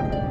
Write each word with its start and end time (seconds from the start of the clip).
El 0.00 0.23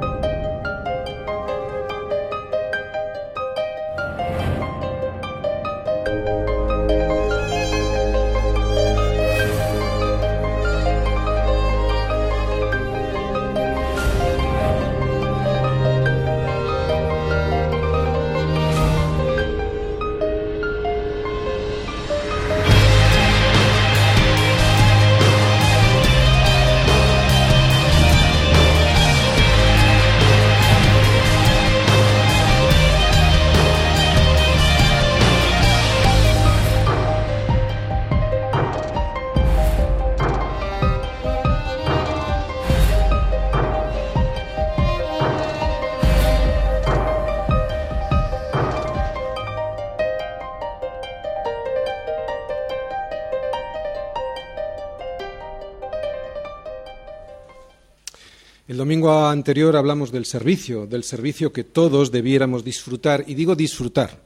anterior 59.34 59.76
hablamos 59.76 60.12
del 60.12 60.26
servicio, 60.26 60.88
del 60.88 61.04
servicio 61.04 61.52
que 61.52 61.66
todos 61.66 62.12
debiéramos 62.12 62.64
disfrutar, 62.64 63.26
y 63.28 63.34
digo 63.34 63.56
disfrutar, 63.56 64.22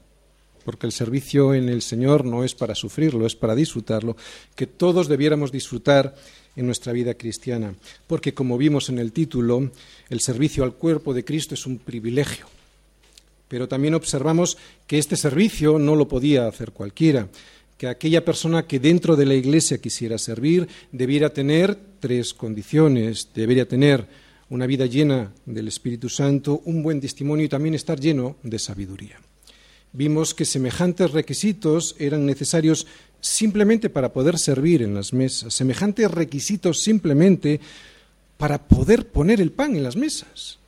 porque 0.63 0.85
el 0.85 0.91
servicio 0.91 1.53
en 1.53 1.69
el 1.69 1.81
Señor 1.81 2.25
no 2.25 2.43
es 2.43 2.53
para 2.53 2.75
sufrirlo, 2.75 3.25
es 3.25 3.35
para 3.35 3.55
disfrutarlo, 3.55 4.15
que 4.55 4.67
todos 4.67 5.07
debiéramos 5.07 5.51
disfrutar 5.51 6.13
en 6.55 6.65
nuestra 6.65 6.93
vida 6.93 7.13
cristiana, 7.15 7.73
porque 8.05 8.33
como 8.33 8.57
vimos 8.57 8.89
en 8.89 8.99
el 8.99 9.11
título, 9.11 9.71
el 10.09 10.19
servicio 10.19 10.63
al 10.63 10.73
cuerpo 10.73 11.13
de 11.13 11.23
Cristo 11.23 11.55
es 11.55 11.65
un 11.65 11.79
privilegio. 11.79 12.45
Pero 13.47 13.67
también 13.67 13.95
observamos 13.95 14.57
que 14.85 14.97
este 14.97 15.15
servicio 15.15 15.79
no 15.79 15.95
lo 15.95 16.07
podía 16.07 16.47
hacer 16.47 16.71
cualquiera, 16.71 17.29
que 17.77 17.87
aquella 17.87 18.25
persona 18.25 18.65
que 18.67 18.79
dentro 18.79 19.15
de 19.15 19.25
la 19.25 19.35
Iglesia 19.35 19.77
quisiera 19.77 20.17
servir 20.17 20.67
debiera 20.91 21.29
tener 21.29 21.77
tres 21.99 22.33
condiciones, 22.33 23.29
debería 23.33 23.67
tener 23.67 24.26
una 24.49 24.65
vida 24.65 24.85
llena 24.85 25.31
del 25.45 25.67
Espíritu 25.67 26.09
Santo, 26.09 26.61
un 26.65 26.81
buen 26.81 27.01
testimonio 27.01 27.45
y 27.45 27.49
también 27.49 27.75
estar 27.75 27.99
lleno 27.99 28.37
de 28.43 28.59
sabiduría. 28.59 29.19
Vimos 29.93 30.33
que 30.33 30.45
semejantes 30.45 31.11
requisitos 31.11 31.95
eran 31.97 32.25
necesarios 32.25 32.87
simplemente 33.19 33.89
para 33.89 34.13
poder 34.13 34.37
servir 34.37 34.81
en 34.81 34.93
las 34.93 35.13
mesas, 35.13 35.53
semejantes 35.53 36.09
requisitos 36.11 36.81
simplemente 36.81 37.59
para 38.37 38.67
poder 38.67 39.07
poner 39.07 39.41
el 39.41 39.51
pan 39.51 39.75
en 39.75 39.83
las 39.83 39.95
mesas. 39.95 40.59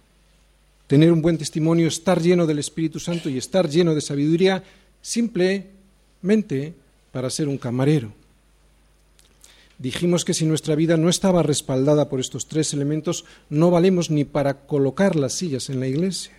Tener 0.87 1.11
un 1.11 1.21
buen 1.21 1.37
testimonio, 1.37 1.87
estar 1.87 2.21
lleno 2.21 2.47
del 2.47 2.59
Espíritu 2.59 2.99
Santo 2.99 3.29
y 3.29 3.37
estar 3.37 3.69
lleno 3.69 3.93
de 3.93 4.01
sabiduría 4.01 4.63
simplemente 5.01 6.73
para 7.11 7.29
ser 7.29 7.47
un 7.47 7.57
camarero. 7.57 8.11
Dijimos 9.79 10.25
que 10.25 10.33
si 10.33 10.45
nuestra 10.45 10.75
vida 10.75 10.97
no 10.97 11.07
estaba 11.07 11.41
respaldada 11.41 12.09
por 12.09 12.19
estos 12.19 12.47
tres 12.47 12.73
elementos, 12.73 13.23
no 13.49 13.71
valemos 13.71 14.11
ni 14.11 14.25
para 14.25 14.65
colocar 14.67 15.15
las 15.15 15.33
sillas 15.33 15.69
en 15.69 15.79
la 15.79 15.87
iglesia. 15.87 16.33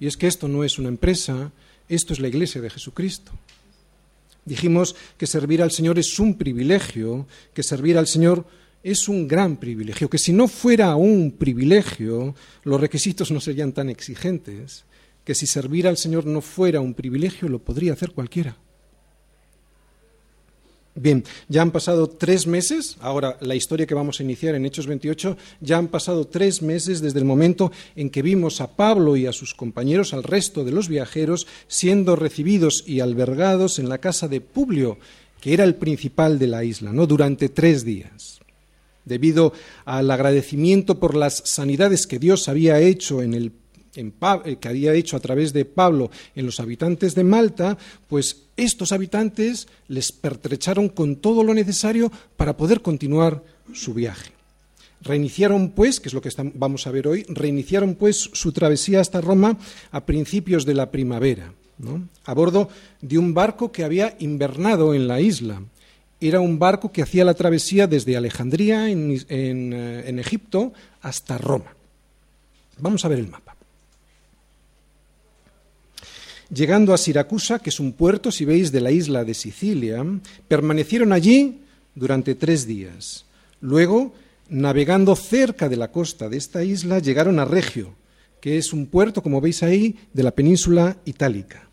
Y 0.00 0.06
es 0.06 0.16
que 0.16 0.26
esto 0.26 0.48
no 0.48 0.64
es 0.64 0.78
una 0.78 0.88
empresa, 0.88 1.52
esto 1.86 2.14
es 2.14 2.18
la 2.18 2.28
iglesia 2.28 2.62
de 2.62 2.70
Jesucristo. 2.70 3.32
Dijimos 4.46 4.96
que 5.18 5.26
servir 5.26 5.60
al 5.60 5.70
Señor 5.70 5.98
es 5.98 6.18
un 6.18 6.38
privilegio, 6.38 7.26
que 7.52 7.62
servir 7.62 7.98
al 7.98 8.06
Señor 8.06 8.46
es 8.82 9.06
un 9.06 9.28
gran 9.28 9.58
privilegio, 9.58 10.08
que 10.08 10.16
si 10.16 10.32
no 10.32 10.48
fuera 10.48 10.96
un 10.96 11.32
privilegio, 11.32 12.34
los 12.64 12.80
requisitos 12.80 13.30
no 13.30 13.40
serían 13.40 13.72
tan 13.72 13.90
exigentes, 13.90 14.84
que 15.24 15.34
si 15.34 15.46
servir 15.46 15.86
al 15.86 15.98
Señor 15.98 16.24
no 16.24 16.40
fuera 16.40 16.80
un 16.80 16.94
privilegio, 16.94 17.50
lo 17.50 17.58
podría 17.58 17.92
hacer 17.92 18.12
cualquiera. 18.12 18.56
Bien, 20.96 21.24
ya 21.48 21.62
han 21.62 21.70
pasado 21.70 22.08
tres 22.08 22.48
meses, 22.48 22.96
ahora 23.00 23.36
la 23.40 23.54
historia 23.54 23.86
que 23.86 23.94
vamos 23.94 24.18
a 24.18 24.24
iniciar 24.24 24.56
en 24.56 24.66
Hechos 24.66 24.88
28, 24.88 25.36
ya 25.60 25.78
han 25.78 25.86
pasado 25.86 26.26
tres 26.26 26.62
meses 26.62 27.00
desde 27.00 27.20
el 27.20 27.24
momento 27.24 27.70
en 27.94 28.10
que 28.10 28.22
vimos 28.22 28.60
a 28.60 28.74
Pablo 28.74 29.16
y 29.16 29.26
a 29.26 29.32
sus 29.32 29.54
compañeros, 29.54 30.12
al 30.12 30.24
resto 30.24 30.64
de 30.64 30.72
los 30.72 30.88
viajeros, 30.88 31.46
siendo 31.68 32.16
recibidos 32.16 32.82
y 32.86 33.00
albergados 33.00 33.78
en 33.78 33.88
la 33.88 33.98
casa 33.98 34.26
de 34.26 34.40
Publio, 34.40 34.98
que 35.40 35.54
era 35.54 35.62
el 35.62 35.76
principal 35.76 36.40
de 36.40 36.48
la 36.48 36.64
isla, 36.64 36.92
¿no? 36.92 37.06
durante 37.06 37.48
tres 37.48 37.84
días. 37.84 38.40
Debido 39.04 39.52
al 39.84 40.10
agradecimiento 40.10 40.98
por 40.98 41.14
las 41.14 41.42
sanidades 41.44 42.06
que 42.08 42.18
Dios 42.18 42.48
había 42.48 42.80
hecho 42.80 43.22
en 43.22 43.34
el 43.34 43.52
eh, 43.96 44.56
que 44.60 44.68
había 44.68 44.94
hecho 44.94 45.16
a 45.16 45.20
través 45.20 45.52
de 45.52 45.64
Pablo 45.64 46.10
en 46.36 46.46
los 46.46 46.60
habitantes 46.60 47.16
de 47.16 47.24
Malta, 47.24 47.76
pues 48.08 48.44
estos 48.56 48.92
habitantes 48.92 49.66
les 49.88 50.12
pertrecharon 50.12 50.88
con 50.88 51.16
todo 51.16 51.42
lo 51.42 51.54
necesario 51.54 52.12
para 52.36 52.56
poder 52.56 52.82
continuar 52.82 53.42
su 53.72 53.92
viaje. 53.94 54.30
Reiniciaron, 55.02 55.70
pues, 55.70 55.98
que 55.98 56.08
es 56.08 56.14
lo 56.14 56.20
que 56.20 56.30
vamos 56.54 56.86
a 56.86 56.90
ver 56.90 57.08
hoy, 57.08 57.24
reiniciaron, 57.28 57.94
pues, 57.94 58.30
su 58.32 58.52
travesía 58.52 59.00
hasta 59.00 59.20
Roma 59.20 59.56
a 59.90 60.04
principios 60.04 60.66
de 60.66 60.74
la 60.74 60.90
primavera, 60.90 61.52
a 62.26 62.34
bordo 62.34 62.68
de 63.00 63.18
un 63.18 63.32
barco 63.32 63.72
que 63.72 63.82
había 63.82 64.14
invernado 64.20 64.94
en 64.94 65.08
la 65.08 65.20
isla. 65.20 65.62
Era 66.20 66.40
un 66.40 66.58
barco 66.58 66.92
que 66.92 67.02
hacía 67.02 67.24
la 67.24 67.34
travesía 67.34 67.86
desde 67.86 68.16
Alejandría, 68.16 68.90
en 68.90 69.24
eh, 69.30 70.20
Egipto, 70.20 70.74
hasta 71.00 71.38
Roma. 71.38 71.74
Vamos 72.78 73.04
a 73.04 73.08
ver 73.08 73.18
el 73.18 73.28
mapa. 73.28 73.49
Llegando 76.52 76.92
a 76.92 76.98
Siracusa, 76.98 77.60
que 77.60 77.70
es 77.70 77.78
un 77.78 77.92
puerto, 77.92 78.32
si 78.32 78.44
veis, 78.44 78.72
de 78.72 78.80
la 78.80 78.90
isla 78.90 79.24
de 79.24 79.34
Sicilia, 79.34 80.04
permanecieron 80.48 81.12
allí 81.12 81.60
durante 81.94 82.34
tres 82.34 82.66
días. 82.66 83.24
Luego, 83.60 84.12
navegando 84.48 85.14
cerca 85.14 85.68
de 85.68 85.76
la 85.76 85.92
costa 85.92 86.28
de 86.28 86.36
esta 86.36 86.64
isla, 86.64 86.98
llegaron 86.98 87.38
a 87.38 87.44
Regio, 87.44 87.94
que 88.40 88.58
es 88.58 88.72
un 88.72 88.86
puerto, 88.86 89.22
como 89.22 89.40
veis 89.40 89.62
ahí, 89.62 89.96
de 90.12 90.24
la 90.24 90.32
península 90.32 90.96
itálica. 91.04 91.68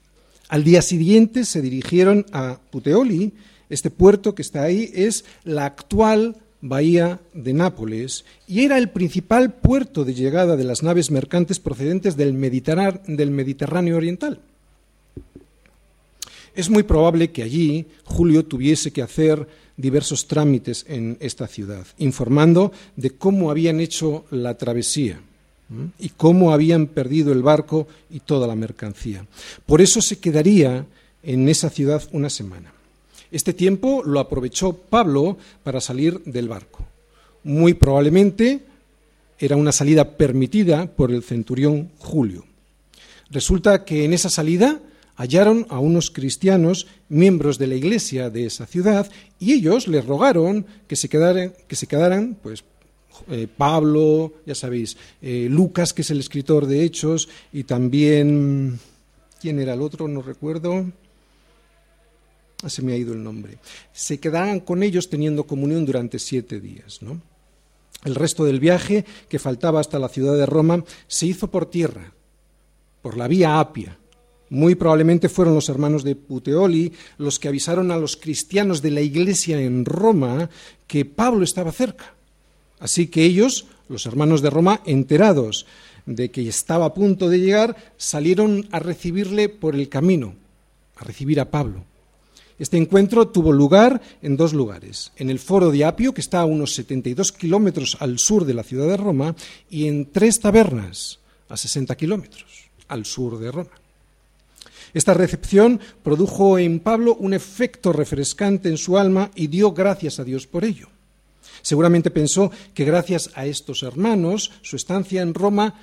Al 0.48 0.64
día 0.64 0.82
siguiente 0.82 1.44
se 1.44 1.62
dirigieron 1.62 2.26
a 2.32 2.60
Puteoli. 2.70 3.34
Este 3.70 3.90
puerto 3.90 4.36
que 4.36 4.44
está 4.44 4.64
ahí 4.64 4.92
es 4.94 5.26
la 5.44 5.66
actual 5.66 6.38
bahía 6.62 7.20
de 7.34 7.54
Nápoles 7.54 8.26
y 8.48 8.64
era 8.64 8.78
el 8.78 8.90
principal 8.90 9.54
puerto 9.54 10.06
de 10.06 10.14
llegada 10.14 10.56
de 10.56 10.64
las 10.64 10.84
naves 10.84 11.12
mercantes 11.12 11.60
procedentes 11.60 12.16
del, 12.16 12.34
Mediterráneo 12.34 13.98
oriental. 13.98 14.40
Es 16.58 16.72
muy 16.72 16.82
probable 16.82 17.30
que 17.30 17.44
allí 17.44 17.86
Julio 18.04 18.44
tuviese 18.44 18.90
que 18.92 19.04
hacer 19.04 19.48
diversos 19.78 20.28
trámites 20.28 20.86
en 20.90 21.16
esta 21.20 21.46
ciudad, 21.46 21.86
informando 22.00 22.72
de 22.96 23.12
cómo 23.12 23.52
habían 23.52 23.80
hecho 23.80 24.26
la 24.32 24.58
travesía 24.58 25.22
y 26.00 26.10
cómo 26.10 26.52
habían 26.52 26.88
perdido 26.88 27.32
el 27.32 27.44
barco 27.44 27.88
y 28.10 28.22
toda 28.22 28.48
la 28.48 28.56
mercancía. 28.56 29.24
Por 29.68 29.82
eso 29.82 30.02
se 30.02 30.18
quedaría 30.18 30.88
en 31.22 31.48
esa 31.48 31.70
ciudad 31.70 32.02
una 32.12 32.32
semana. 32.32 32.74
Este 33.30 33.54
tiempo 33.54 34.02
lo 34.04 34.20
aprovechó 34.20 34.74
Pablo 34.74 35.38
para 35.64 35.80
salir 35.80 36.24
del 36.24 36.48
barco. 36.48 36.88
Muy 37.44 37.76
probablemente 37.76 38.62
era 39.38 39.58
una 39.58 39.72
salida 39.72 40.18
permitida 40.18 40.88
por 40.88 41.12
el 41.12 41.22
centurión 41.22 41.92
Julio. 42.00 42.46
Resulta 43.30 43.86
que 43.86 44.06
en 44.06 44.14
esa 44.14 44.32
salida 44.32 44.82
hallaron 45.18 45.66
a 45.70 45.80
unos 45.80 46.12
cristianos, 46.12 46.88
miembros 47.10 47.58
de 47.58 47.68
la 47.68 47.76
iglesia 47.76 48.30
de 48.30 48.46
esa 48.46 48.66
ciudad, 48.66 49.10
y 49.40 49.54
ellos 49.54 49.88
les 49.88 50.06
rogaron 50.06 50.66
que 50.88 50.96
se 50.96 51.10
quedaran, 51.10 51.54
que 51.68 51.76
se 51.76 51.88
quedaran 51.88 52.38
pues, 52.42 52.64
eh, 53.28 53.48
Pablo, 53.48 54.34
ya 54.46 54.56
sabéis, 54.56 54.96
eh, 55.22 55.48
Lucas, 55.50 55.92
que 55.92 56.04
es 56.04 56.12
el 56.12 56.20
escritor 56.20 56.68
de 56.68 56.84
Hechos, 56.84 57.28
y 57.52 57.64
también, 57.64 58.80
¿quién 59.42 59.60
era 59.60 59.74
el 59.74 59.82
otro? 59.82 60.08
No 60.08 60.22
recuerdo. 60.22 60.86
Ah, 62.64 62.70
se 62.70 62.82
me 62.82 62.94
ha 62.94 62.98
ido 62.98 63.14
el 63.14 63.24
nombre. 63.24 63.58
Se 63.94 64.20
quedaran 64.20 64.60
con 64.60 64.82
ellos 64.82 65.10
teniendo 65.10 65.46
comunión 65.46 65.86
durante 65.86 66.18
siete 66.18 66.60
días. 66.60 67.02
¿no? 67.02 67.22
El 68.04 68.16
resto 68.16 68.46
del 68.46 68.60
viaje, 68.60 69.06
que 69.30 69.40
faltaba 69.40 69.80
hasta 69.80 70.00
la 70.00 70.10
ciudad 70.10 70.36
de 70.36 70.46
Roma, 70.46 70.84
se 71.08 71.28
hizo 71.28 71.50
por 71.50 71.70
tierra, 71.70 72.14
por 73.02 73.16
la 73.16 73.28
vía 73.28 73.60
Apia, 73.60 73.98
muy 74.50 74.76
probablemente 74.76 75.30
fueron 75.30 75.56
los 75.56 75.70
hermanos 75.70 76.04
de 76.04 76.16
Puteoli 76.16 76.94
los 77.18 77.40
que 77.40 77.48
avisaron 77.48 77.92
a 77.92 77.98
los 77.98 78.18
cristianos 78.18 78.82
de 78.82 78.92
la 78.92 79.02
iglesia 79.02 79.62
en 79.62 79.86
Roma 79.86 80.50
que 80.88 81.06
Pablo 81.06 81.44
estaba 81.44 81.72
cerca. 81.72 82.14
Así 82.80 83.08
que 83.08 83.24
ellos 83.24 83.66
los 83.90 84.06
hermanos 84.06 84.42
de 84.42 84.50
Roma, 84.50 84.82
enterados 84.86 85.66
de 86.06 86.32
que 86.32 86.48
estaba 86.48 86.86
a 86.86 86.94
punto 86.94 87.30
de 87.30 87.40
llegar, 87.40 87.76
salieron 87.98 88.68
a 88.72 88.80
recibirle 88.80 89.50
por 89.50 89.76
el 89.76 89.90
camino, 89.90 90.36
a 90.96 91.04
recibir 91.04 91.40
a 91.40 91.52
Pablo. 91.52 91.84
Este 92.60 92.78
encuentro 92.78 93.28
tuvo 93.28 93.52
lugar 93.52 94.02
en 94.22 94.36
dos 94.36 94.54
lugares, 94.54 95.12
en 95.18 95.30
el 95.30 95.40
foro 95.40 95.70
de 95.72 95.86
Apio, 95.86 96.14
que 96.14 96.22
está 96.22 96.42
a 96.42 96.46
unos 96.46 96.74
72 96.74 97.32
kilómetros 97.32 97.98
al 98.00 98.18
sur 98.18 98.46
de 98.46 98.56
la 98.56 98.64
ciudad 98.64 98.88
de 98.88 98.98
Roma, 98.98 99.36
y 99.70 99.88
en 99.88 100.12
tres 100.12 100.40
tabernas, 100.40 101.20
a 101.50 101.56
60 101.56 101.96
kilómetros 101.96 102.70
al 102.88 103.06
sur 103.06 103.38
de 103.38 103.52
Roma. 103.52 103.70
Esta 104.94 105.14
recepción 105.14 105.80
produjo 106.04 106.60
en 106.60 106.80
Pablo 106.80 107.16
un 107.16 107.34
efecto 107.34 107.94
refrescante 107.94 108.70
en 108.70 108.78
su 108.78 108.98
alma 108.98 109.32
y 109.36 109.48
dio 109.48 109.72
gracias 109.72 110.20
a 110.20 110.24
Dios 110.24 110.48
por 110.48 110.64
ello. 110.64 110.90
Seguramente 111.62 112.12
pensó 112.12 112.52
que 112.74 112.86
gracias 112.86 113.30
a 113.34 113.46
estos 113.46 113.84
hermanos 113.84 114.52
su 114.62 114.76
estancia 114.76 115.22
en 115.22 115.34
Roma 115.34 115.74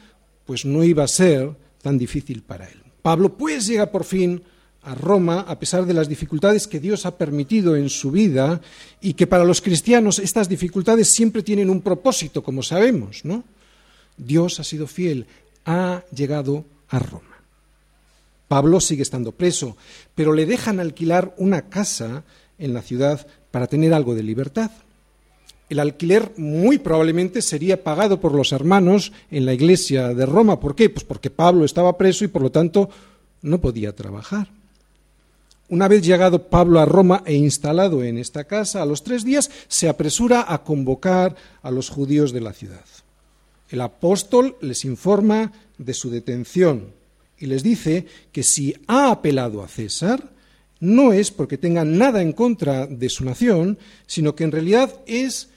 pues 0.47 0.65
no 0.65 0.85
iba 0.85 1.05
a 1.05 1.09
ser 1.09 1.51
tan 1.83 1.99
difícil 1.99 2.43
para 2.43 2.67
él. 2.67 2.83
Pablo 3.03 3.37
pues 3.37 3.67
llega 3.67 3.91
por 3.91 4.05
fin 4.05 4.43
a 4.83 4.95
Roma 4.95 5.41
a 5.49 5.59
pesar 5.59 5.87
de 5.87 5.95
las 5.95 6.09
dificultades 6.09 6.67
que 6.67 6.81
Dios 6.81 7.06
ha 7.06 7.17
permitido 7.17 7.77
en 7.77 7.89
su 7.89 8.11
vida 8.11 8.61
y 9.01 9.15
que 9.15 9.27
para 9.27 9.45
los 9.45 9.61
cristianos 9.61 10.19
estas 10.19 10.49
dificultades 10.49 11.12
siempre 11.15 11.43
tienen 11.43 11.71
un 11.71 11.81
propósito, 11.81 12.43
como 12.43 12.62
sabemos, 12.62 13.25
¿no? 13.25 13.45
Dios 14.17 14.61
ha 14.61 14.65
sido 14.65 14.87
fiel, 14.87 15.27
ha 15.65 16.03
llegado 16.15 16.65
a 16.89 16.99
Roma. 16.99 17.33
Pablo 18.55 18.79
sigue 18.79 19.03
estando 19.03 19.33
preso, 19.33 19.77
pero 20.15 20.33
le 20.33 20.47
dejan 20.47 20.79
alquilar 20.79 21.35
una 21.39 21.62
casa 21.71 22.23
en 22.56 22.73
la 22.73 22.83
ciudad 22.83 23.27
para 23.51 23.67
tener 23.67 23.93
algo 23.93 24.15
de 24.15 24.23
libertad. 24.23 24.71
El 25.69 25.81
alquiler 25.81 26.35
muy 26.37 26.79
probablemente 26.79 27.43
sería 27.43 27.83
pagado 27.83 28.21
por 28.21 28.33
los 28.33 28.53
hermanos 28.53 29.11
en 29.33 29.45
la 29.45 29.55
iglesia 29.55 30.15
de 30.15 30.25
Roma. 30.25 30.61
¿Por 30.61 30.77
qué? 30.77 30.89
Pues 30.89 31.03
porque 31.03 31.31
Pablo 31.31 31.65
estaba 31.65 31.99
preso 31.99 32.25
y 32.25 32.29
por 32.29 32.43
lo 32.43 32.53
tanto 32.53 32.91
no 33.43 33.61
podía 33.61 33.93
trabajar. 33.93 34.47
Una 35.69 35.89
vez 35.89 36.03
llegado 36.03 36.47
Pablo 36.49 36.79
a 36.79 36.85
Roma 36.85 37.25
e 37.27 37.35
instalado 37.35 38.05
en 38.05 38.19
esta 38.19 38.45
casa, 38.45 38.83
a 38.83 38.87
los 38.87 39.03
tres 39.03 39.25
días 39.25 39.51
se 39.67 39.89
apresura 39.89 40.45
a 40.47 40.62
convocar 40.62 41.35
a 41.61 41.73
los 41.73 41.89
judíos 41.89 42.33
de 42.33 42.41
la 42.41 42.53
ciudad. 42.53 42.85
El 43.69 43.81
apóstol 43.81 44.56
les 44.61 44.85
informa 44.85 45.51
de 45.77 45.93
su 45.93 46.09
detención 46.09 47.03
y 47.44 47.46
les 47.46 47.62
dice 47.62 48.06
que 48.32 48.43
si 48.43 48.75
ha 48.87 49.11
apelado 49.11 49.62
a 49.62 49.69
César, 49.69 50.32
no 50.81 51.12
es 51.12 51.31
porque 51.31 51.58
tenga 51.58 51.85
nada 51.85 52.23
en 52.23 52.32
contra 52.32 52.87
de 52.87 53.08
su 53.11 53.25
nación, 53.25 53.79
sino 54.06 54.35
que 54.35 54.44
en 54.44 54.52
realidad 54.52 55.00
es 55.06 55.49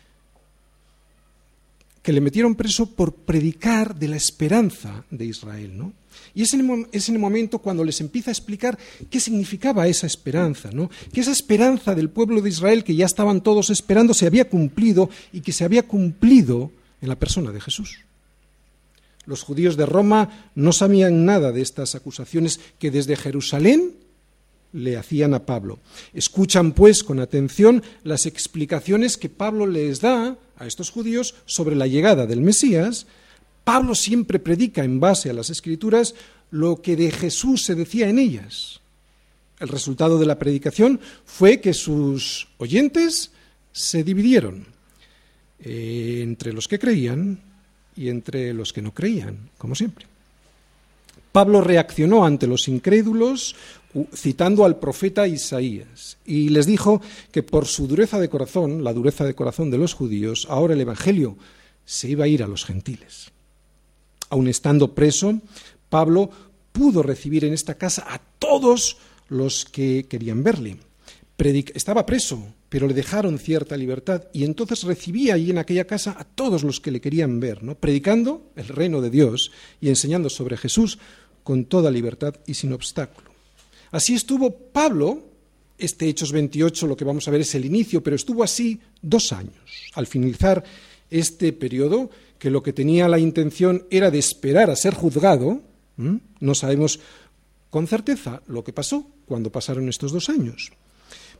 que 2.03 2.11
le 2.11 2.21
metieron 2.21 2.55
preso 2.55 2.87
por 2.87 3.13
predicar 3.13 3.95
de 3.95 4.09
la 4.09 4.17
esperanza 4.17 5.05
de 5.09 5.25
Israel, 5.25 5.77
¿no? 5.77 5.93
Y 6.33 6.43
es 6.43 6.53
en, 6.53 6.59
el, 6.61 7.19
momento 7.19 7.59
cuando 7.59 7.83
les 7.83 8.01
empieza 8.01 8.31
a 8.31 8.33
explicar 8.33 8.77
qué 9.09 9.19
significaba 9.19 9.87
esa 9.87 10.07
esperanza, 10.07 10.69
¿no? 10.71 10.89
Que 11.11 11.21
esa 11.21 11.31
esperanza 11.31 11.95
del 11.95 12.09
pueblo 12.09 12.41
de 12.41 12.49
Israel 12.49 12.83
que 12.83 12.95
ya 12.95 13.05
estaban 13.05 13.41
todos 13.41 13.69
esperando 13.69 14.13
se 14.13 14.27
había 14.27 14.49
cumplido 14.49 15.09
y 15.31 15.41
que 15.41 15.53
se 15.53 15.63
había 15.63 15.83
cumplido 15.83 16.71
en 17.01 17.09
la 17.09 17.17
persona 17.17 17.51
de 17.51 17.61
Jesús. 17.61 17.99
Los 19.27 19.43
judíos 19.43 19.77
de 19.77 19.85
Roma 19.85 20.49
no 20.55 20.71
sabían 20.71 21.25
nada 21.25 21.51
de 21.51 21.61
estas 21.61 21.93
acusaciones 21.93 22.59
que 22.79 22.89
desde 22.89 23.17
Jerusalén 23.17 23.93
le 24.71 24.97
hacían 24.97 25.33
a 25.33 25.45
Pablo. 25.45 25.79
Escuchan, 26.13 26.71
pues, 26.71 27.03
con 27.03 27.19
atención 27.19 27.83
las 28.03 28.25
explicaciones 28.25 29.17
que 29.17 29.29
Pablo 29.29 29.67
les 29.67 29.99
da 29.99 30.37
a 30.57 30.65
estos 30.65 30.89
judíos 30.89 31.35
sobre 31.45 31.75
la 31.75 31.87
llegada 31.87 32.25
del 32.25 32.41
Mesías. 32.41 33.05
Pablo 33.65 33.95
siempre 33.95 34.39
predica 34.39 34.83
en 34.83 35.01
base 35.01 35.29
a 35.29 35.33
las 35.33 35.49
escrituras 35.49 36.15
lo 36.49 36.81
que 36.81 36.95
de 36.95 37.11
Jesús 37.11 37.65
se 37.65 37.75
decía 37.75 38.07
en 38.07 38.19
ellas. 38.19 38.79
El 39.59 39.67
resultado 39.67 40.19
de 40.19 40.25
la 40.25 40.39
predicación 40.39 41.01
fue 41.25 41.59
que 41.59 41.73
sus 41.73 42.47
oyentes 42.59 43.31
se 43.73 44.03
dividieron 44.03 44.67
eh, 45.59 46.21
entre 46.23 46.53
los 46.53 46.67
que 46.67 46.79
creían 46.79 47.41
y 47.97 48.09
entre 48.09 48.53
los 48.53 48.71
que 48.71 48.81
no 48.81 48.93
creían, 48.93 49.49
como 49.57 49.75
siempre. 49.75 50.05
Pablo 51.31 51.61
reaccionó 51.61 52.25
ante 52.25 52.47
los 52.47 52.67
incrédulos 52.67 53.55
citando 54.13 54.65
al 54.65 54.77
profeta 54.77 55.27
Isaías 55.27 56.17
y 56.25 56.49
les 56.49 56.65
dijo 56.65 57.01
que 57.31 57.43
por 57.43 57.65
su 57.65 57.87
dureza 57.87 58.19
de 58.19 58.29
corazón, 58.29 58.83
la 58.83 58.93
dureza 58.93 59.25
de 59.25 59.35
corazón 59.35 59.71
de 59.71 59.77
los 59.77 59.93
judíos, 59.93 60.47
ahora 60.49 60.73
el 60.73 60.81
Evangelio 60.81 61.37
se 61.85 62.09
iba 62.09 62.25
a 62.25 62.27
ir 62.27 62.43
a 62.43 62.47
los 62.47 62.65
gentiles. 62.65 63.31
Aun 64.29 64.47
estando 64.47 64.93
preso, 64.93 65.39
Pablo 65.89 66.29
pudo 66.71 67.01
recibir 67.01 67.45
en 67.45 67.53
esta 67.53 67.75
casa 67.75 68.05
a 68.07 68.19
todos 68.39 68.97
los 69.29 69.65
que 69.65 70.05
querían 70.07 70.43
verle. 70.43 70.77
estaba 71.73 72.05
preso, 72.05 72.43
pero 72.69 72.87
le 72.87 72.93
dejaron 72.93 73.39
cierta 73.39 73.77
libertad 73.77 74.23
y 74.33 74.43
entonces 74.43 74.83
recibía 74.83 75.35
allí 75.35 75.51
en 75.51 75.57
aquella 75.57 75.87
casa 75.87 76.15
a 76.17 76.23
todos 76.25 76.63
los 76.63 76.79
que 76.79 76.91
le 76.91 77.01
querían 77.01 77.39
ver, 77.39 77.63
¿no? 77.63 77.75
predicando 77.75 78.51
el 78.55 78.67
reino 78.67 79.01
de 79.01 79.09
Dios 79.09 79.51
y 79.79 79.89
enseñando 79.89 80.29
sobre 80.29 80.57
Jesús 80.57 80.99
con 81.43 81.65
toda 81.65 81.91
libertad 81.91 82.35
y 82.45 82.55
sin 82.55 82.73
obstáculo. 82.73 83.31
Así 83.91 84.15
estuvo 84.15 84.51
Pablo, 84.51 85.23
este 85.77 86.09
Hechos 86.09 86.33
28 86.33 86.87
lo 86.87 86.97
que 86.97 87.05
vamos 87.05 87.27
a 87.27 87.31
ver 87.31 87.41
es 87.41 87.55
el 87.55 87.63
inicio, 87.63 88.03
pero 88.03 88.17
estuvo 88.17 88.43
así 88.43 88.81
dos 89.01 89.31
años. 89.31 89.55
Al 89.93 90.07
finalizar 90.07 90.63
este 91.09 91.53
periodo, 91.53 92.09
que 92.37 92.49
lo 92.49 92.61
que 92.61 92.73
tenía 92.73 93.07
la 93.07 93.17
intención 93.17 93.87
era 93.89 94.11
de 94.11 94.19
esperar 94.19 94.69
a 94.69 94.75
ser 94.75 94.93
juzgado, 94.93 95.61
no 95.95 96.53
sabemos 96.53 96.99
con 97.69 97.87
certeza 97.87 98.41
lo 98.47 98.63
que 98.63 98.73
pasó 98.73 99.07
cuando 99.25 99.51
pasaron 99.51 99.87
estos 99.87 100.11
dos 100.11 100.29
años 100.29 100.71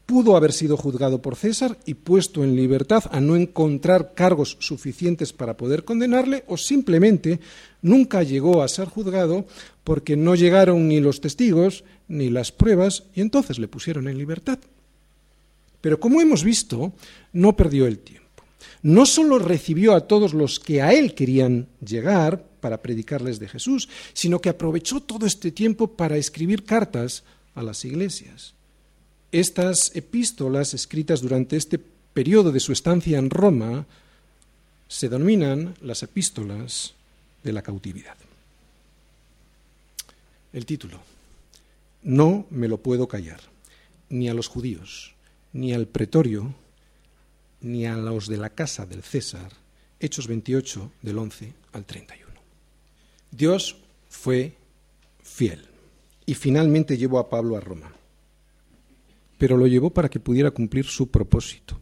pudo 0.08 0.38
haber 0.38 0.54
sido 0.54 0.78
juzgado 0.78 1.22
por 1.22 1.36
César 1.36 1.78
y 1.86 1.94
puesto 1.94 2.44
en 2.44 2.56
libertad 2.56 3.04
a 3.12 3.20
no 3.20 3.36
encontrar 3.36 4.14
cargos 4.16 4.56
suficientes 4.60 5.34
para 5.34 5.58
poder 5.58 5.84
condenarle, 5.84 6.46
o 6.48 6.56
simplemente 6.56 7.42
nunca 7.82 8.24
llegó 8.24 8.64
a 8.64 8.70
ser 8.70 8.88
juzgado 8.88 9.46
porque 9.84 10.16
no 10.16 10.34
llegaron 10.34 10.88
ni 10.88 11.02
los 11.02 11.20
testigos 11.20 11.84
ni 12.08 12.30
las 12.30 12.54
pruebas 12.54 13.04
y 13.14 13.22
entonces 13.22 13.60
le 13.60 13.68
pusieron 13.68 14.08
en 14.08 14.18
libertad. 14.18 14.60
Pero 15.82 16.00
como 16.00 16.22
hemos 16.22 16.42
visto, 16.44 16.94
no 17.34 17.58
perdió 17.58 17.86
el 17.86 18.00
tiempo. 18.00 18.44
No 18.82 19.06
solo 19.06 19.40
recibió 19.40 19.94
a 19.94 20.08
todos 20.08 20.34
los 20.34 20.62
que 20.62 20.82
a 20.82 20.94
él 20.94 21.16
querían 21.16 21.68
llegar 21.86 22.46
para 22.62 22.82
predicarles 22.82 23.40
de 23.40 23.50
Jesús, 23.50 23.90
sino 24.14 24.40
que 24.40 24.50
aprovechó 24.50 25.02
todo 25.02 25.26
este 25.26 25.52
tiempo 25.52 25.88
para 25.98 26.16
escribir 26.16 26.64
cartas 26.64 27.24
a 27.56 27.62
las 27.62 27.84
iglesias. 27.84 28.57
Estas 29.32 29.94
epístolas 29.94 30.74
escritas 30.74 31.22
durante 31.22 31.58
este 31.58 31.80
periodo 31.80 32.54
de 32.54 32.62
su 32.62 32.72
estancia 32.72 33.18
en 33.18 33.30
Roma 33.30 33.86
se 34.88 35.10
denominan 35.10 35.76
las 35.82 36.02
epístolas 36.02 36.94
de 37.44 37.52
la 37.52 37.62
cautividad. 37.62 38.16
El 40.54 40.66
título. 40.66 41.02
No 42.04 42.46
me 42.52 42.70
lo 42.70 42.78
puedo 42.78 43.10
callar, 43.10 43.42
ni 44.10 44.30
a 44.30 44.34
los 44.34 44.48
judíos, 44.48 45.14
ni 45.52 45.74
al 45.74 45.88
pretorio, 45.88 46.56
ni 47.60 47.86
a 47.86 47.98
los 47.98 48.28
de 48.28 48.38
la 48.38 48.52
casa 48.52 48.86
del 48.86 49.04
César. 49.04 49.52
Hechos 50.00 50.28
28 50.28 50.92
del 51.02 51.18
11 51.18 51.54
al 51.74 51.84
31. 51.84 52.32
Dios 53.32 53.76
fue 54.10 54.54
fiel 55.22 55.66
y 56.26 56.34
finalmente 56.36 56.98
llevó 56.98 57.20
a 57.20 57.30
Pablo 57.30 57.58
a 57.58 57.60
Roma 57.60 57.97
pero 59.38 59.58
lo 59.58 59.68
llevó 59.68 59.90
para 59.90 60.10
que 60.10 60.20
pudiera 60.20 60.52
cumplir 60.52 60.86
su 60.86 61.10
propósito. 61.10 61.80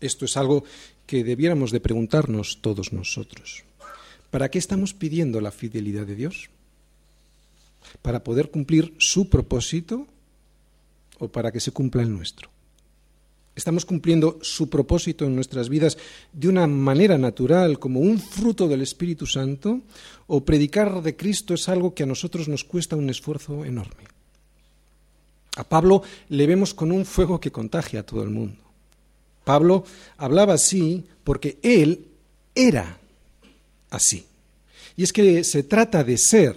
Esto 0.00 0.24
es 0.24 0.36
algo 0.36 0.64
que 1.06 1.24
debiéramos 1.24 1.70
de 1.70 1.80
preguntarnos 1.80 2.58
todos 2.60 2.92
nosotros. 2.92 3.64
¿Para 4.30 4.50
qué 4.50 4.58
estamos 4.58 4.92
pidiendo 4.92 5.40
la 5.40 5.52
fidelidad 5.52 6.06
de 6.06 6.16
Dios? 6.16 6.50
¿Para 8.02 8.22
poder 8.24 8.50
cumplir 8.50 8.94
su 8.98 9.30
propósito 9.30 10.06
o 11.18 11.28
para 11.28 11.52
que 11.52 11.60
se 11.60 11.70
cumpla 11.70 12.02
el 12.02 12.12
nuestro? 12.12 12.50
¿Estamos 13.54 13.86
cumpliendo 13.86 14.38
su 14.42 14.68
propósito 14.68 15.24
en 15.24 15.34
nuestras 15.34 15.70
vidas 15.70 15.96
de 16.32 16.48
una 16.48 16.66
manera 16.66 17.16
natural, 17.16 17.78
como 17.78 18.00
un 18.00 18.18
fruto 18.18 18.68
del 18.68 18.82
Espíritu 18.82 19.24
Santo? 19.24 19.80
¿O 20.26 20.44
predicar 20.44 21.02
de 21.02 21.16
Cristo 21.16 21.54
es 21.54 21.68
algo 21.70 21.94
que 21.94 22.02
a 22.02 22.06
nosotros 22.06 22.48
nos 22.48 22.64
cuesta 22.64 22.96
un 22.96 23.08
esfuerzo 23.08 23.64
enorme? 23.64 24.15
A 25.56 25.64
Pablo 25.64 26.02
le 26.28 26.46
vemos 26.46 26.74
con 26.74 26.92
un 26.92 27.04
fuego 27.04 27.40
que 27.40 27.50
contagia 27.50 28.00
a 28.00 28.06
todo 28.06 28.22
el 28.22 28.30
mundo. 28.30 28.62
Pablo 29.44 29.84
hablaba 30.18 30.54
así 30.54 31.04
porque 31.24 31.58
él 31.62 32.06
era 32.54 32.98
así. 33.90 34.26
Y 34.96 35.02
es 35.02 35.12
que 35.12 35.44
se 35.44 35.62
trata 35.62 36.04
de 36.04 36.18
ser 36.18 36.56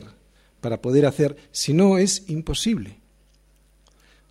para 0.62 0.82
poder 0.82 1.06
hacer, 1.06 1.38
si 1.51 1.74
no 1.74 1.98
es 1.98 2.29
imposible. 2.29 2.98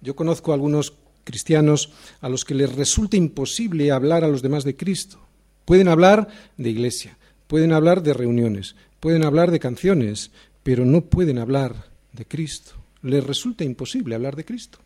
Yo 0.01 0.15
conozco 0.15 0.51
a 0.51 0.55
algunos 0.55 0.95
cristianos 1.25 1.93
a 2.21 2.29
los 2.29 2.45
que 2.45 2.55
les 2.55 2.75
resulta 2.75 3.17
imposible 3.17 3.91
hablar 3.91 4.25
a 4.25 4.29
los 4.29 4.43
demás 4.43 4.65
de 4.65 4.77
Cristo. 4.77 5.19
Pueden 5.65 5.89
hablar 5.89 6.29
de 6.57 6.71
iglesia, 6.71 7.19
pueden 7.47 7.73
hablar 7.73 8.03
de 8.03 8.15
reuniones, 8.15 8.77
pueden 9.01 9.25
hablar 9.25 9.51
de 9.51 9.61
canciones, 9.61 10.31
pero 10.63 10.85
no 10.85 11.03
pueden 11.03 11.39
hablar 11.39 11.91
de 12.13 12.25
Cristo. 12.25 12.78
Les 13.03 13.25
resulta 13.25 13.65
imposible 13.65 14.15
hablar 14.15 14.37
de 14.37 14.45
Cristo. 14.45 14.79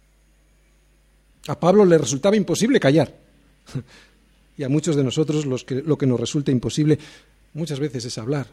A 1.48 1.58
Pablo 1.58 1.84
le 1.84 1.98
resultaba 1.98 2.36
imposible 2.36 2.80
callar. 2.80 3.14
Y 4.54 4.64
a 4.64 4.68
muchos 4.68 4.96
de 4.96 5.02
nosotros 5.02 5.46
lo 5.46 5.96
que 5.96 6.06
nos 6.06 6.20
resulta 6.20 6.52
imposible 6.52 6.98
muchas 7.54 7.80
veces 7.80 8.04
es 8.04 8.18
hablar. 8.18 8.46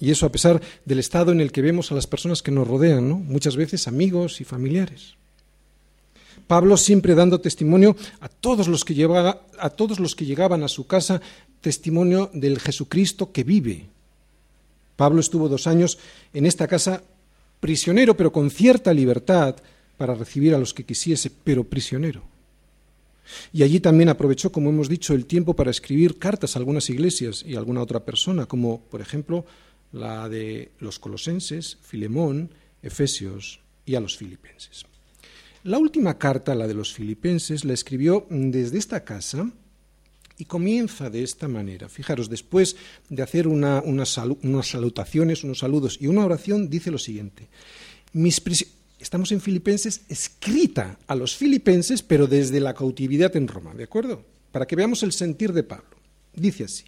Y 0.00 0.10
eso 0.10 0.26
a 0.26 0.32
pesar 0.32 0.62
del 0.84 1.00
estado 1.00 1.32
en 1.32 1.40
el 1.40 1.50
que 1.50 1.62
vemos 1.62 1.90
a 1.90 1.94
las 1.94 2.06
personas 2.06 2.42
que 2.42 2.52
nos 2.52 2.68
rodean, 2.68 3.08
muchas 3.26 3.56
veces 3.56 3.88
amigos 3.88 4.40
y 4.40 4.44
familiares. 4.44 5.14
Pablo 6.46 6.76
siempre 6.76 7.14
dando 7.14 7.40
testimonio 7.40 7.96
a 8.20 8.28
todos 8.28 8.68
los 8.68 8.84
que 8.84 8.94
a 9.58 9.70
todos 9.70 9.98
los 9.98 10.14
que 10.14 10.24
llegaban 10.24 10.62
a 10.62 10.68
su 10.68 10.86
casa, 10.86 11.20
testimonio 11.60 12.30
del 12.32 12.60
Jesucristo 12.60 13.32
que 13.32 13.44
vive. 13.44 13.86
Pablo 14.96 15.20
estuvo 15.20 15.48
dos 15.48 15.66
años 15.66 15.98
en 16.32 16.46
esta 16.46 16.66
casa 16.68 17.02
prisionero, 17.60 18.16
pero 18.16 18.32
con 18.32 18.50
cierta 18.50 18.92
libertad 18.92 19.56
para 19.96 20.14
recibir 20.14 20.54
a 20.54 20.58
los 20.58 20.72
que 20.72 20.84
quisiese, 20.84 21.30
pero 21.44 21.64
prisionero. 21.64 22.22
Y 23.52 23.62
allí 23.62 23.80
también 23.80 24.08
aprovechó, 24.08 24.50
como 24.50 24.70
hemos 24.70 24.88
dicho, 24.88 25.14
el 25.14 25.26
tiempo 25.26 25.54
para 25.54 25.70
escribir 25.70 26.18
cartas 26.18 26.56
a 26.56 26.58
algunas 26.58 26.88
iglesias 26.88 27.44
y 27.46 27.56
a 27.56 27.58
alguna 27.58 27.82
otra 27.82 28.04
persona, 28.04 28.46
como 28.46 28.80
por 28.80 29.00
ejemplo 29.00 29.44
la 29.92 30.28
de 30.28 30.70
los 30.78 30.98
colosenses, 30.98 31.78
Filemón, 31.82 32.50
Efesios 32.82 33.60
y 33.84 33.94
a 33.94 34.00
los 34.00 34.16
filipenses. 34.16 34.86
La 35.64 35.78
última 35.78 36.16
carta, 36.18 36.54
la 36.54 36.66
de 36.66 36.74
los 36.74 36.94
filipenses, 36.94 37.64
la 37.64 37.74
escribió 37.74 38.26
desde 38.30 38.78
esta 38.78 39.04
casa 39.04 39.50
y 40.38 40.44
comienza 40.44 41.10
de 41.10 41.22
esta 41.22 41.48
manera. 41.48 41.88
Fijaros, 41.88 42.30
después 42.30 42.76
de 43.08 43.22
hacer 43.22 43.48
unas 43.48 44.08
salutaciones, 44.62 45.44
unos 45.44 45.58
saludos 45.58 45.98
y 46.00 46.06
una 46.06 46.24
oración, 46.24 46.70
dice 46.70 46.90
lo 46.90 46.98
siguiente. 46.98 47.48
Estamos 49.00 49.32
en 49.32 49.40
Filipenses, 49.40 50.02
escrita 50.08 50.98
a 51.06 51.14
los 51.14 51.36
filipenses, 51.36 52.02
pero 52.02 52.26
desde 52.26 52.60
la 52.60 52.74
cautividad 52.74 53.36
en 53.36 53.46
Roma, 53.46 53.74
¿de 53.74 53.84
acuerdo? 53.84 54.24
Para 54.50 54.66
que 54.66 54.76
veamos 54.76 55.02
el 55.02 55.12
sentir 55.12 55.52
de 55.52 55.62
Pablo. 55.62 55.96
Dice 56.34 56.64
así. 56.64 56.84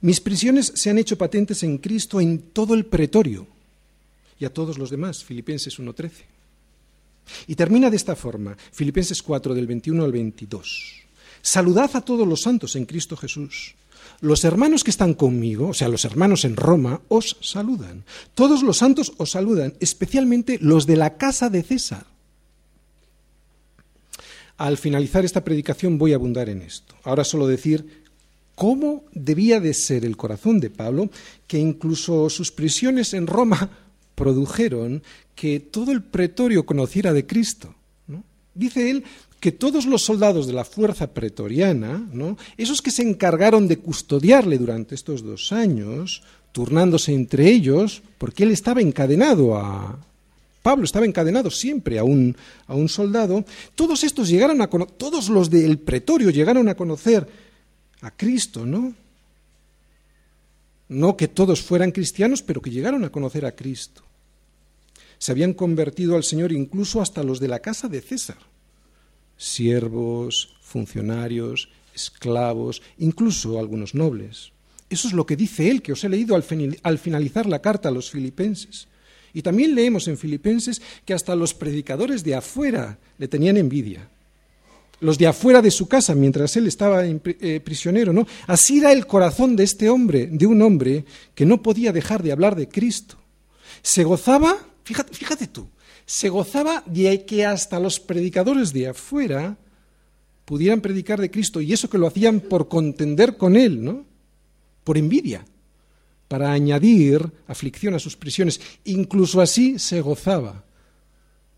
Mis 0.00 0.20
prisiones 0.20 0.72
se 0.74 0.90
han 0.90 0.98
hecho 0.98 1.16
patentes 1.16 1.62
en 1.62 1.78
Cristo 1.78 2.20
en 2.20 2.38
todo 2.38 2.74
el 2.74 2.84
pretorio 2.84 3.46
y 4.38 4.44
a 4.44 4.52
todos 4.52 4.76
los 4.76 4.90
demás, 4.90 5.24
Filipenses 5.24 5.78
1.13. 5.78 6.10
Y 7.46 7.54
termina 7.54 7.88
de 7.88 7.96
esta 7.96 8.14
forma, 8.14 8.56
Filipenses 8.72 9.22
4 9.22 9.54
del 9.54 9.66
21 9.66 10.04
al 10.04 10.12
22. 10.12 11.05
Saludad 11.46 11.94
a 11.94 12.00
todos 12.00 12.26
los 12.26 12.42
santos 12.42 12.74
en 12.74 12.86
Cristo 12.86 13.16
Jesús. 13.16 13.76
Los 14.20 14.42
hermanos 14.42 14.82
que 14.82 14.90
están 14.90 15.14
conmigo, 15.14 15.68
o 15.68 15.74
sea, 15.74 15.86
los 15.86 16.04
hermanos 16.04 16.44
en 16.44 16.56
Roma, 16.56 17.02
os 17.06 17.36
saludan. 17.40 18.02
Todos 18.34 18.64
los 18.64 18.78
santos 18.78 19.12
os 19.16 19.30
saludan, 19.30 19.74
especialmente 19.78 20.58
los 20.60 20.86
de 20.86 20.96
la 20.96 21.16
casa 21.18 21.48
de 21.48 21.62
César. 21.62 22.04
Al 24.56 24.76
finalizar 24.76 25.24
esta 25.24 25.44
predicación 25.44 25.98
voy 25.98 26.14
a 26.14 26.16
abundar 26.16 26.48
en 26.48 26.62
esto. 26.62 26.96
Ahora 27.04 27.22
solo 27.22 27.46
decir 27.46 28.02
cómo 28.56 29.04
debía 29.12 29.60
de 29.60 29.72
ser 29.72 30.04
el 30.04 30.16
corazón 30.16 30.58
de 30.58 30.70
Pablo, 30.70 31.10
que 31.46 31.60
incluso 31.60 32.28
sus 32.28 32.50
prisiones 32.50 33.14
en 33.14 33.28
Roma 33.28 33.70
produjeron 34.16 35.04
que 35.36 35.60
todo 35.60 35.92
el 35.92 36.02
pretorio 36.02 36.66
conociera 36.66 37.12
de 37.12 37.24
Cristo. 37.24 37.72
Dice 38.56 38.90
él 38.90 39.04
que 39.40 39.52
todos 39.52 39.86
los 39.86 40.02
soldados 40.02 40.46
de 40.46 40.52
la 40.52 40.64
fuerza 40.64 41.12
pretoriana, 41.12 42.06
¿no? 42.12 42.36
esos 42.56 42.80
que 42.80 42.90
se 42.90 43.02
encargaron 43.02 43.68
de 43.68 43.78
custodiarle 43.78 44.58
durante 44.58 44.94
estos 44.94 45.22
dos 45.22 45.52
años, 45.52 46.22
turnándose 46.52 47.12
entre 47.12 47.48
ellos, 47.48 48.02
porque 48.18 48.44
él 48.44 48.50
estaba 48.50 48.80
encadenado 48.80 49.56
a... 49.56 49.98
Pablo 50.62 50.84
estaba 50.84 51.06
encadenado 51.06 51.48
siempre 51.50 51.98
a 51.98 52.02
un, 52.02 52.36
a 52.66 52.74
un 52.74 52.88
soldado, 52.88 53.44
todos 53.76 54.02
estos 54.02 54.28
llegaron 54.28 54.60
a 54.60 54.66
todos 54.66 55.28
los 55.28 55.48
del 55.48 55.78
pretorio 55.78 56.30
llegaron 56.30 56.68
a 56.68 56.74
conocer 56.74 57.28
a 58.00 58.10
Cristo, 58.10 58.66
¿no? 58.66 58.92
No 60.88 61.16
que 61.16 61.28
todos 61.28 61.62
fueran 61.62 61.92
cristianos, 61.92 62.42
pero 62.42 62.60
que 62.60 62.70
llegaron 62.70 63.04
a 63.04 63.10
conocer 63.10 63.46
a 63.46 63.54
Cristo. 63.54 64.02
Se 65.18 65.32
habían 65.32 65.54
convertido 65.54 66.16
al 66.16 66.24
Señor 66.24 66.52
incluso 66.52 67.00
hasta 67.00 67.22
los 67.22 67.38
de 67.38 67.48
la 67.48 67.60
casa 67.60 67.88
de 67.88 68.00
César, 68.00 68.38
siervos, 69.36 70.56
funcionarios, 70.60 71.68
esclavos, 71.94 72.82
incluso 72.98 73.58
algunos 73.58 73.94
nobles. 73.94 74.52
Eso 74.88 75.08
es 75.08 75.14
lo 75.14 75.26
que 75.26 75.36
dice 75.36 75.70
él, 75.70 75.82
que 75.82 75.92
os 75.92 76.04
he 76.04 76.08
leído 76.08 76.36
al, 76.36 76.98
finalizar 76.98 77.46
la 77.46 77.60
carta 77.60 77.88
a 77.88 77.92
los 77.92 78.10
filipenses. 78.10 78.86
Y 79.34 79.42
también 79.42 79.74
leemos 79.74 80.08
en 80.08 80.16
Filipenses 80.16 80.80
que 81.04 81.12
hasta 81.12 81.34
los 81.34 81.52
predicadores 81.52 82.24
de 82.24 82.36
afuera 82.36 82.98
le 83.18 83.28
tenían 83.28 83.56
envidia 83.56 84.08
los 85.00 85.18
de 85.18 85.26
afuera 85.26 85.60
de 85.60 85.70
su 85.70 85.88
casa 85.88 86.14
mientras 86.14 86.56
él 86.56 86.66
estaba 86.66 87.04
eh, 87.04 87.60
prisionero, 87.62 88.12
¿no? 88.12 88.26
Así 88.46 88.78
era 88.78 88.92
el 88.92 89.06
corazón 89.06 89.56
de 89.56 89.64
este 89.64 89.90
hombre, 89.90 90.26
de 90.26 90.46
un 90.46 90.62
hombre 90.62 91.04
que 91.34 91.44
no 91.44 91.62
podía 91.62 91.92
dejar 91.92 92.22
de 92.22 92.32
hablar 92.32 92.56
de 92.56 92.68
Cristo. 92.68 93.16
Se 93.82 94.04
gozaba, 94.04 94.56
fíjate, 94.84 95.12
fíjate 95.12 95.48
tú, 95.48 95.68
se 96.06 96.28
gozaba 96.28 96.82
de 96.86 97.24
que 97.24 97.44
hasta 97.44 97.80
los 97.80 97.98
predicadores 97.98 98.72
de 98.72 98.88
afuera 98.88 99.58
pudieran 100.44 100.80
predicar 100.80 101.20
de 101.20 101.30
Cristo 101.30 101.60
y 101.60 101.72
eso 101.72 101.90
que 101.90 101.98
lo 101.98 102.06
hacían 102.06 102.40
por 102.40 102.68
contender 102.68 103.36
con 103.36 103.56
él, 103.56 103.84
¿no? 103.84 104.06
Por 104.84 104.96
envidia, 104.96 105.44
para 106.28 106.52
añadir 106.52 107.32
aflicción 107.48 107.94
a 107.94 107.98
sus 107.98 108.16
prisiones. 108.16 108.60
Incluso 108.84 109.40
así 109.40 109.80
se 109.80 110.00
gozaba. 110.00 110.64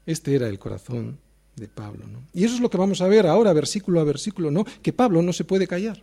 Este 0.07 0.35
era 0.35 0.49
el 0.49 0.59
corazón 0.59 1.19
de 1.55 1.69
Pablo. 1.69 2.07
¿no? 2.07 2.23
Y 2.33 2.45
eso 2.45 2.55
es 2.55 2.61
lo 2.61 2.71
que 2.71 2.79
vamos 2.79 3.03
a 3.03 3.09
ver 3.09 3.27
ahora, 3.27 3.53
versículo 3.53 4.01
a 4.01 4.05
versículo, 4.05 4.51
¿no? 4.51 4.65
que 4.83 4.95
Pablo 4.95 5.21
no 5.21 5.35
se 5.35 5.45
puede 5.45 5.67
callar. 5.67 6.03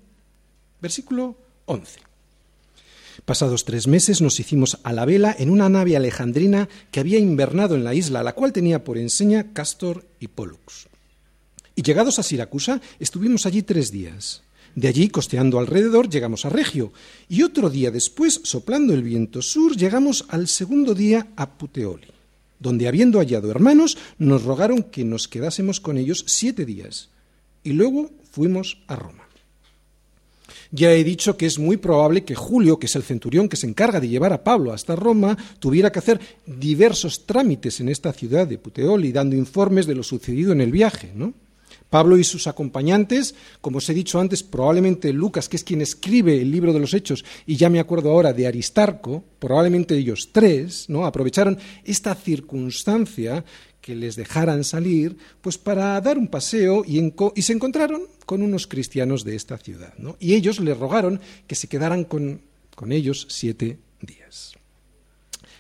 Versículo 0.80 1.36
11. 1.66 2.00
Pasados 3.24 3.64
tres 3.64 3.88
meses 3.88 4.22
nos 4.22 4.40
hicimos 4.40 4.80
a 4.84 4.92
la 4.92 5.06
vela 5.06 5.36
en 5.38 5.50
una 5.50 5.70
nave 5.70 5.96
alejandrina 5.96 6.68
que 6.92 7.00
había 7.00 7.20
invernado 7.20 7.76
en 7.76 7.84
la 7.84 7.94
isla, 7.94 8.24
la 8.24 8.34
cual 8.34 8.52
tenía 8.52 8.84
por 8.84 8.98
enseña 8.98 9.54
Castor 9.54 10.06
y 10.20 10.28
Pollux. 10.28 10.88
Y 11.76 11.82
llegados 11.82 12.20
a 12.20 12.24
Siracusa, 12.24 12.82
estuvimos 13.00 13.46
allí 13.46 13.62
tres 13.62 13.92
días. 13.92 14.44
De 14.76 14.90
allí, 14.90 15.08
costeando 15.08 15.58
alrededor, 15.58 16.10
llegamos 16.10 16.46
a 16.46 16.50
Regio, 16.50 16.92
y 17.30 17.44
otro 17.44 17.70
día 17.70 17.92
después, 17.92 18.42
soplando 18.44 18.94
el 18.94 19.04
viento 19.04 19.42
sur, 19.42 19.78
llegamos 19.78 20.26
al 20.28 20.48
segundo 20.50 20.94
día 20.94 21.28
a 21.38 21.58
Puteoli 21.58 22.16
donde 22.60 22.88
habiendo 22.88 23.20
hallado 23.20 23.52
hermanos, 23.52 23.98
nos 24.18 24.44
rogaron 24.44 24.84
que 24.84 25.04
nos 25.04 25.28
quedásemos 25.28 25.80
con 25.80 25.98
ellos 25.98 26.24
siete 26.28 26.66
días, 26.66 27.10
y 27.64 27.74
luego 27.74 28.12
fuimos 28.32 28.84
a 28.88 28.96
Roma. 28.96 29.25
Ya 30.76 30.92
he 30.92 31.06
dicho 31.06 31.38
que 31.38 31.46
es 31.46 31.58
muy 31.58 31.78
probable 31.78 32.26
que 32.26 32.36
Julio, 32.36 32.78
que 32.78 32.88
es 32.88 32.96
el 32.98 33.04
centurión 33.04 33.48
que 33.48 33.56
se 33.56 33.66
encarga 33.66 34.02
de 34.02 34.10
llevar 34.10 34.34
a 34.34 34.44
Pablo 34.44 34.74
hasta 34.74 34.94
Roma, 34.94 35.38
tuviera 35.58 35.90
que 35.90 36.00
hacer 36.00 36.20
diversos 36.46 37.26
trámites 37.26 37.80
en 37.80 37.88
esta 37.88 38.12
ciudad 38.12 38.46
de 38.46 38.58
Puteoli, 38.58 39.14
dando 39.14 39.38
informes 39.38 39.86
de 39.88 39.96
lo 39.96 40.04
sucedido 40.04 40.52
en 40.52 40.60
el 40.60 40.74
viaje, 40.74 41.14
¿no? 41.16 41.34
Pablo 41.90 42.18
y 42.18 42.26
sus 42.26 42.48
acompañantes, 42.48 43.36
como 43.62 43.78
os 43.78 43.90
he 43.90 43.94
dicho 43.94 44.20
antes, 44.20 44.44
probablemente 44.44 45.14
Lucas, 45.14 45.48
que 45.48 45.56
es 45.56 45.64
quien 45.64 45.82
escribe 45.82 46.42
el 46.42 46.52
libro 46.52 46.74
de 46.74 46.80
los 46.80 46.94
Hechos, 46.94 47.24
y 47.46 47.56
ya 47.56 47.70
me 47.70 47.80
acuerdo 47.80 48.12
ahora 48.12 48.34
de 48.34 48.46
Aristarco, 48.46 49.24
probablemente 49.40 49.96
ellos 49.96 50.32
tres, 50.34 50.90
¿no? 50.90 51.06
aprovecharon 51.06 51.58
esta 51.86 52.14
circunstancia 52.16 53.46
que 53.86 53.94
les 53.94 54.16
dejaran 54.16 54.64
salir, 54.64 55.16
pues 55.42 55.60
para 55.60 56.02
dar 56.02 56.18
un 56.18 56.28
paseo 56.28 56.84
y, 56.84 57.14
se 57.44 57.54
encontraron 57.54 58.02
con 58.26 58.42
unos 58.42 58.66
cristianos 58.66 59.24
de 59.24 59.36
esta 59.36 59.60
ciudad, 59.60 59.94
¿no? 60.00 60.18
Y 60.20 60.34
ellos 60.34 60.60
le 60.60 60.74
rogaron 60.74 61.22
que 61.46 61.54
se 61.54 61.68
quedaran 61.68 62.04
con, 62.04 62.42
con 62.74 62.92
ellos 62.92 63.28
siete 63.30 63.78
días. 64.02 64.54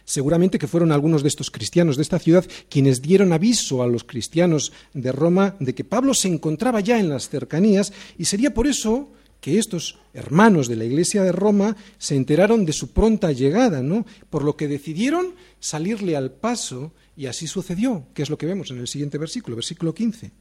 Seguramente 0.05 0.57
que 0.57 0.65
fueron 0.65 0.91
algunos 0.91 1.21
de 1.21 1.27
estos 1.27 1.51
cristianos 1.51 1.97
de 1.97 2.01
esta 2.01 2.17
ciudad 2.17 2.43
quienes 2.67 3.03
dieron 3.03 3.31
aviso 3.31 3.83
a 3.83 3.87
los 3.87 4.03
cristianos 4.03 4.73
de 4.95 5.11
Roma 5.11 5.55
de 5.59 5.75
que 5.75 5.83
Pablo 5.83 6.15
se 6.15 6.27
encontraba 6.27 6.79
ya 6.79 6.99
en 6.99 7.09
las 7.09 7.29
cercanías 7.29 7.93
y 8.17 8.25
sería 8.25 8.55
por 8.55 8.65
eso 8.65 9.11
que 9.39 9.59
estos 9.59 9.99
hermanos 10.15 10.67
de 10.67 10.77
la 10.77 10.85
iglesia 10.85 11.21
de 11.21 11.31
Roma 11.31 11.77
se 11.99 12.15
enteraron 12.15 12.65
de 12.65 12.73
su 12.73 12.89
pronta 12.89 13.31
llegada, 13.31 13.83
¿no? 13.83 14.03
Por 14.31 14.43
lo 14.43 14.57
que 14.57 14.67
decidieron 14.67 15.35
salirle 15.59 16.15
al 16.15 16.31
paso 16.31 16.91
y 17.15 17.27
así 17.27 17.47
sucedió, 17.47 18.07
que 18.13 18.23
es 18.23 18.29
lo 18.29 18.37
que 18.37 18.45
vemos 18.45 18.71
en 18.71 18.79
el 18.79 18.87
siguiente 18.87 19.17
versículo, 19.17 19.55
versículo 19.55 19.93
15 19.93 20.31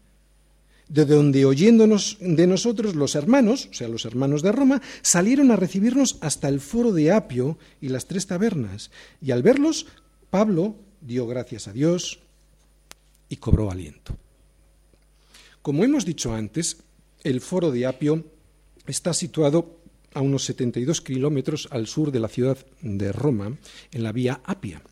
de 0.89 1.05
donde 1.07 1.45
oyéndonos 1.45 2.19
de 2.21 2.47
nosotros 2.47 2.95
los 2.95 3.15
hermanos, 3.15 3.69
o 3.71 3.75
sea, 3.75 3.89
los 3.89 4.05
hermanos 4.05 4.43
de 4.43 4.53
Roma, 4.53 4.83
salieron 5.03 5.51
a 5.51 5.57
recibirnos 5.57 6.19
hasta 6.21 6.49
el 6.49 6.61
foro 6.61 6.93
de 6.93 7.13
Apio 7.13 7.59
y 7.81 7.89
las 7.89 8.07
tres 8.07 8.27
tabernas. 8.27 8.91
Y 9.21 9.31
al 9.31 9.43
verlos, 9.43 9.87
Pablo 10.31 10.77
dio 11.01 11.27
gracias 11.27 11.69
a 11.69 11.73
Dios 11.73 12.21
y 13.29 13.37
cobró 13.37 13.71
aliento. 13.71 14.17
Como 15.63 15.85
hemos 15.85 16.05
dicho 16.05 16.35
antes, 16.35 16.79
el 17.23 17.41
foro 17.41 17.71
de 17.71 17.87
Apio 17.87 18.25
está 18.87 19.15
situado 19.15 19.79
a 20.13 20.21
unos 20.21 20.45
72 20.45 21.01
kilómetros 21.01 21.69
al 21.71 21.87
sur 21.87 22.13
de 22.13 22.21
la 22.21 22.29
ciudad 22.29 22.59
de 22.83 23.11
Roma, 23.11 23.57
en 23.91 24.03
la 24.03 24.13
vía 24.13 24.43
Apia, 24.45 24.83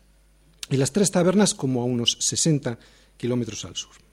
y 0.69 0.77
las 0.77 0.91
tres 0.91 1.11
tabernas 1.11 1.53
como 1.53 1.81
a 1.81 1.85
unos 1.85 2.17
60 2.19 2.77
kilómetros 3.17 3.65
al 3.65 3.75
sur. 3.75 4.03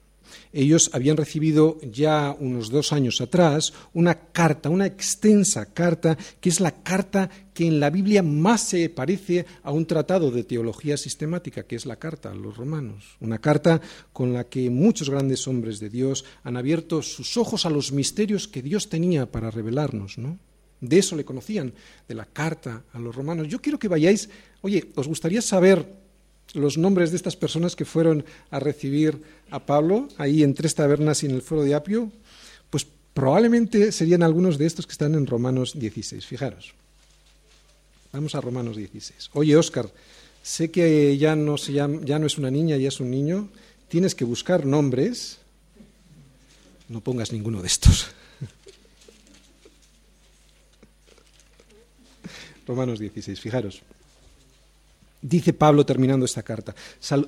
Ellos 0.53 0.91
habían 0.93 1.17
recibido 1.17 1.79
ya 1.81 2.37
unos 2.39 2.71
dos 2.71 2.93
años 2.93 3.21
atrás 3.21 3.73
una 3.93 4.33
carta, 4.33 4.69
una 4.69 4.87
extensa 4.87 5.73
carta, 5.73 6.17
que 6.41 6.49
es 6.49 6.61
la 6.61 6.83
carta 6.83 7.31
que 7.55 7.67
en 7.67 7.81
la 7.81 7.91
Biblia 7.91 8.23
más 8.23 8.63
se 8.63 8.89
parece 8.89 9.47
a 9.63 9.71
un 9.71 9.87
tratado 9.87 10.31
de 10.31 10.45
teología 10.45 10.97
sistemática, 10.97 11.65
que 11.65 11.77
es 11.77 11.87
la 11.87 11.97
carta 11.97 12.31
a 12.31 12.35
los 12.35 12.57
romanos. 12.57 13.17
Una 13.21 13.39
carta 13.39 13.81
con 14.13 14.33
la 14.33 14.45
que 14.45 14.71
muchos 14.71 15.11
grandes 15.11 15.47
hombres 15.47 15.79
de 15.79 15.91
Dios 15.91 16.25
han 16.43 16.57
abierto 16.57 17.03
sus 17.03 17.37
ojos 17.37 17.67
a 17.67 17.71
los 17.71 17.93
misterios 17.93 18.49
que 18.49 18.63
Dios 18.63 18.89
tenía 18.89 19.31
para 19.31 19.51
revelarnos, 19.51 20.19
¿no? 20.19 20.39
De 20.81 20.99
eso 20.99 21.15
le 21.15 21.27
conocían, 21.27 21.75
de 22.09 22.15
la 22.15 22.25
carta 22.25 22.85
a 22.93 22.99
los 22.99 23.15
romanos. 23.15 23.49
Yo 23.49 23.61
quiero 23.61 23.79
que 23.79 23.89
vayáis, 23.89 24.31
oye, 24.63 24.91
¿os 24.97 25.07
gustaría 25.07 25.43
saber 25.43 26.00
los 26.55 26.79
nombres 26.79 27.11
de 27.11 27.17
estas 27.17 27.37
personas 27.37 27.77
que 27.77 27.85
fueron 27.85 28.25
a 28.51 28.59
recibir 28.59 29.21
a 29.51 29.67
Pablo 29.67 30.09
ahí 30.19 30.43
en 30.43 30.55
tres 30.55 30.75
tabernas 30.75 31.23
y 31.23 31.27
en 31.27 31.33
el 31.33 31.43
foro 31.43 31.63
de 31.63 31.75
Apio, 31.75 32.11
pues 32.71 32.87
probablemente 33.15 33.93
serían 33.93 34.23
algunos 34.23 34.59
de 34.59 34.67
estos 34.67 34.87
que 34.87 34.93
están 34.93 35.15
en 35.15 35.27
Romanos 35.27 35.79
16. 35.79 36.27
Fijaros. 36.27 36.75
Vamos 38.13 38.35
a 38.35 38.41
Romanos 38.41 38.77
16. 38.77 39.31
Oye, 39.35 39.57
Óscar, 39.57 39.89
sé 40.43 40.71
que 40.71 41.17
ya 41.17 41.37
no, 41.37 41.57
se 41.57 41.73
ya 41.73 41.87
no 41.87 42.27
es 42.27 42.39
una 42.39 42.51
niña, 42.51 42.77
ya 42.77 42.89
es 42.89 43.01
un 43.01 43.11
niño. 43.11 43.49
Tienes 43.89 44.15
que 44.15 44.25
buscar 44.25 44.67
nombres. 44.67 45.39
No 46.89 47.01
pongas 47.01 47.33
ninguno 47.33 47.63
de 47.63 47.69
estos. 47.69 48.09
Romanos 52.67 52.99
16, 52.99 53.41
fijaros. 53.41 53.83
Dice 55.23 55.53
Pablo 55.53 55.85
terminando 55.85 56.25
esta 56.25 56.43
carta, 56.43 56.75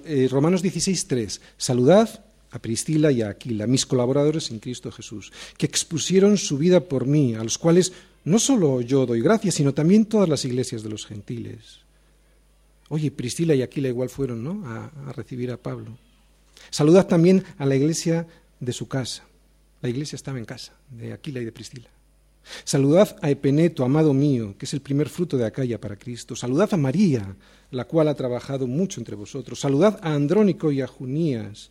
eh, 0.05 0.29
Romanos 0.31 0.63
16, 0.63 1.07
3, 1.07 1.41
saludad 1.59 2.25
a 2.51 2.59
Priscila 2.59 3.11
y 3.11 3.23
a 3.23 3.31
Aquila, 3.31 3.67
mis 3.67 3.87
colaboradores 3.87 4.51
en 4.51 4.59
Cristo 4.59 4.91
Jesús, 4.93 5.33
que 5.57 5.67
expusieron 5.67 6.37
su 6.39 6.59
vida 6.59 6.81
por 6.81 7.07
mí, 7.07 7.35
a 7.35 7.45
los 7.45 7.59
cuales 7.59 7.93
no 8.25 8.39
solo 8.39 8.81
yo 8.81 9.05
doy 9.05 9.21
gracias, 9.21 9.57
sino 9.57 9.75
también 9.75 10.07
todas 10.07 10.29
las 10.29 10.45
iglesias 10.45 10.83
de 10.83 10.91
los 10.91 11.07
gentiles. 11.07 11.81
Oye, 12.89 13.11
Priscila 13.11 13.55
y 13.55 13.63
Aquila 13.63 13.89
igual 13.89 14.11
fueron 14.11 14.45
¿no? 14.45 14.63
a, 14.67 15.13
recibir 15.13 15.51
a 15.51 15.57
Pablo. 15.57 15.97
Saludad 16.71 17.07
también 17.07 17.43
a 17.59 17.67
la 17.67 17.75
iglesia 17.75 18.27
de 18.61 18.73
su 18.73 18.87
casa. 18.87 19.25
La 19.81 19.89
iglesia 19.89 20.17
estaba 20.17 20.39
en 20.39 20.45
casa, 20.45 20.75
de 20.91 21.13
Aquila 21.13 21.41
y 21.41 21.45
de 21.47 21.53
Priscila. 21.53 21.89
Saludad 22.65 23.17
a 23.23 23.31
Epeneto, 23.31 23.85
amado 23.85 24.13
mío, 24.13 24.55
que 24.59 24.67
es 24.67 24.75
el 24.75 24.81
primer 24.81 25.09
fruto 25.09 25.37
de 25.37 25.47
Acaya 25.47 25.81
para 25.81 25.97
Cristo. 25.97 26.37
Saludad 26.37 26.73
a 26.73 26.77
María, 26.77 27.37
la 27.71 27.85
cual 27.85 28.09
ha 28.09 28.15
trabajado 28.15 28.67
mucho 28.67 29.01
entre 29.01 29.17
vosotros. 29.17 29.61
Saludad 29.61 29.99
a 30.03 30.15
Andrónico 30.15 30.73
y 30.73 30.81
a 30.81 30.87
Junías, 30.87 31.71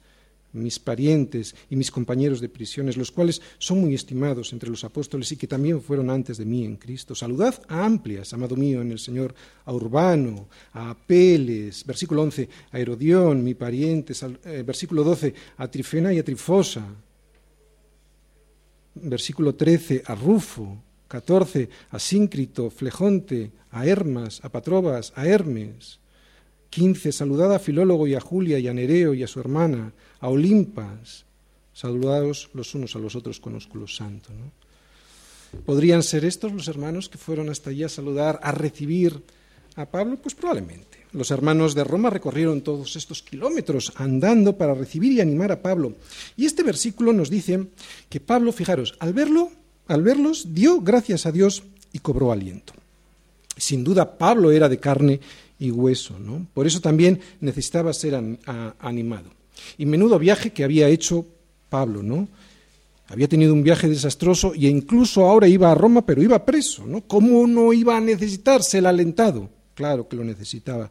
mis 0.54 0.80
parientes 0.80 1.56
y 1.70 1.76
mis 1.76 1.92
compañeros 1.92 2.42
de 2.42 2.50
prisiones, 2.50 2.98
los 2.98 3.12
cuales 3.12 3.42
son 3.58 3.80
muy 3.82 3.96
estimados 3.96 4.52
entre 4.54 4.70
los 4.70 4.84
apóstoles 4.84 5.32
y 5.32 5.38
que 5.38 5.48
también 5.48 5.82
fueron 5.82 6.10
antes 6.10 6.38
de 6.38 6.46
mí 6.46 6.66
en 6.66 6.76
Cristo. 6.76 7.16
Saludad 7.16 7.62
a 7.68 7.86
Amplias, 7.86 8.34
amado 8.34 8.56
mío, 8.56 8.82
en 8.82 8.92
el 8.92 9.00
Señor, 9.00 9.34
a 9.66 9.74
Urbano, 9.74 10.48
a 10.74 10.92
Apeles, 10.92 11.86
versículo 11.86 12.24
11, 12.24 12.50
a 12.72 12.80
Herodión, 12.80 13.44
mi 13.44 13.54
pariente, 13.54 14.14
eh, 14.46 14.64
versículo 14.66 15.04
12, 15.04 15.34
a 15.58 15.70
Trifena 15.70 16.14
y 16.14 16.20
a 16.20 16.24
Trifosa 16.24 16.86
versículo 18.96 19.56
13, 19.56 20.04
a 20.06 20.16
Rufo, 20.16 20.82
14, 21.08 21.70
a 21.92 22.00
Síncrito, 22.00 22.70
Flejonte, 22.70 23.52
a 23.72 23.86
Hermas, 23.86 24.40
a 24.44 24.50
Patrobas, 24.50 25.14
a 25.16 25.28
Hermes, 25.28 26.00
15, 26.70 27.12
saludad 27.12 27.54
a 27.54 27.60
Filólogo 27.60 28.08
y 28.08 28.16
a 28.16 28.22
Julia 28.22 28.58
y 28.60 28.68
a 28.68 28.74
Nereo 28.74 29.14
y 29.14 29.24
a 29.24 29.28
su 29.28 29.40
hermana, 29.40 29.94
a 30.20 30.30
Olimpas, 30.30 31.26
saludados 31.74 32.50
los 32.54 32.74
unos 32.76 32.96
a 32.96 33.00
los 33.00 33.16
otros 33.16 33.40
con 33.40 33.56
ósculo 33.56 33.88
santo. 33.88 34.30
¿Podrían 35.66 36.02
ser 36.02 36.24
estos 36.24 36.54
los 36.54 36.70
hermanos 36.70 37.10
que 37.10 37.18
fueron 37.18 37.50
hasta 37.50 37.72
allí 37.72 37.84
a 37.84 37.90
saludar, 37.90 38.40
a 38.42 38.54
recibir 38.54 39.22
a 39.76 39.86
Pablo? 39.86 40.18
Pues 40.18 40.36
probablemente. 40.36 41.00
Los 41.14 41.32
hermanos 41.32 41.76
de 41.76 41.84
Roma 41.84 42.10
recorrieron 42.10 42.62
todos 42.62 42.96
estos 42.96 43.22
kilómetros 43.22 43.92
andando 43.96 44.58
para 44.58 44.74
recibir 44.74 45.12
y 45.12 45.22
animar 45.22 45.52
a 45.52 45.62
Pablo. 45.62 45.94
Y 46.38 46.46
este 46.46 46.64
versículo 46.64 47.12
nos 47.12 47.30
dice 47.30 47.68
que 48.08 48.22
Pablo, 48.22 48.54
fijaros, 48.54 48.96
al 49.00 49.14
verlo, 49.14 49.52
al 49.88 50.04
verlos, 50.04 50.54
dio 50.54 50.80
gracias 50.80 51.26
a 51.26 51.32
Dios 51.32 51.64
y 51.92 52.00
cobró 52.00 52.32
aliento. 52.32 52.74
Sin 53.58 53.84
duda, 53.84 54.18
Pablo 54.18 54.52
era 54.52 54.70
de 54.70 54.80
carne 54.80 55.20
y 55.60 55.70
hueso, 55.70 56.18
¿no? 56.18 56.48
Por 56.54 56.66
eso 56.66 56.80
también 56.80 57.20
necesitaba 57.42 57.92
ser 57.94 58.16
animado. 58.80 59.30
Y 59.78 59.86
menudo 59.86 60.18
viaje 60.18 60.52
que 60.52 60.64
había 60.64 60.88
hecho 60.88 61.26
Pablo, 61.70 62.02
¿no? 62.02 62.30
Había 63.10 63.28
tenido 63.28 63.54
un 63.54 63.64
viaje 63.64 63.90
desastroso 63.90 64.54
e 64.54 64.68
incluso 64.70 65.28
ahora 65.28 65.50
iba 65.50 65.70
a 65.70 65.76
Roma, 65.76 66.06
pero 66.06 66.24
iba 66.24 66.46
preso, 66.46 66.88
¿no? 66.88 67.02
¿Cómo 67.02 67.46
no 67.46 67.74
iba 67.74 67.98
a 67.98 68.02
necesitarse 68.02 68.78
el 68.78 68.86
alentado? 68.86 69.50
Claro 69.76 70.08
que 70.08 70.16
lo 70.16 70.24
necesitaba. 70.24 70.90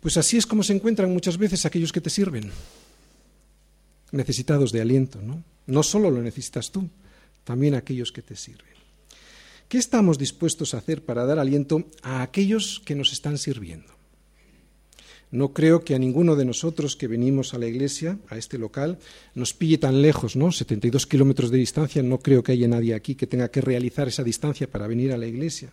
Pues 0.00 0.16
así 0.16 0.36
es 0.36 0.46
como 0.46 0.62
se 0.62 0.74
encuentran 0.74 1.12
muchas 1.12 1.38
veces 1.38 1.64
aquellos 1.64 1.92
que 1.92 2.00
te 2.00 2.10
sirven, 2.10 2.50
necesitados 4.12 4.70
de 4.72 4.80
aliento, 4.80 5.20
¿no? 5.22 5.42
No 5.66 5.82
solo 5.82 6.10
lo 6.10 6.22
necesitas 6.22 6.70
tú, 6.70 6.88
también 7.44 7.74
aquellos 7.74 8.12
que 8.12 8.22
te 8.22 8.36
sirven. 8.36 8.74
¿Qué 9.68 9.78
estamos 9.78 10.18
dispuestos 10.18 10.74
a 10.74 10.78
hacer 10.78 11.02
para 11.04 11.24
dar 11.24 11.38
aliento 11.38 11.84
a 12.02 12.22
aquellos 12.22 12.82
que 12.84 12.94
nos 12.94 13.12
están 13.12 13.38
sirviendo? 13.38 13.94
No 15.30 15.52
creo 15.52 15.82
que 15.82 15.96
a 15.96 15.98
ninguno 15.98 16.36
de 16.36 16.44
nosotros 16.44 16.94
que 16.94 17.08
venimos 17.08 17.54
a 17.54 17.58
la 17.58 17.66
iglesia, 17.66 18.18
a 18.28 18.38
este 18.38 18.56
local, 18.56 18.98
nos 19.34 19.52
pille 19.52 19.78
tan 19.78 20.00
lejos, 20.00 20.36
¿no? 20.36 20.52
72 20.52 21.08
kilómetros 21.08 21.50
de 21.50 21.58
distancia, 21.58 22.04
no 22.04 22.18
creo 22.18 22.44
que 22.44 22.52
haya 22.52 22.68
nadie 22.68 22.94
aquí 22.94 23.16
que 23.16 23.26
tenga 23.26 23.50
que 23.50 23.60
realizar 23.60 24.06
esa 24.06 24.22
distancia 24.22 24.70
para 24.70 24.86
venir 24.86 25.12
a 25.12 25.16
la 25.16 25.26
iglesia. 25.26 25.72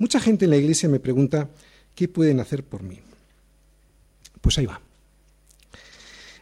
Mucha 0.00 0.18
gente 0.18 0.46
en 0.46 0.50
la 0.50 0.56
iglesia 0.56 0.88
me 0.88 0.98
pregunta, 0.98 1.50
¿qué 1.94 2.08
pueden 2.08 2.40
hacer 2.40 2.64
por 2.64 2.82
mí? 2.82 3.00
Pues 4.40 4.56
ahí 4.56 4.64
va. 4.64 4.80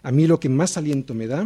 A 0.04 0.12
mí 0.12 0.28
lo 0.28 0.38
que 0.38 0.48
más 0.48 0.76
aliento 0.76 1.12
me 1.12 1.26
da 1.26 1.44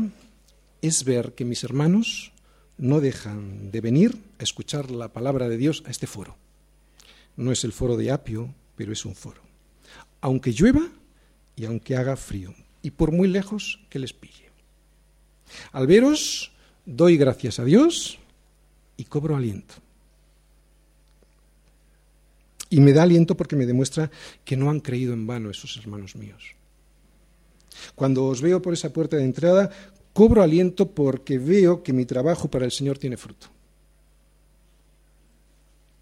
es 0.83 1.05
ver 1.05 1.33
que 1.33 1.47
mis 1.47 1.65
hermanos 1.65 2.33
no 2.77 3.01
dejan 3.01 3.71
de 3.71 3.81
venir 3.81 4.19
a 4.39 4.43
escuchar 4.43 4.91
la 4.91 5.09
palabra 5.09 5.49
de 5.49 5.57
Dios 5.57 5.85
a 5.87 5.91
este 5.91 6.07
foro. 6.07 6.37
No 7.39 7.51
es 7.51 7.65
el 7.65 7.73
foro 7.73 7.97
de 7.97 8.11
Apio, 8.11 8.55
pero 8.77 8.93
es 8.93 9.07
un 9.07 9.15
foro. 9.15 9.41
Aunque 10.21 10.53
llueva 10.53 10.87
y 11.57 11.65
aunque 11.65 11.97
haga 11.97 12.17
frío, 12.17 12.55
y 12.83 12.91
por 12.91 13.11
muy 13.11 13.29
lejos 13.29 13.81
que 13.89 13.99
les 13.99 14.13
pille. 14.13 14.51
Al 15.73 15.87
veros, 15.87 16.53
doy 16.85 17.17
gracias 17.17 17.59
a 17.59 17.65
Dios 17.65 18.19
y 18.99 19.05
cobro 19.05 19.35
aliento. 19.35 19.77
Y 22.73 22.81
me 22.81 22.95
da 22.95 23.03
aliento 23.03 23.37
porque 23.37 23.55
me 23.55 23.67
demuestra 23.67 24.11
que 24.47 24.57
no 24.57 24.71
han 24.71 24.81
creído 24.81 25.13
en 25.13 25.27
vano 25.27 25.51
esos 25.51 25.77
hermanos 25.77 26.17
míos. 26.17 26.57
Cuando 27.95 28.25
os 28.25 28.41
veo 28.41 28.63
por 28.63 28.73
esa 28.73 28.95
puerta 28.95 29.19
de 29.19 29.25
entrada, 29.25 29.69
cobro 30.15 30.43
aliento 30.43 30.89
porque 30.89 31.37
veo 31.37 31.83
que 31.83 31.93
mi 31.93 32.07
trabajo 32.07 32.51
para 32.51 32.65
el 32.65 32.73
Señor 32.73 32.97
tiene 32.97 33.19
fruto. 33.19 33.49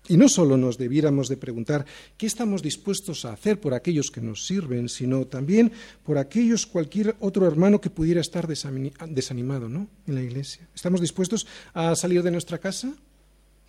Y 0.07 0.17
no 0.17 0.29
solo 0.29 0.57
nos 0.57 0.79
debiéramos 0.79 1.29
de 1.29 1.37
preguntar 1.37 1.85
qué 2.17 2.27
estamos 2.27 2.63
dispuestos 2.63 3.25
a 3.25 3.33
hacer 3.33 3.59
por 3.59 3.75
aquellos 3.75 4.13
que 4.13 4.21
nos 4.21 4.47
sirven, 4.47 4.89
sino 4.89 5.27
también 5.27 5.73
por 6.05 6.19
aquellos 6.19 6.67
cualquier 6.67 7.17
otro 7.19 7.49
hermano 7.49 7.81
que 7.81 7.91
pudiera 7.91 8.21
estar 8.21 8.47
desanimado 8.47 9.69
¿no? 9.69 9.89
en 10.07 10.15
la 10.15 10.23
iglesia. 10.23 10.69
¿Estamos 10.73 11.01
dispuestos 11.01 11.49
a 11.75 11.97
salir 11.97 12.23
de 12.23 12.31
nuestra 12.31 12.59
casa? 12.59 12.95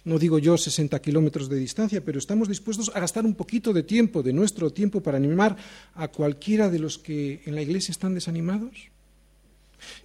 No 0.04 0.18
digo 0.18 0.40
yo 0.40 0.58
60 0.58 1.00
kilómetros 1.02 1.50
de 1.50 1.58
distancia, 1.58 2.04
pero 2.04 2.18
estamos 2.18 2.48
dispuestos 2.48 2.92
a 2.94 3.00
gastar 3.00 3.26
un 3.26 3.36
poquito 3.36 3.74
de 3.74 3.84
tiempo, 3.84 4.24
de 4.24 4.34
nuestro 4.34 4.72
tiempo, 4.72 5.02
para 5.02 5.18
animar 5.18 5.56
a 5.94 6.08
cualquiera 6.08 6.70
de 6.70 6.80
los 6.80 6.98
que 6.98 7.42
en 7.46 7.56
la 7.56 7.62
iglesia 7.62 7.92
están 7.92 8.16
desanimados. 8.16 8.90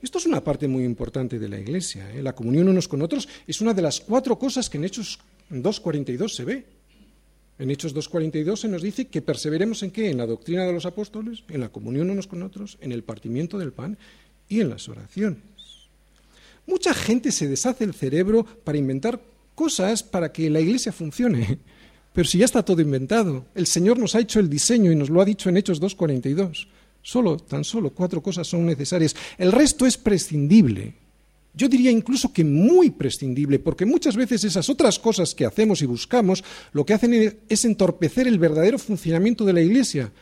Esto 0.03 0.19
es 0.19 0.27
una 0.27 0.43
parte 0.43 0.69
muy 0.69 0.85
importante 0.85 1.39
de 1.39 1.49
la 1.49 1.59
iglesia. 1.59 2.11
¿eh? 2.15 2.23
La 2.23 2.35
comunión 2.35 2.69
unos 2.69 2.89
con 2.89 3.03
otros 3.03 3.29
es 3.47 3.61
una 3.61 3.75
de 3.75 3.83
las 3.83 4.01
cuatro 4.01 4.39
cosas 4.39 4.71
que 4.71 4.79
en 4.79 4.85
Hechos 4.85 5.19
2.42 5.51 6.29
se 6.29 6.45
ve. 6.45 6.65
En 7.59 7.71
Hechos 7.71 7.95
2.42 7.95 8.57
se 8.57 8.69
nos 8.69 8.83
dice 8.83 9.07
que 9.07 9.23
perseveremos 9.23 9.83
en 9.83 9.91
qué? 9.91 10.11
En 10.11 10.19
la 10.19 10.27
doctrina 10.27 10.67
de 10.67 10.73
los 10.73 10.85
apóstoles, 10.85 11.43
en 11.49 11.61
la 11.61 11.71
comunión 11.71 12.11
unos 12.11 12.27
con 12.27 12.43
otros, 12.43 12.77
en 12.81 12.93
el 12.93 13.03
partimiento 13.03 13.59
del 13.59 13.73
pan 13.73 13.97
y 14.49 14.61
en 14.61 14.69
las 14.69 14.89
oraciones. 14.89 15.41
Mucha 16.67 16.93
gente 16.93 17.33
se 17.33 17.49
deshace 17.49 17.85
el 17.85 17.95
cerebro 17.95 18.45
para 18.45 18.77
inventar 18.77 19.21
cosas 19.57 20.05
para 20.05 20.31
que 20.31 20.49
la 20.49 20.61
iglesia 20.61 20.93
funcione. 20.93 21.59
Pero 22.13 22.29
si 22.29 22.39
ya 22.39 22.45
está 22.45 22.65
todo 22.65 22.81
inventado, 22.81 23.47
el 23.55 23.67
Señor 23.67 23.99
nos 23.99 24.15
ha 24.15 24.21
hecho 24.21 24.39
el 24.39 24.49
diseño 24.49 24.93
y 24.93 24.97
nos 24.97 25.11
lo 25.11 25.21
ha 25.21 25.25
dicho 25.25 25.49
en 25.49 25.57
Hechos 25.57 25.83
2.42. 25.83 26.69
Solo, 27.03 27.37
tan 27.37 27.65
solo 27.65 27.91
cuatro 27.91 28.23
cosas 28.23 28.47
son 28.47 28.65
necesarias. 28.65 29.15
El 29.37 29.53
resto 29.53 29.85
es 29.85 29.99
prescindible. 29.99 30.95
yo 31.55 31.69
diría 31.69 31.91
incluso 31.91 32.33
que 32.33 32.45
muy 32.45 32.91
prescindible, 32.91 33.59
porque 33.59 33.87
muchas 33.87 34.17
veces 34.17 34.45
esas 34.45 34.69
otras 34.69 34.99
cosas 34.99 35.35
que 35.35 35.47
hacemos 35.47 35.83
y 35.83 35.87
buscamos 35.87 36.45
lo 36.73 36.85
que 36.85 36.95
hacen 36.95 37.39
es 37.49 37.65
entorpecer 37.65 38.27
el 38.29 38.39
verdadero 38.39 38.79
funcionamiento 38.79 39.45
de 39.45 39.53
la 39.53 39.63
Iglesia, 39.63 40.13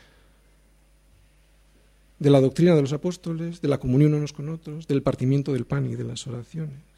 de 2.19 2.31
la 2.31 2.41
doctrina 2.41 2.75
de 2.75 2.83
los 2.83 2.93
apóstoles, 2.93 3.61
de 3.61 3.69
la 3.69 3.79
comunión 3.79 4.15
unos 4.15 4.33
con 4.33 4.49
otros, 4.49 4.87
del 4.87 5.03
partimiento 5.03 5.53
del 5.53 5.67
pan 5.67 5.91
y 5.91 5.95
de 5.97 6.05
las 6.05 6.27
oraciones. 6.27 6.94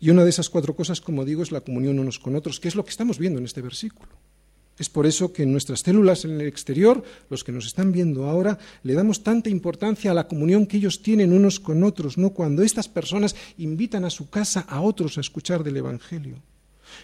Y 0.00 0.10
una 0.10 0.24
de 0.24 0.30
esas 0.30 0.50
cuatro 0.50 0.76
cosas, 0.76 1.00
como 1.00 1.24
digo, 1.24 1.42
es 1.42 1.52
la 1.52 1.60
comunión 1.62 1.98
unos 1.98 2.18
con 2.18 2.36
otros, 2.36 2.60
que 2.60 2.68
es 2.68 2.74
lo 2.74 2.84
que 2.84 2.90
estamos 2.90 3.18
viendo 3.18 3.38
en 3.38 3.44
este 3.46 3.62
versículo. 3.62 4.10
Es 4.78 4.90
por 4.90 5.06
eso 5.06 5.32
que 5.32 5.44
en 5.44 5.52
nuestras 5.52 5.80
células 5.80 6.26
en 6.26 6.32
el 6.32 6.46
exterior, 6.46 7.02
los 7.30 7.44
que 7.44 7.52
nos 7.52 7.66
están 7.66 7.92
viendo 7.92 8.26
ahora, 8.26 8.58
le 8.82 8.92
damos 8.92 9.22
tanta 9.22 9.48
importancia 9.48 10.10
a 10.10 10.14
la 10.14 10.28
comunión 10.28 10.66
que 10.66 10.76
ellos 10.76 11.00
tienen 11.00 11.32
unos 11.32 11.60
con 11.60 11.82
otros, 11.82 12.18
¿no? 12.18 12.30
Cuando 12.30 12.62
estas 12.62 12.88
personas 12.88 13.34
invitan 13.56 14.04
a 14.04 14.10
su 14.10 14.28
casa 14.28 14.60
a 14.68 14.82
otros 14.82 15.16
a 15.16 15.22
escuchar 15.22 15.64
del 15.64 15.78
Evangelio. 15.78 16.36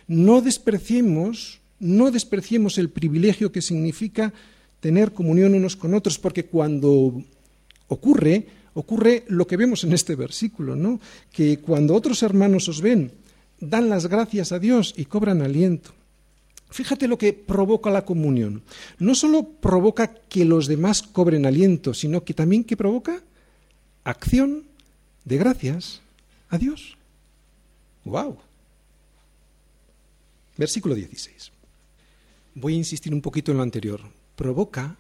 No 0.07 0.43
despreciemos, 0.43 1.61
no 1.81 2.11
despreciemos 2.11 2.77
el 2.77 2.91
privilegio 2.91 3.53
que 3.53 3.63
significa 3.63 4.35
tener 4.81 5.13
comunión 5.13 5.55
unos 5.55 5.77
con 5.77 5.95
otros, 5.95 6.19
porque 6.19 6.45
cuando 6.45 7.23
ocurre, 7.89 8.49
ocurre 8.75 9.25
lo 9.29 9.47
que 9.47 9.57
vemos 9.57 9.85
en 9.85 9.93
este 9.93 10.17
versículo, 10.17 10.77
¿no? 10.77 11.01
Que 11.33 11.59
cuando 11.59 11.95
otros 11.95 12.23
hermanos 12.23 12.69
os 12.69 12.81
ven, 12.81 13.13
dan 13.61 13.89
las 13.89 14.07
gracias 14.07 14.53
a 14.53 14.59
Dios 14.59 14.95
y 14.97 15.07
cobran 15.07 15.43
aliento. 15.43 15.93
Fíjate 16.71 17.07
lo 17.07 17.19
que 17.19 17.35
provoca 17.35 17.91
la 17.91 18.05
comunión. 18.05 18.63
No 18.99 19.15
solo 19.15 19.45
provoca 19.45 20.09
que 20.09 20.45
los 20.45 20.67
demás 20.67 21.03
cobren 21.03 21.45
aliento, 21.45 21.93
sino 21.93 22.25
que 22.25 22.33
también 22.33 22.65
que 22.65 22.79
provoca 22.79 23.23
acción 24.05 24.65
de 25.25 25.37
gracias 25.37 26.01
a 26.49 26.57
Dios. 26.59 26.97
¡Wow! 28.05 28.39
Versículo 30.57 30.95
16. 30.95 31.53
Voy 32.55 32.75
a 32.75 32.79
insistir 32.79 33.13
un 33.13 33.21
poquito 33.21 33.53
en 33.53 33.59
lo 33.59 33.63
anterior. 33.63 34.01
Provoca 34.37 34.97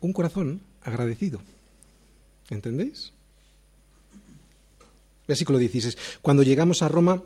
un 0.00 0.12
corazón 0.12 0.60
agradecido. 0.82 1.40
¿Entendéis? 2.50 3.12
Versículo 5.26 5.58
16. 5.58 5.96
Cuando 6.20 6.42
llegamos 6.42 6.82
a 6.82 6.88
Roma, 6.88 7.22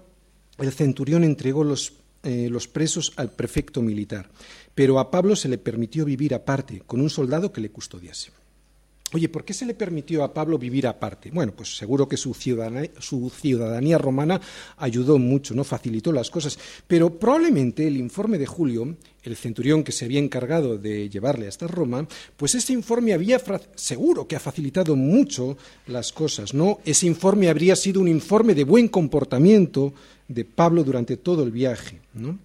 el 0.59 0.73
centurión 0.73 1.25
entregó 1.25 1.65
los 1.65 1.93
eh, 2.27 2.49
los 2.51 2.67
presos 2.67 3.13
al 3.15 3.31
prefecto 3.31 3.83
militar, 3.83 4.29
pero 4.75 4.99
a 4.99 5.13
Pablo 5.13 5.37
se 5.37 5.49
le 5.49 5.59
permitió 5.59 6.05
vivir 6.05 6.35
aparte, 6.35 6.83
con 6.85 7.01
un 7.01 7.09
soldado 7.09 7.53
que 7.53 7.61
le 7.61 7.71
custodiase. 7.71 8.33
Oye, 9.13 9.29
¿por 9.29 9.45
qué 9.45 9.55
se 9.55 9.65
le 9.65 9.75
permitió 9.75 10.25
a 10.25 10.35
Pablo 10.35 10.59
vivir 10.59 10.87
aparte? 10.87 11.31
Bueno, 11.31 11.53
pues 11.55 11.77
seguro 11.77 12.09
que 12.09 12.17
su 12.17 12.35
ciudadanía, 12.35 13.99
romana 13.99 14.41
ayudó 14.79 15.17
mucho, 15.19 15.55
no 15.55 15.63
facilitó 15.63 16.11
las 16.11 16.29
cosas, 16.29 16.59
pero 16.89 17.17
probablemente 17.17 17.87
el 17.87 17.97
informe 17.97 18.37
de 18.37 18.47
Julio, 18.47 18.97
el 19.23 19.37
centurión 19.37 19.85
que 19.85 19.93
se 19.93 20.07
había 20.07 20.19
encargado 20.19 20.77
de 20.77 21.09
llevarle 21.09 21.47
hasta 21.47 21.69
Roma, 21.69 22.07
pues 22.37 22.57
ese 22.57 22.73
informe 22.73 23.13
había 23.13 23.41
seguro 23.77 24.27
que 24.27 24.35
ha 24.35 24.41
facilitado 24.41 24.97
mucho 24.97 25.57
las 25.87 26.13
cosas, 26.13 26.53
¿no? 26.53 26.81
Ese 26.85 27.07
informe 27.07 27.49
habría 27.49 27.77
sido 27.77 28.01
un 28.01 28.09
informe 28.09 28.55
de 28.55 28.65
buen 28.65 28.89
comportamiento 28.89 29.95
de 30.27 30.45
Pablo 30.45 30.83
durante 30.83 31.17
todo 31.17 31.45
el 31.45 31.53
viaje, 31.53 32.01
¿no? 32.15 32.41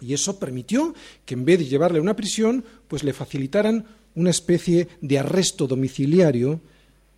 Y 0.00 0.14
eso 0.14 0.38
permitió 0.38 0.94
que 1.26 1.34
en 1.34 1.44
vez 1.44 1.58
de 1.58 1.66
llevarle 1.66 1.98
a 1.98 2.02
una 2.02 2.14
prisión, 2.14 2.64
pues 2.86 3.02
le 3.02 3.12
facilitaran 3.12 3.84
una 4.18 4.30
especie 4.30 4.88
de 5.00 5.18
arresto 5.18 5.68
domiciliario 5.68 6.60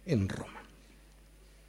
en 0.05 0.29
Roma. 0.29 0.63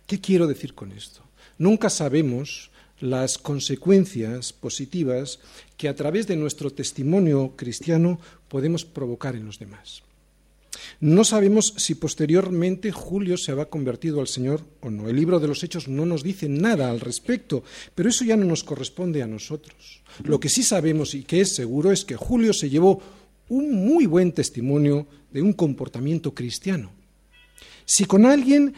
¿Qué 0.05 0.19
quiero 0.19 0.45
decir 0.45 0.73
con 0.75 0.91
esto? 0.91 1.21
Nunca 1.57 1.89
sabemos 1.89 2.69
las 2.99 3.37
consecuencias 3.37 4.51
positivas 4.51 5.39
que 5.77 5.87
a 5.87 5.95
través 5.95 6.27
de 6.27 6.35
nuestro 6.35 6.69
testimonio 6.69 7.53
cristiano 7.55 8.19
podemos 8.49 8.83
provocar 8.83 9.35
en 9.35 9.45
los 9.45 9.57
demás. 9.57 10.03
No 10.99 11.23
sabemos 11.23 11.73
si 11.77 11.95
posteriormente 11.95 12.91
Julio 12.91 13.37
se 13.37 13.51
había 13.51 13.65
convertido 13.65 14.19
al 14.19 14.27
Señor 14.27 14.61
o 14.81 14.89
no. 14.89 15.07
El 15.07 15.15
libro 15.15 15.39
de 15.39 15.47
los 15.47 15.63
Hechos 15.63 15.87
no 15.87 16.05
nos 16.05 16.23
dice 16.23 16.49
nada 16.49 16.89
al 16.89 16.99
respecto, 16.99 17.63
pero 17.95 18.09
eso 18.09 18.25
ya 18.25 18.35
no 18.35 18.45
nos 18.45 18.63
corresponde 18.63 19.23
a 19.23 19.27
nosotros. 19.27 20.01
Lo 20.23 20.39
que 20.39 20.49
sí 20.49 20.61
sabemos 20.61 21.13
y 21.13 21.23
que 21.23 21.41
es 21.41 21.55
seguro 21.55 21.91
es 21.91 22.03
que 22.03 22.15
Julio 22.15 22.53
se 22.53 22.69
llevó 22.69 23.01
un 23.51 23.85
muy 23.85 24.05
buen 24.05 24.31
testimonio 24.31 25.05
de 25.29 25.41
un 25.41 25.51
comportamiento 25.51 26.33
cristiano. 26.33 26.89
Si 27.83 28.05
con 28.05 28.25
alguien 28.25 28.73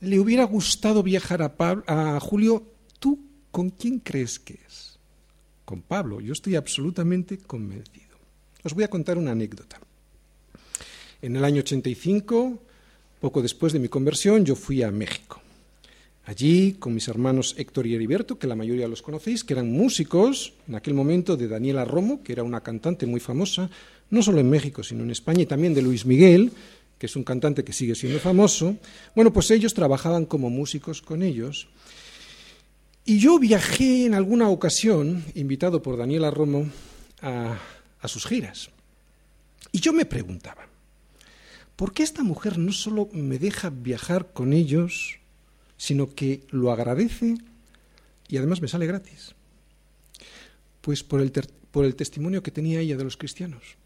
le 0.00 0.20
hubiera 0.20 0.44
gustado 0.44 1.02
viajar 1.02 1.40
a, 1.40 1.54
a 1.86 2.20
Julio, 2.20 2.62
¿tú 2.98 3.18
con 3.50 3.70
quién 3.70 4.00
crees 4.00 4.38
que 4.38 4.58
es? 4.66 4.98
Con 5.64 5.80
Pablo, 5.80 6.20
yo 6.20 6.34
estoy 6.34 6.56
absolutamente 6.56 7.38
convencido. 7.38 8.18
Os 8.62 8.74
voy 8.74 8.84
a 8.84 8.90
contar 8.90 9.16
una 9.16 9.30
anécdota. 9.30 9.80
En 11.22 11.34
el 11.34 11.44
año 11.44 11.60
85, 11.60 12.62
poco 13.18 13.40
después 13.40 13.72
de 13.72 13.78
mi 13.78 13.88
conversión, 13.88 14.44
yo 14.44 14.56
fui 14.56 14.82
a 14.82 14.90
México. 14.90 15.40
Allí, 16.24 16.74
con 16.74 16.94
mis 16.94 17.08
hermanos 17.08 17.54
Héctor 17.58 17.86
y 17.86 17.94
Heriberto, 17.94 18.38
que 18.38 18.46
la 18.46 18.54
mayoría 18.54 18.86
los 18.86 19.02
conocéis, 19.02 19.42
que 19.42 19.54
eran 19.54 19.72
músicos 19.72 20.52
en 20.68 20.76
aquel 20.76 20.94
momento 20.94 21.36
de 21.36 21.48
Daniela 21.48 21.84
Romo, 21.84 22.22
que 22.22 22.32
era 22.32 22.44
una 22.44 22.60
cantante 22.60 23.06
muy 23.06 23.18
famosa, 23.18 23.70
no 24.12 24.22
solo 24.22 24.40
en 24.40 24.50
México, 24.50 24.82
sino 24.82 25.02
en 25.04 25.10
España, 25.10 25.42
y 25.42 25.46
también 25.46 25.72
de 25.72 25.80
Luis 25.80 26.04
Miguel, 26.04 26.52
que 26.98 27.06
es 27.06 27.16
un 27.16 27.24
cantante 27.24 27.64
que 27.64 27.72
sigue 27.72 27.94
siendo 27.94 28.20
famoso. 28.20 28.76
Bueno, 29.16 29.32
pues 29.32 29.50
ellos 29.50 29.72
trabajaban 29.72 30.26
como 30.26 30.50
músicos 30.50 31.00
con 31.00 31.22
ellos. 31.22 31.68
Y 33.06 33.18
yo 33.18 33.38
viajé 33.38 34.04
en 34.04 34.12
alguna 34.12 34.50
ocasión, 34.50 35.24
invitado 35.34 35.82
por 35.82 35.96
Daniela 35.96 36.30
Romo, 36.30 36.70
a, 37.22 37.58
sus 38.04 38.26
giras. 38.26 38.68
Y 39.72 39.80
yo 39.80 39.94
me 39.94 40.04
preguntaba, 40.04 40.66
¿por 41.74 41.94
qué 41.94 42.02
esta 42.02 42.22
mujer 42.22 42.58
no 42.58 42.72
solo 42.72 43.08
me 43.12 43.38
deja 43.38 43.70
viajar 43.70 44.34
con 44.34 44.52
ellos, 44.52 45.20
sino 45.78 46.14
que 46.14 46.44
lo 46.50 46.70
agradece 46.70 47.36
y 48.28 48.36
además 48.36 48.60
me 48.60 48.68
sale 48.68 48.86
gratis? 48.86 49.34
Pues 50.82 51.02
por 51.02 51.22
el, 51.22 51.32
por 51.70 51.86
el 51.86 51.96
testimonio 51.96 52.42
que 52.42 52.50
tenía 52.50 52.80
ella 52.80 52.98
de 52.98 53.04
los 53.04 53.16
cristianos, 53.16 53.80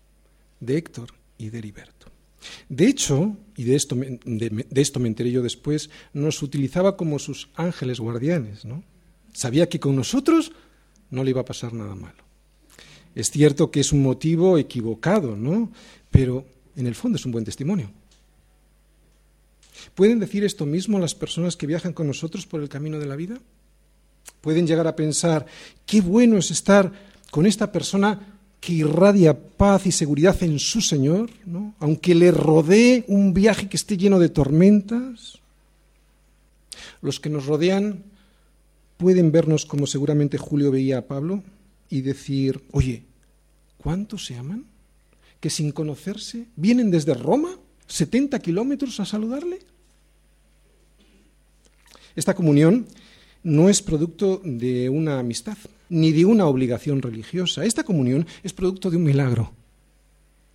de 0.61 0.77
Héctor 0.77 1.14
y 1.38 1.51
de 1.51 1.59
Heriberto. 1.59 2.07
De 2.69 2.87
hecho, 2.87 3.37
y 3.57 3.64
de 3.64 3.77
esto, 3.77 3.97
me, 3.97 4.19
de, 4.25 4.66
esto 4.81 5.01
me 5.01 5.09
enteré 5.09 5.31
yo 5.31 5.42
después, 5.42 5.90
nos 6.12 6.42
utilizaba 6.42 6.97
como 6.97 7.19
sus 7.19 7.49
ángeles 7.55 8.01
guardianes, 8.01 8.64
¿no? 8.64 8.85
Sabía 9.33 9.69
que 9.69 9.81
con 9.81 9.97
nosotros 9.97 10.53
no 11.11 11.25
le 11.25 11.31
iba 11.31 11.40
a 11.40 11.45
pasar 11.45 11.73
nada 11.73 11.95
malo. 11.95 12.25
Es 13.14 13.31
cierto 13.31 13.71
que 13.71 13.81
es 13.81 13.92
un 13.92 14.03
motivo 14.03 14.59
equivocado, 14.59 15.37
¿no? 15.37 15.73
Pero 16.11 16.47
en 16.77 16.87
el 16.87 16.95
fondo 16.95 17.16
es 17.16 17.27
un 17.27 17.33
buen 17.33 17.45
testimonio. 17.45 17.90
¿Pueden 19.95 20.19
decir 20.19 20.45
esto 20.45 20.66
mismo 20.66 20.99
las 20.99 21.14
personas 21.14 21.57
que 21.57 21.66
viajan 21.66 21.92
con 21.92 22.07
nosotros 22.07 22.47
por 22.47 22.61
el 22.61 22.69
camino 22.69 22.99
de 22.99 23.07
la 23.07 23.16
vida? 23.16 23.40
¿Pueden 24.40 24.66
llegar 24.66 24.87
a 24.87 24.97
pensar, 24.97 25.47
qué 25.87 26.01
bueno 26.01 26.37
es 26.37 26.51
estar 26.51 26.92
con 27.31 27.47
esta 27.47 27.73
persona 27.73 28.36
que 28.66 28.72
irradia 28.72 29.38
paz 29.38 29.87
y 29.87 29.92
seguridad 29.92 30.42
en 30.42 30.59
su 30.59 30.81
Señor, 30.81 31.31
¿no? 31.44 31.76
aunque 31.79 32.16
le 32.16 32.33
rodee 32.33 33.05
un 33.07 33.33
viaje 33.33 33.68
que 33.68 33.76
esté 33.76 33.96
lleno 33.96 34.18
de 34.18 34.29
tormentas? 34.29 35.38
Los 37.00 37.20
que 37.20 37.31
nos 37.31 37.46
rodean 37.46 38.02
pueden 38.96 39.31
vernos 39.31 39.66
como 39.66 39.87
seguramente 39.87 40.37
Julio 40.37 40.72
veía 40.72 40.98
a 40.98 41.02
Pablo 41.02 41.44
y 41.88 42.00
decir, 42.00 42.61
oye, 42.72 43.05
¿cuántos 43.79 44.26
se 44.26 44.37
aman? 44.37 44.64
que 45.38 45.48
sin 45.48 45.70
conocerse 45.70 46.46
vienen 46.57 46.90
desde 46.90 47.14
Roma, 47.14 47.57
70 47.87 48.37
kilómetros, 48.40 48.98
a 48.98 49.05
saludarle? 49.05 49.61
Esta 52.16 52.35
comunión 52.35 52.88
no 53.46 53.68
es 53.68 53.80
producto 53.80 54.42
de 54.44 54.88
una 54.88 55.20
amistad, 55.20 55.56
ni 55.88 56.11
de 56.11 56.24
una 56.24 56.46
obligación 56.46 57.00
religiosa. 57.00 57.64
Esta 57.64 57.85
comunión 57.85 58.26
es 58.42 58.52
producto 58.52 58.90
de 58.90 58.96
un 58.96 59.04
milagro. 59.04 59.52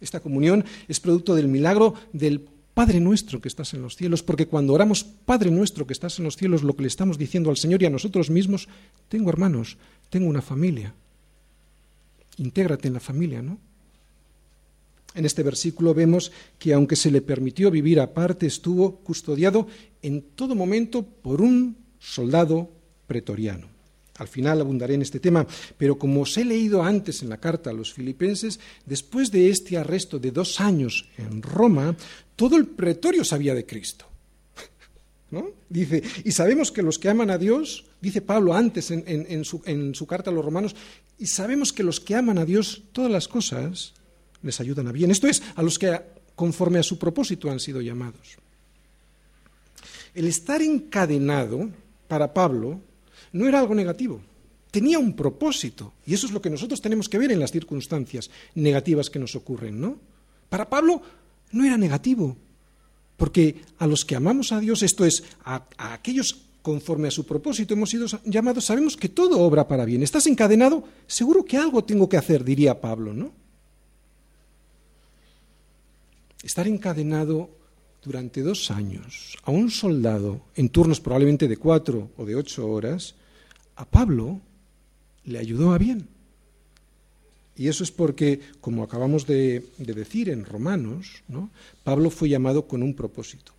Esta 0.02 0.20
comunión 0.20 0.66
es 0.90 1.00
producto 1.00 1.34
del 1.34 1.48
milagro 1.48 1.94
del 2.12 2.42
Padre 2.74 3.00
nuestro 3.00 3.40
que 3.40 3.48
estás 3.48 3.74
en 3.74 3.82
los 3.82 3.96
cielos, 3.96 4.24
porque 4.24 4.46
cuando 4.46 4.74
oramos 4.74 5.06
Padre 5.06 5.52
nuestro 5.52 5.88
que 5.88 5.94
estás 5.94 6.20
en 6.20 6.26
los 6.26 6.36
cielos, 6.36 6.64
lo 6.64 6.76
que 6.76 6.82
le 6.82 6.90
estamos 6.90 7.18
diciendo 7.18 7.50
al 7.50 7.56
Señor 7.56 7.82
y 7.82 7.86
a 7.86 7.90
nosotros 7.90 8.30
mismos, 8.30 8.68
tengo 9.08 9.30
hermanos, 9.30 9.78
tengo 10.10 10.28
una 10.28 10.42
familia. 10.42 10.94
Intégrate 12.40 12.90
en 12.90 12.96
la 12.96 13.00
familia, 13.00 13.42
¿no? 13.42 13.58
En 15.16 15.26
este 15.26 15.44
versículo 15.44 15.94
vemos 15.94 16.34
que 16.60 16.74
aunque 16.74 16.98
se 16.98 17.10
le 17.10 17.22
permitió 17.22 17.72
vivir 17.72 18.02
aparte, 18.02 18.48
estuvo 18.48 18.98
custodiado 18.98 19.68
en 20.02 20.22
todo 20.36 20.56
momento 20.56 21.04
por 21.06 21.42
un 21.42 21.78
soldado 22.00 22.81
pretoriano. 23.12 23.68
Al 24.20 24.30
final 24.30 24.62
abundaré 24.62 24.94
en 24.94 25.02
este 25.02 25.20
tema, 25.20 25.46
pero 25.78 26.00
como 26.00 26.22
os 26.22 26.38
he 26.38 26.46
leído 26.46 26.82
antes 26.82 27.22
en 27.24 27.28
la 27.28 27.42
carta 27.44 27.70
a 27.70 27.74
los 27.74 27.92
filipenses, 27.92 28.58
después 28.86 29.32
de 29.32 29.50
este 29.50 29.76
arresto 29.76 30.18
de 30.18 30.32
dos 30.32 30.62
años 30.62 31.10
en 31.18 31.42
Roma, 31.42 31.94
todo 32.38 32.56
el 32.56 32.68
pretorio 32.68 33.26
sabía 33.26 33.54
de 33.54 33.66
Cristo. 33.66 34.06
¿no? 35.32 35.50
Dice, 35.68 36.04
y 36.24 36.32
sabemos 36.32 36.72
que 36.72 36.84
los 36.84 37.00
que 37.00 37.10
aman 37.10 37.32
a 37.32 37.38
Dios, 37.38 37.84
dice 38.00 38.22
Pablo 38.22 38.54
antes 38.54 38.92
en, 38.92 39.44
su, 39.44 39.62
en 39.66 39.94
su 39.94 40.08
carta 40.08 40.30
a 40.30 40.34
los 40.34 40.46
romanos, 40.46 40.74
y 41.20 41.28
sabemos 41.28 41.74
que 41.74 41.84
los 41.84 42.00
que 42.00 42.16
aman 42.16 42.38
a 42.38 42.46
Dios, 42.46 42.84
todas 42.94 43.12
las 43.12 43.28
cosas 43.28 43.94
les 44.42 44.62
ayudan 44.62 44.88
a 44.88 44.94
bien. 44.94 45.12
Esto 45.12 45.28
es, 45.28 45.44
a 45.56 45.62
los 45.62 45.78
que 45.78 46.00
conforme 46.36 46.80
a 46.80 46.84
su 46.84 46.98
propósito 46.98 47.52
han 47.52 47.60
sido 47.60 47.82
llamados. 47.82 48.38
El 50.14 50.28
estar 50.28 50.62
encadenado 50.62 51.70
para 52.08 52.34
Pablo 52.34 52.82
no 53.34 53.48
era 53.48 53.60
algo 53.60 53.76
negativo, 53.76 54.22
tenía 54.72 55.00
un 55.00 55.16
propósito, 55.16 55.94
y 56.06 56.14
eso 56.14 56.28
es 56.28 56.34
lo 56.34 56.42
que 56.42 56.50
nosotros 56.50 56.82
tenemos 56.82 57.10
que 57.10 57.18
ver 57.18 57.32
en 57.32 57.40
las 57.40 57.52
circunstancias 57.52 58.30
negativas 58.56 59.10
que 59.10 59.20
nos 59.20 59.36
ocurren, 59.36 59.80
¿no? 59.80 59.98
Para 60.50 60.70
Pablo 60.70 61.02
no 61.52 61.64
era 61.64 61.78
negativo, 61.78 62.38
porque 63.18 63.62
a 63.78 63.88
los 63.88 64.06
que 64.06 64.16
amamos 64.16 64.52
a 64.52 64.60
Dios, 64.60 64.84
esto 64.84 65.06
es, 65.06 65.24
a, 65.44 65.64
a 65.78 65.94
aquellos 65.94 66.46
conforme 66.62 67.08
a 67.08 67.12
su 67.12 67.26
propósito 67.26 67.74
hemos 67.74 67.90
sido 67.90 68.08
llamados, 68.26 68.66
sabemos 68.66 68.96
que 68.96 69.10
todo 69.10 69.40
obra 69.40 69.68
para 69.68 69.86
bien. 69.86 70.04
¿Estás 70.04 70.28
encadenado? 70.28 70.84
Seguro 71.08 71.44
que 71.44 71.58
algo 71.58 71.84
tengo 71.84 72.08
que 72.08 72.18
hacer, 72.18 72.44
diría 72.44 72.80
Pablo, 72.80 73.14
¿no? 73.14 73.32
Estar 76.44 76.68
encadenado 76.68 77.50
durante 78.04 78.42
dos 78.42 78.72
años 78.72 79.38
a 79.44 79.52
un 79.52 79.70
soldado 79.70 80.42
en 80.56 80.70
turnos 80.70 81.00
probablemente 81.00 81.48
de 81.48 81.58
cuatro 81.58 82.10
o 82.18 82.26
de 82.26 82.36
ocho 82.36 82.68
horas, 82.68 83.16
a 83.82 83.86
Pablo 83.86 84.40
le 85.24 85.40
ayudó 85.40 85.74
a 85.74 85.80
bien. 85.80 86.08
Y 87.56 87.68
eso 87.68 87.84
es 87.84 87.92
porque, 87.92 88.40
como 88.62 88.84
acabamos 88.84 89.26
de, 89.26 89.66
decir 89.78 90.30
en 90.30 90.46
Romanos, 90.46 91.24
¿no? 91.28 91.50
Pablo 91.84 92.10
fue 92.12 92.30
llamado 92.30 92.68
con 92.68 92.84
un 92.84 92.94
propósito. 92.94 93.54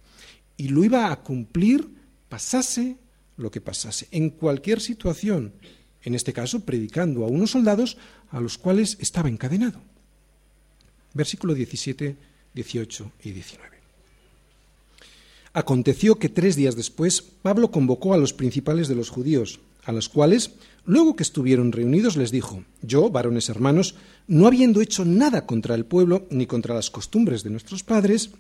Y 0.56 0.68
lo 0.68 0.84
iba 0.84 1.10
a 1.10 1.20
cumplir 1.22 1.88
pasase 2.28 2.96
lo 3.36 3.50
que 3.50 3.60
pasase, 3.60 4.08
en 4.12 4.30
cualquier 4.30 4.80
situación, 4.80 5.52
en 6.02 6.14
este 6.14 6.32
caso 6.32 6.60
predicando 6.60 7.24
a 7.24 7.28
unos 7.28 7.50
soldados 7.50 7.96
a 8.30 8.40
los 8.40 8.58
cuales 8.58 8.96
estaba 9.00 9.28
encadenado. 9.28 9.80
Versículo 11.14 11.54
17, 11.54 12.16
18 12.54 13.12
y 13.24 13.30
19. 13.32 13.76
Aconteció 15.52 16.14
que 16.16 16.28
tres 16.28 16.56
días 16.56 16.76
después 16.76 17.20
Pablo 17.20 17.70
convocó 17.70 18.14
a 18.14 18.18
los 18.18 18.32
principales 18.32 18.88
de 18.88 18.94
los 18.94 19.10
judíos, 19.10 19.60
a 19.84 19.92
los 19.92 20.08
cuales, 20.08 20.52
luego 20.84 21.16
que 21.16 21.22
estuvieron 21.22 21.72
reunidos, 21.72 22.16
les 22.16 22.30
dijo, 22.30 22.64
Yo, 22.82 23.10
varones 23.10 23.48
hermanos, 23.48 23.96
no 24.26 24.46
habiendo 24.46 24.80
hecho 24.80 25.04
nada 25.04 25.46
contra 25.46 25.74
el 25.74 25.84
pueblo 25.84 26.26
ni 26.30 26.46
contra 26.46 26.74
las 26.74 26.90
costumbres 26.90 27.42
de 27.42 27.50
nuestros 27.50 27.82
padres, 27.82 28.30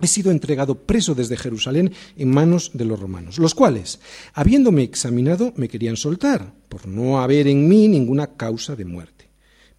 he 0.00 0.06
sido 0.06 0.30
entregado 0.30 0.86
preso 0.86 1.14
desde 1.14 1.36
Jerusalén 1.36 1.92
en 2.16 2.30
manos 2.30 2.72
de 2.74 2.84
los 2.84 2.98
romanos, 2.98 3.38
los 3.38 3.54
cuales, 3.54 4.00
habiéndome 4.34 4.82
examinado, 4.82 5.52
me 5.56 5.68
querían 5.68 5.96
soltar, 5.96 6.52
por 6.68 6.86
no 6.86 7.20
haber 7.20 7.46
en 7.46 7.68
mí 7.68 7.88
ninguna 7.88 8.36
causa 8.36 8.76
de 8.76 8.84
muerte. 8.84 9.30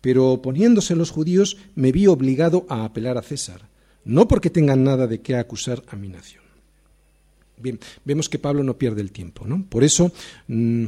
Pero 0.02 0.32
oponiéndose 0.32 0.96
los 0.96 1.12
judíos, 1.12 1.58
me 1.76 1.92
vi 1.92 2.08
obligado 2.08 2.66
a 2.70 2.86
apelar 2.86 3.18
a 3.18 3.22
César, 3.22 3.70
no 4.06 4.28
porque 4.28 4.50
tengan 4.50 4.84
nada 4.84 5.08
de 5.08 5.22
qué 5.22 5.36
acusar 5.36 5.84
a 5.88 5.96
mi 5.96 6.10
nación. 6.10 6.44
Bien, 7.58 7.80
vemos 8.04 8.28
que 8.28 8.40
Pablo 8.40 8.64
no 8.64 8.78
pierde 8.78 9.02
el 9.02 9.12
tiempo, 9.12 9.46
¿no? 9.46 9.66
Por 9.70 9.84
eso, 9.84 10.12
mm, 10.48 10.86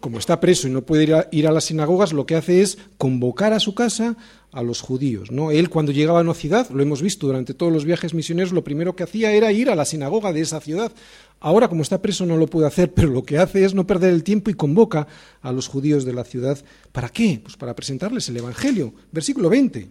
como 0.00 0.18
está 0.18 0.40
preso 0.40 0.68
y 0.68 0.70
no 0.70 0.82
puede 0.82 1.26
ir 1.30 1.46
a, 1.46 1.52
las 1.52 1.64
sinagogas, 1.64 2.12
lo 2.12 2.26
que 2.26 2.36
hace 2.36 2.62
es 2.62 2.78
convocar 2.96 3.52
a 3.52 3.60
su 3.60 3.74
casa 3.74 4.16
a 4.52 4.62
los 4.62 4.80
judíos, 4.80 5.30
¿no? 5.30 5.50
Él 5.50 5.68
cuando 5.68 5.92
llegaba 5.92 6.20
a 6.20 6.22
una 6.22 6.34
ciudad, 6.34 6.68
lo 6.70 6.82
hemos 6.82 7.02
visto 7.02 7.26
durante 7.26 7.54
todos 7.54 7.72
los 7.72 7.84
viajes 7.84 8.14
misioneros, 8.14 8.52
lo 8.52 8.64
primero 8.64 8.96
que 8.96 9.02
hacía 9.02 9.32
era 9.32 9.52
ir 9.52 9.70
a 9.70 9.74
la 9.74 9.84
sinagoga 9.84 10.32
de 10.32 10.40
esa 10.40 10.60
ciudad. 10.60 10.92
Ahora, 11.40 11.68
como 11.68 11.82
está 11.82 12.00
preso, 12.00 12.26
no 12.26 12.36
lo 12.36 12.46
puede 12.46 12.66
hacer, 12.66 12.92
pero 12.94 13.08
lo 13.08 13.22
que 13.24 13.38
hace 13.38 13.64
es 13.64 13.74
no 13.74 13.86
perder 13.86 14.12
el 14.12 14.24
tiempo 14.24 14.50
y 14.50 14.54
convoca 14.54 15.06
a 15.42 15.52
los 15.52 15.68
judíos 15.68 16.04
de 16.04 16.14
la 16.14 16.24
ciudad. 16.24 16.58
¿Para 16.92 17.10
qué? 17.10 17.40
Pues 17.42 17.56
para 17.56 17.76
presentarles 17.76 18.28
el 18.28 18.38
Evangelio. 18.38 18.94
Versículo 19.12 19.48
20. 19.50 19.90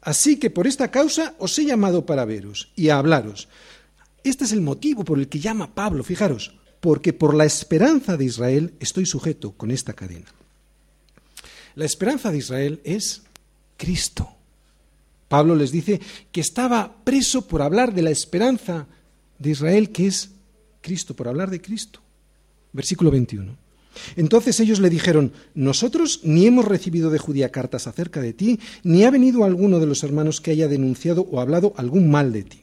Así 0.00 0.38
que 0.38 0.50
por 0.50 0.66
esta 0.66 0.90
causa 0.90 1.34
os 1.38 1.58
he 1.58 1.64
llamado 1.64 2.06
para 2.06 2.24
veros 2.24 2.70
y 2.76 2.88
a 2.88 2.98
hablaros 2.98 3.48
este 4.24 4.44
es 4.44 4.52
el 4.52 4.60
motivo 4.60 5.04
por 5.04 5.18
el 5.18 5.28
que 5.28 5.38
llama 5.38 5.74
Pablo, 5.74 6.02
fijaros, 6.04 6.57
porque 6.80 7.12
por 7.12 7.34
la 7.34 7.44
esperanza 7.44 8.16
de 8.16 8.24
Israel 8.24 8.74
estoy 8.80 9.06
sujeto 9.06 9.52
con 9.52 9.70
esta 9.70 9.92
cadena. 9.92 10.26
La 11.74 11.84
esperanza 11.84 12.30
de 12.30 12.38
Israel 12.38 12.80
es 12.84 13.22
Cristo. 13.76 14.28
Pablo 15.28 15.54
les 15.54 15.70
dice 15.70 16.00
que 16.32 16.40
estaba 16.40 17.04
preso 17.04 17.46
por 17.46 17.62
hablar 17.62 17.94
de 17.94 18.02
la 18.02 18.10
esperanza 18.10 18.86
de 19.38 19.50
Israel, 19.50 19.90
que 19.90 20.06
es 20.06 20.30
Cristo, 20.80 21.14
por 21.14 21.28
hablar 21.28 21.50
de 21.50 21.60
Cristo. 21.60 22.00
Versículo 22.72 23.10
21. 23.10 23.56
Entonces 24.16 24.60
ellos 24.60 24.80
le 24.80 24.90
dijeron, 24.90 25.32
nosotros 25.54 26.20
ni 26.22 26.46
hemos 26.46 26.64
recibido 26.64 27.10
de 27.10 27.18
Judía 27.18 27.50
cartas 27.50 27.86
acerca 27.86 28.20
de 28.20 28.32
ti, 28.32 28.60
ni 28.82 29.04
ha 29.04 29.10
venido 29.10 29.44
alguno 29.44 29.80
de 29.80 29.86
los 29.86 30.02
hermanos 30.02 30.40
que 30.40 30.52
haya 30.52 30.68
denunciado 30.68 31.22
o 31.30 31.40
hablado 31.40 31.74
algún 31.76 32.10
mal 32.10 32.32
de 32.32 32.44
ti. 32.44 32.60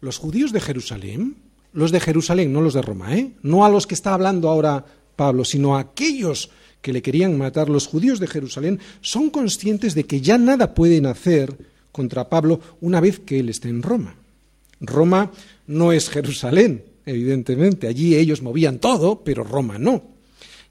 Los 0.00 0.18
judíos 0.18 0.52
de 0.52 0.60
Jerusalén, 0.60 1.36
los 1.72 1.92
de 1.92 2.00
Jerusalén, 2.00 2.52
no 2.52 2.60
los 2.60 2.74
de 2.74 2.82
Roma, 2.82 3.16
¿eh? 3.16 3.32
no 3.42 3.64
a 3.64 3.68
los 3.68 3.86
que 3.86 3.94
está 3.94 4.14
hablando 4.14 4.48
ahora 4.48 4.84
Pablo, 5.16 5.44
sino 5.44 5.76
a 5.76 5.80
aquellos 5.80 6.50
que 6.80 6.92
le 6.92 7.02
querían 7.02 7.36
matar, 7.36 7.68
los 7.68 7.86
judíos 7.86 8.20
de 8.20 8.26
Jerusalén, 8.26 8.80
son 9.00 9.30
conscientes 9.30 9.94
de 9.94 10.04
que 10.04 10.20
ya 10.20 10.38
nada 10.38 10.74
pueden 10.74 11.06
hacer 11.06 11.56
contra 11.92 12.28
Pablo 12.28 12.60
una 12.80 13.00
vez 13.00 13.18
que 13.18 13.38
él 13.38 13.48
esté 13.50 13.68
en 13.68 13.82
Roma. 13.82 14.16
Roma 14.80 15.30
no 15.66 15.92
es 15.92 16.08
Jerusalén, 16.08 16.84
evidentemente, 17.04 17.86
allí 17.86 18.16
ellos 18.16 18.40
movían 18.40 18.78
todo, 18.78 19.22
pero 19.22 19.44
Roma 19.44 19.78
no. 19.78 20.04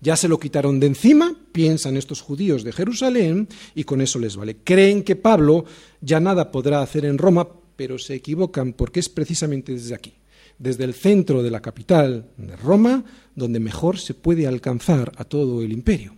Ya 0.01 0.15
se 0.15 0.27
lo 0.27 0.39
quitaron 0.39 0.79
de 0.79 0.87
encima, 0.87 1.35
piensan 1.51 1.97
estos 1.97 2.21
judíos 2.21 2.63
de 2.63 2.71
Jerusalén, 2.71 3.47
y 3.75 3.83
con 3.83 4.01
eso 4.01 4.17
les 4.17 4.35
vale. 4.35 4.57
Creen 4.63 5.03
que 5.03 5.15
Pablo 5.15 5.65
ya 6.01 6.19
nada 6.19 6.51
podrá 6.51 6.81
hacer 6.81 7.05
en 7.05 7.17
Roma 7.17 7.47
pero 7.79 7.97
se 7.97 8.13
equivocan 8.13 8.73
porque 8.73 8.99
es 8.99 9.07
precisamente 9.07 9.71
desde 9.71 9.95
aquí, 9.95 10.11
desde 10.59 10.83
el 10.83 10.93
centro 10.93 11.41
de 11.41 11.49
la 11.49 11.61
capital 11.61 12.29
de 12.37 12.55
Roma, 12.57 13.03
donde 13.35 13.59
mejor 13.59 13.97
se 13.97 14.13
puede 14.13 14.45
alcanzar 14.45 15.13
a 15.15 15.23
todo 15.23 15.63
el 15.63 15.71
imperio. 15.71 16.15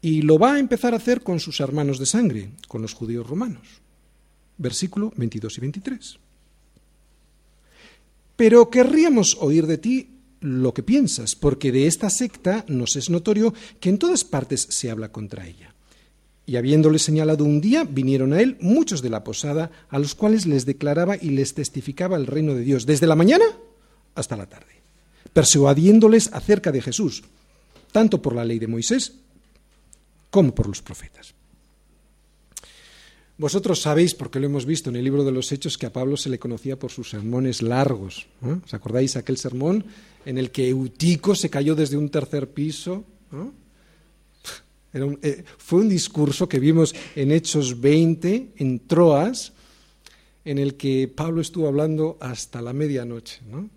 Y 0.00 0.22
lo 0.22 0.38
va 0.38 0.54
a 0.54 0.58
empezar 0.58 0.94
a 0.94 0.98
hacer 0.98 1.22
con 1.22 1.40
sus 1.40 1.60
hermanos 1.60 1.98
de 1.98 2.06
sangre, 2.06 2.52
con 2.68 2.80
los 2.80 2.94
judíos 2.94 3.26
romanos. 3.26 3.66
Versículo 4.56 5.12
22 5.16 5.58
y 5.58 5.60
23. 5.60 6.18
Pero 8.36 8.70
querríamos 8.70 9.36
oír 9.40 9.66
de 9.66 9.78
ti 9.78 10.10
lo 10.40 10.72
que 10.72 10.82
piensas, 10.82 11.34
porque 11.34 11.72
de 11.72 11.86
esta 11.86 12.08
secta 12.08 12.64
nos 12.68 12.94
es 12.96 13.10
notorio 13.10 13.52
que 13.80 13.88
en 13.88 13.98
todas 13.98 14.22
partes 14.24 14.66
se 14.70 14.90
habla 14.90 15.10
contra 15.10 15.46
ella. 15.46 15.75
Y 16.46 16.56
habiéndole 16.56 17.00
señalado 17.00 17.44
un 17.44 17.60
día, 17.60 17.84
vinieron 17.84 18.32
a 18.32 18.40
él 18.40 18.56
muchos 18.60 19.02
de 19.02 19.10
la 19.10 19.24
posada, 19.24 19.70
a 19.88 19.98
los 19.98 20.14
cuales 20.14 20.46
les 20.46 20.64
declaraba 20.64 21.16
y 21.16 21.30
les 21.30 21.54
testificaba 21.54 22.16
el 22.16 22.26
reino 22.26 22.54
de 22.54 22.60
Dios, 22.60 22.86
desde 22.86 23.08
la 23.08 23.16
mañana 23.16 23.44
hasta 24.14 24.36
la 24.36 24.46
tarde, 24.46 24.72
persuadiéndoles 25.32 26.32
acerca 26.32 26.70
de 26.70 26.82
Jesús, 26.82 27.24
tanto 27.90 28.22
por 28.22 28.34
la 28.34 28.44
ley 28.44 28.58
de 28.60 28.68
Moisés 28.68 29.14
como 30.30 30.54
por 30.54 30.68
los 30.68 30.82
profetas. 30.82 31.34
Vosotros 33.38 33.82
sabéis, 33.82 34.14
porque 34.14 34.40
lo 34.40 34.46
hemos 34.46 34.64
visto 34.64 34.88
en 34.88 34.96
el 34.96 35.04
libro 35.04 35.22
de 35.24 35.32
los 35.32 35.52
Hechos, 35.52 35.76
que 35.76 35.86
a 35.86 35.92
Pablo 35.92 36.16
se 36.16 36.30
le 36.30 36.38
conocía 36.38 36.78
por 36.78 36.90
sus 36.90 37.10
sermones 37.10 37.60
largos. 37.60 38.26
¿Os 38.40 38.72
acordáis 38.72 39.16
aquel 39.16 39.36
sermón 39.36 39.84
en 40.24 40.38
el 40.38 40.50
que 40.50 40.68
Eutico 40.68 41.34
se 41.34 41.50
cayó 41.50 41.74
desde 41.74 41.98
un 41.98 42.08
tercer 42.08 42.48
piso? 42.48 43.04
Eh, 45.22 45.44
fue 45.58 45.80
un 45.80 45.88
discurso 45.88 46.48
que 46.48 46.58
vimos 46.58 46.94
en 47.14 47.32
Hechos 47.32 47.80
20, 47.80 48.52
en 48.56 48.86
Troas, 48.86 49.52
en 50.44 50.58
el 50.58 50.76
que 50.76 51.08
Pablo 51.08 51.40
estuvo 51.40 51.68
hablando 51.68 52.16
hasta 52.20 52.62
la 52.62 52.72
medianoche. 52.72 53.40
¿no? 53.50 53.68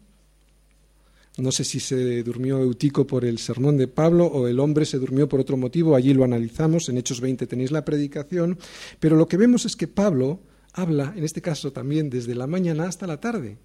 no 1.42 1.52
sé 1.52 1.64
si 1.64 1.80
se 1.80 2.24
durmió 2.24 2.60
Eutico 2.60 3.08
por 3.08 3.26
el 3.26 3.38
sermón 3.40 3.78
de 3.78 3.88
Pablo 3.88 4.26
o 4.26 4.48
el 4.48 4.60
hombre 4.60 4.86
se 4.86 5.00
durmió 5.00 5.28
por 5.28 5.40
otro 5.40 5.58
motivo, 5.58 5.96
allí 5.96 6.14
lo 6.14 6.24
analizamos, 6.24 6.90
en 6.90 6.98
Hechos 6.98 7.22
20 7.22 7.48
tenéis 7.48 7.72
la 7.72 7.86
predicación, 7.86 8.58
pero 9.00 9.16
lo 9.16 9.28
que 9.28 9.38
vemos 9.38 9.66
es 9.66 9.76
que 9.76 9.88
Pablo 9.88 10.40
habla, 10.74 11.14
en 11.16 11.24
este 11.24 11.42
caso 11.42 11.72
también, 11.72 12.10
desde 12.10 12.36
la 12.36 12.48
mañana 12.48 12.88
hasta 12.88 13.08
la 13.08 13.20
tarde. 13.20 13.58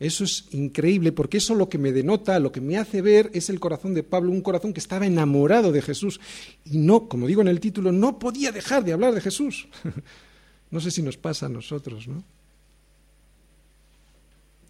Eso 0.00 0.24
es 0.24 0.46
increíble 0.52 1.12
porque 1.12 1.36
eso 1.36 1.54
lo 1.54 1.68
que 1.68 1.76
me 1.76 1.92
denota, 1.92 2.40
lo 2.40 2.50
que 2.50 2.62
me 2.62 2.78
hace 2.78 3.02
ver 3.02 3.30
es 3.34 3.50
el 3.50 3.60
corazón 3.60 3.92
de 3.92 4.02
Pablo, 4.02 4.32
un 4.32 4.40
corazón 4.40 4.72
que 4.72 4.80
estaba 4.80 5.06
enamorado 5.06 5.72
de 5.72 5.82
Jesús 5.82 6.20
y 6.64 6.78
no, 6.78 7.06
como 7.06 7.26
digo 7.26 7.42
en 7.42 7.48
el 7.48 7.60
título, 7.60 7.92
no 7.92 8.18
podía 8.18 8.50
dejar 8.50 8.82
de 8.82 8.94
hablar 8.94 9.14
de 9.14 9.20
Jesús. 9.20 9.68
No 10.72 10.78
sé 10.78 10.92
si 10.92 11.02
nos 11.02 11.16
pasa 11.16 11.46
a 11.46 11.48
nosotros, 11.48 12.06
¿no? 12.06 12.22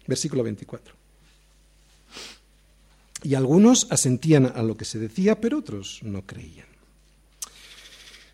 Versículo 0.07 0.41
24. 0.41 0.95
Y 3.21 3.35
algunos 3.35 3.85
asentían 3.91 4.47
a 4.47 4.63
lo 4.63 4.75
que 4.75 4.85
se 4.85 4.97
decía, 4.97 5.39
pero 5.39 5.59
otros 5.59 5.99
no 6.01 6.23
creían. 6.25 6.70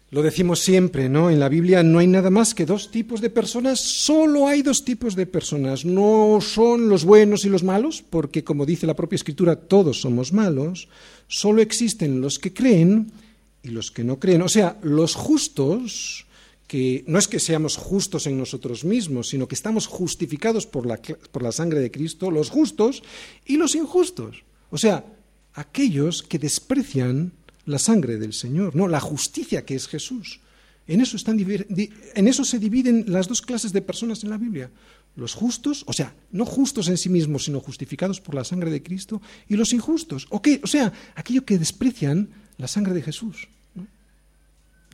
Lo 0.10 0.22
decimos 0.22 0.60
siempre, 0.60 1.10
¿no? 1.10 1.30
En 1.30 1.40
la 1.40 1.50
Biblia 1.50 1.84
no 1.84 2.00
hay 2.00 2.08
nada 2.08 2.30
más 2.30 2.54
que 2.54 2.66
dos 2.66 2.92
tipos 2.92 3.20
de 3.20 3.30
personas, 3.30 3.82
solo 3.82 4.48
hay 4.48 4.62
dos 4.62 4.86
tipos 4.86 5.16
de 5.16 5.26
personas. 5.26 5.84
No 5.84 6.40
son 6.40 6.88
los 6.88 7.04
buenos 7.04 7.44
y 7.44 7.50
los 7.50 7.64
malos, 7.64 8.06
porque 8.10 8.46
como 8.46 8.66
dice 8.66 8.88
la 8.88 8.96
propia 8.96 9.18
Escritura, 9.18 9.58
todos 9.58 10.00
somos 10.00 10.32
malos. 10.32 10.88
Solo 11.28 11.62
existen 11.62 12.22
los 12.22 12.40
que 12.40 12.54
creen 12.54 13.12
y 13.64 13.70
los 13.70 13.92
que 13.92 14.06
no 14.06 14.18
creen. 14.18 14.44
O 14.44 14.50
sea, 14.50 14.78
los 14.82 15.14
justos, 15.14 16.26
que 16.68 17.04
no 17.06 17.20
es 17.20 17.28
que 17.28 17.42
seamos 17.42 17.76
justos 17.76 18.28
en 18.28 18.38
nosotros 18.38 18.86
mismos, 18.86 19.28
sino 19.28 19.50
que 19.50 19.56
estamos 19.56 19.88
justificados 19.88 20.66
por 20.66 20.86
la, 20.86 21.02
por 21.32 21.44
la 21.44 21.52
sangre 21.52 21.82
de 21.82 21.92
Cristo, 21.92 22.32
los 22.32 22.50
justos 22.50 23.04
y 23.46 23.58
los 23.58 23.76
injustos. 23.76 24.46
O 24.70 24.78
sea, 24.78 25.04
aquellos 25.54 26.24
que 26.24 26.40
desprecian 26.40 27.34
la 27.68 27.78
sangre 27.78 28.18
del 28.18 28.34
Señor, 28.34 28.76
no, 28.76 28.88
la 28.88 29.00
justicia 29.00 29.66
que 29.66 29.76
es 29.76 29.88
Jesús. 29.88 30.40
En 30.88 31.02
eso, 31.02 31.18
están, 31.18 31.38
en 31.38 32.28
eso 32.28 32.46
se 32.46 32.60
dividen 32.60 33.06
las 33.08 33.28
dos 33.28 33.42
clases 33.42 33.74
de 33.74 33.82
personas 33.82 34.24
en 34.24 34.30
la 34.30 34.38
Biblia. 34.38 34.72
Los 35.18 35.34
justos, 35.34 35.84
o 35.86 35.92
sea, 35.92 36.16
no 36.32 36.46
justos 36.46 36.88
en 36.88 36.98
sí 36.98 37.10
mismos, 37.10 37.44
sino 37.44 37.60
justificados 37.60 38.22
por 38.22 38.36
la 38.36 38.46
sangre 38.46 38.72
de 38.72 38.82
Cristo, 38.82 39.22
y 39.50 39.58
los 39.58 39.74
injustos, 39.74 40.28
o, 40.30 40.42
o 40.64 40.68
sea, 40.68 40.94
aquellos 41.16 41.44
que 41.44 41.60
desprecian 41.60 42.30
la 42.58 42.70
sangre 42.70 42.94
de 42.94 43.02
Jesús. 43.02 43.50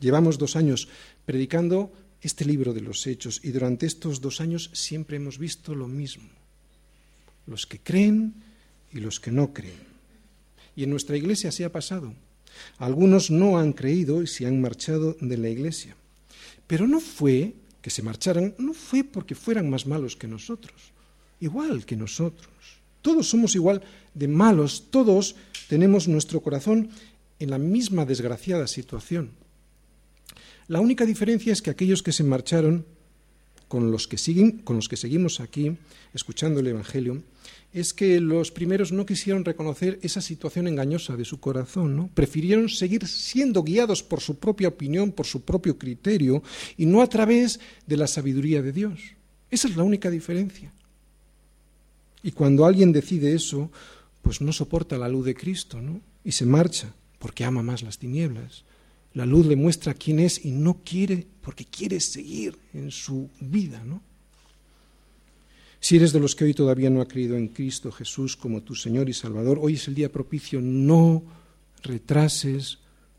Llevamos 0.00 0.36
dos 0.36 0.56
años 0.56 0.88
predicando 1.24 1.92
este 2.20 2.44
libro 2.44 2.74
de 2.74 2.80
los 2.80 3.06
hechos 3.06 3.40
y 3.44 3.50
durante 3.50 3.86
estos 3.86 4.20
dos 4.20 4.40
años 4.40 4.70
siempre 4.72 5.16
hemos 5.16 5.38
visto 5.38 5.76
lo 5.76 5.86
mismo. 5.86 6.28
Los 7.46 7.66
que 7.66 7.78
creen 7.78 8.34
y 8.92 8.98
los 8.98 9.20
que 9.20 9.30
no 9.30 9.52
creen. 9.52 9.94
Y 10.74 10.82
en 10.82 10.90
nuestra 10.90 11.16
iglesia 11.16 11.52
se 11.52 11.64
ha 11.64 11.70
pasado. 11.70 12.14
Algunos 12.78 13.30
no 13.30 13.58
han 13.58 13.72
creído 13.72 14.22
y 14.22 14.26
se 14.26 14.46
han 14.46 14.60
marchado 14.60 15.16
de 15.20 15.36
la 15.36 15.48
iglesia. 15.48 15.96
Pero 16.66 16.86
no 16.86 17.00
fue 17.00 17.54
que 17.82 17.90
se 17.90 18.02
marcharan, 18.02 18.54
no 18.58 18.72
fue 18.72 19.04
porque 19.04 19.34
fueran 19.34 19.68
más 19.68 19.86
malos 19.86 20.16
que 20.16 20.26
nosotros, 20.26 20.74
igual 21.40 21.84
que 21.84 21.96
nosotros. 21.96 22.48
Todos 23.02 23.28
somos 23.28 23.54
igual 23.54 23.82
de 24.14 24.28
malos, 24.28 24.84
todos 24.90 25.36
tenemos 25.68 26.08
nuestro 26.08 26.40
corazón 26.40 26.88
en 27.38 27.50
la 27.50 27.58
misma 27.58 28.06
desgraciada 28.06 28.66
situación. 28.66 29.32
La 30.66 30.80
única 30.80 31.04
diferencia 31.04 31.52
es 31.52 31.60
que 31.60 31.68
aquellos 31.68 32.02
que 32.02 32.12
se 32.12 32.24
marcharon, 32.24 32.86
con 33.68 33.90
los 33.90 34.08
que, 34.08 34.16
siguen, 34.16 34.60
con 34.60 34.76
los 34.76 34.88
que 34.88 34.96
seguimos 34.96 35.40
aquí, 35.40 35.76
escuchando 36.14 36.60
el 36.60 36.68
Evangelio, 36.68 37.22
es 37.74 37.92
que 37.92 38.20
los 38.20 38.52
primeros 38.52 38.92
no 38.92 39.04
quisieron 39.04 39.44
reconocer 39.44 39.98
esa 40.00 40.20
situación 40.20 40.68
engañosa 40.68 41.16
de 41.16 41.24
su 41.24 41.40
corazón, 41.40 41.96
¿no? 41.96 42.08
Prefirieron 42.14 42.68
seguir 42.68 43.04
siendo 43.08 43.64
guiados 43.64 44.04
por 44.04 44.20
su 44.20 44.38
propia 44.38 44.68
opinión, 44.68 45.10
por 45.10 45.26
su 45.26 45.42
propio 45.42 45.76
criterio, 45.76 46.44
y 46.76 46.86
no 46.86 47.02
a 47.02 47.08
través 47.08 47.58
de 47.84 47.96
la 47.96 48.06
sabiduría 48.06 48.62
de 48.62 48.70
Dios. 48.70 49.00
Esa 49.50 49.66
es 49.66 49.76
la 49.76 49.82
única 49.82 50.08
diferencia. 50.08 50.72
Y 52.22 52.30
cuando 52.30 52.64
alguien 52.64 52.92
decide 52.92 53.34
eso, 53.34 53.72
pues 54.22 54.40
no 54.40 54.52
soporta 54.52 54.96
la 54.96 55.08
luz 55.08 55.26
de 55.26 55.34
Cristo, 55.34 55.82
¿no? 55.82 56.00
Y 56.22 56.30
se 56.30 56.46
marcha, 56.46 56.94
porque 57.18 57.44
ama 57.44 57.64
más 57.64 57.82
las 57.82 57.98
tinieblas. 57.98 58.64
La 59.14 59.26
luz 59.26 59.46
le 59.46 59.56
muestra 59.56 59.94
quién 59.94 60.20
es 60.20 60.44
y 60.44 60.52
no 60.52 60.80
quiere, 60.84 61.26
porque 61.40 61.64
quiere 61.64 61.98
seguir 61.98 62.56
en 62.72 62.92
su 62.92 63.30
vida, 63.40 63.82
¿no? 63.84 64.00
Si 65.84 65.96
eres 65.96 66.14
de 66.14 66.18
los 66.18 66.34
que 66.34 66.44
hoy 66.44 66.54
todavía 66.54 66.88
no 66.88 67.02
ha 67.02 67.06
creído 67.06 67.36
en 67.36 67.48
Cristo 67.48 67.92
Jesús 67.92 68.38
como 68.38 68.62
tu 68.62 68.74
Señor 68.74 69.10
y 69.10 69.12
Salvador, 69.12 69.58
hoy 69.60 69.74
es 69.74 69.86
el 69.86 69.94
día 69.94 70.10
propicio, 70.10 70.62
no 70.62 71.22
retrases 71.82 72.78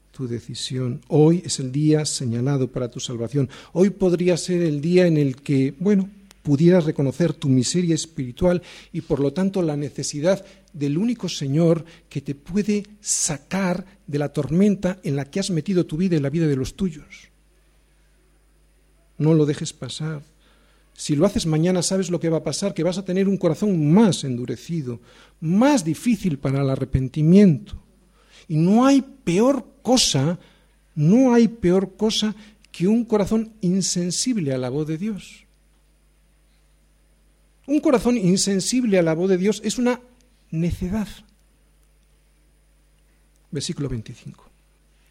tu 0.09 0.27
decisión. 0.27 0.99
Hoy 1.07 1.43
es 1.45 1.59
el 1.59 1.71
día 1.71 2.07
señalado 2.07 2.71
para 2.71 2.89
tu 2.89 2.99
salvación. 2.99 3.51
Hoy 3.71 3.91
podría 3.91 4.35
ser 4.35 4.63
el 4.63 4.81
día 4.81 5.05
en 5.05 5.17
el 5.17 5.35
que, 5.35 5.75
bueno, 5.77 6.09
pudieras 6.41 6.85
reconocer 6.85 7.33
tu 7.33 7.49
miseria 7.49 7.93
espiritual 7.93 8.63
y 8.91 9.01
por 9.01 9.19
lo 9.19 9.31
tanto 9.31 9.61
la 9.61 9.77
necesidad 9.77 10.43
del 10.73 10.97
único 10.97 11.29
Señor 11.29 11.85
que 12.09 12.21
te 12.21 12.33
puede 12.33 12.81
sacar 12.99 13.85
de 14.07 14.17
la 14.17 14.29
tormenta 14.29 14.99
en 15.03 15.15
la 15.17 15.25
que 15.25 15.39
has 15.39 15.51
metido 15.51 15.85
tu 15.85 15.97
vida 15.97 16.15
y 16.15 16.19
la 16.19 16.31
vida 16.31 16.47
de 16.47 16.55
los 16.55 16.75
tuyos. 16.75 17.29
No 19.19 19.35
lo 19.35 19.45
dejes 19.45 19.71
pasar. 19.71 20.23
Si 20.97 21.15
lo 21.15 21.25
haces 21.25 21.45
mañana, 21.45 21.81
sabes 21.81 22.09
lo 22.09 22.21
que 22.21 22.29
va 22.29 22.37
a 22.37 22.43
pasar, 22.43 22.73
que 22.73 22.83
vas 22.83 22.97
a 22.97 23.03
tener 23.03 23.27
un 23.27 23.37
corazón 23.37 23.91
más 23.91 24.23
endurecido, 24.23 25.01
más 25.41 25.83
difícil 25.83 26.39
para 26.39 26.61
el 26.61 26.69
arrepentimiento. 26.69 27.83
Y 28.47 28.55
no 28.55 28.85
hay 28.85 29.01
peor 29.01 29.65
cosa, 29.81 30.39
no 30.95 31.33
hay 31.33 31.49
peor 31.49 31.97
cosa 31.97 32.33
que 32.71 32.87
un 32.87 33.03
corazón 33.03 33.53
insensible 33.59 34.53
a 34.53 34.57
la 34.57 34.69
voz 34.69 34.87
de 34.87 34.97
Dios. 34.97 35.45
Un 37.67 37.81
corazón 37.81 38.17
insensible 38.17 38.97
a 38.97 39.01
la 39.01 39.15
voz 39.15 39.29
de 39.29 39.37
Dios 39.37 39.61
es 39.65 39.77
una 39.77 39.99
necedad. 40.49 41.07
Versículo 43.51 43.89
25. 43.89 44.44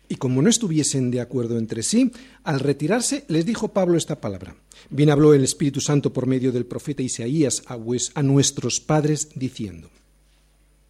Y 0.08 0.16
como 0.16 0.42
no 0.42 0.50
estuviesen 0.50 1.10
de 1.10 1.20
acuerdo 1.20 1.58
entre 1.58 1.82
sí, 1.82 2.12
al 2.42 2.60
retirarse 2.60 3.24
les 3.28 3.46
dijo 3.46 3.68
Pablo 3.68 3.96
esta 3.96 4.20
palabra. 4.20 4.54
Bien 4.90 5.10
habló 5.10 5.32
el 5.32 5.44
Espíritu 5.44 5.80
Santo 5.80 6.12
por 6.12 6.26
medio 6.26 6.52
del 6.52 6.66
profeta 6.66 7.02
Isaías 7.02 7.62
a, 7.66 8.22
nuestros 8.22 8.80
padres 8.80 9.28
diciendo. 9.34 9.88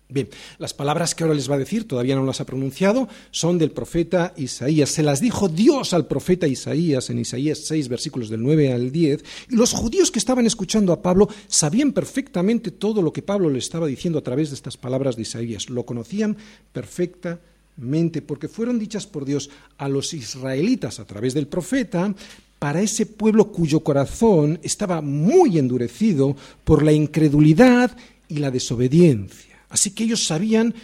Bien, 0.09 0.29
las 0.59 0.75
palabras 0.75 1.15
que 1.15 1.25
ahora 1.25 1.35
les 1.35 1.51
va 1.51 1.55
a 1.55 1.59
decir, 1.59 1.89
todavía 1.89 2.15
no 2.15 2.27
las 2.27 2.41
ha 2.41 2.45
pronunciado, 2.45 3.09
son 3.31 3.57
del 3.57 3.71
profeta 3.71 4.35
Isaías. 4.37 4.91
Se 4.91 5.03
las 5.03 5.21
dijo 5.21 5.49
Dios 5.49 5.95
al 5.95 6.07
profeta 6.07 6.47
Isaías 6.47 7.09
en 7.09 7.21
Isaías 7.21 7.61
6, 7.67 7.89
versículos 7.89 8.29
del 8.29 8.43
9 8.43 8.73
al 8.73 8.93
10, 8.93 9.25
y 9.51 9.57
los 9.57 9.73
judíos 9.73 10.11
que 10.11 10.19
estaban 10.19 10.45
escuchando 10.45 10.93
a 10.93 11.03
Pablo 11.03 11.29
sabían 11.47 11.93
perfectamente 11.93 12.71
todo 12.71 13.01
lo 13.01 13.13
que 13.13 13.23
Pablo 13.23 13.49
le 13.49 13.59
estaba 13.59 13.87
diciendo 13.87 14.19
a 14.19 14.23
través 14.23 14.51
de 14.51 14.57
estas 14.57 14.77
palabras 14.77 15.17
de 15.17 15.23
Isaías. 15.23 15.71
Lo 15.71 15.87
conocían 15.87 16.37
perfectamente 16.73 17.54
mente, 17.77 18.23
porque 18.23 18.49
fueron 18.49 18.79
dichas 18.79 19.07
por 19.07 19.25
Dios 19.25 19.51
a 19.79 19.89
los 19.89 20.15
israelitas 20.15 21.01
a 21.01 21.05
través 21.05 21.35
del 21.35 21.47
profeta, 21.47 22.15
para 22.59 22.81
ese 22.81 23.05
pueblo 23.07 23.53
cuyo 23.53 23.81
corazón 23.81 24.59
estaba 24.63 25.01
muy 25.03 25.59
endurecido 25.59 26.37
por 26.65 26.83
la 26.83 26.93
incredulidad 26.93 27.97
y 28.29 28.39
la 28.39 28.51
desobediencia. 28.51 29.59
Así 29.69 29.91
que 29.91 30.05
ellos 30.05 30.25
sabían 30.25 30.75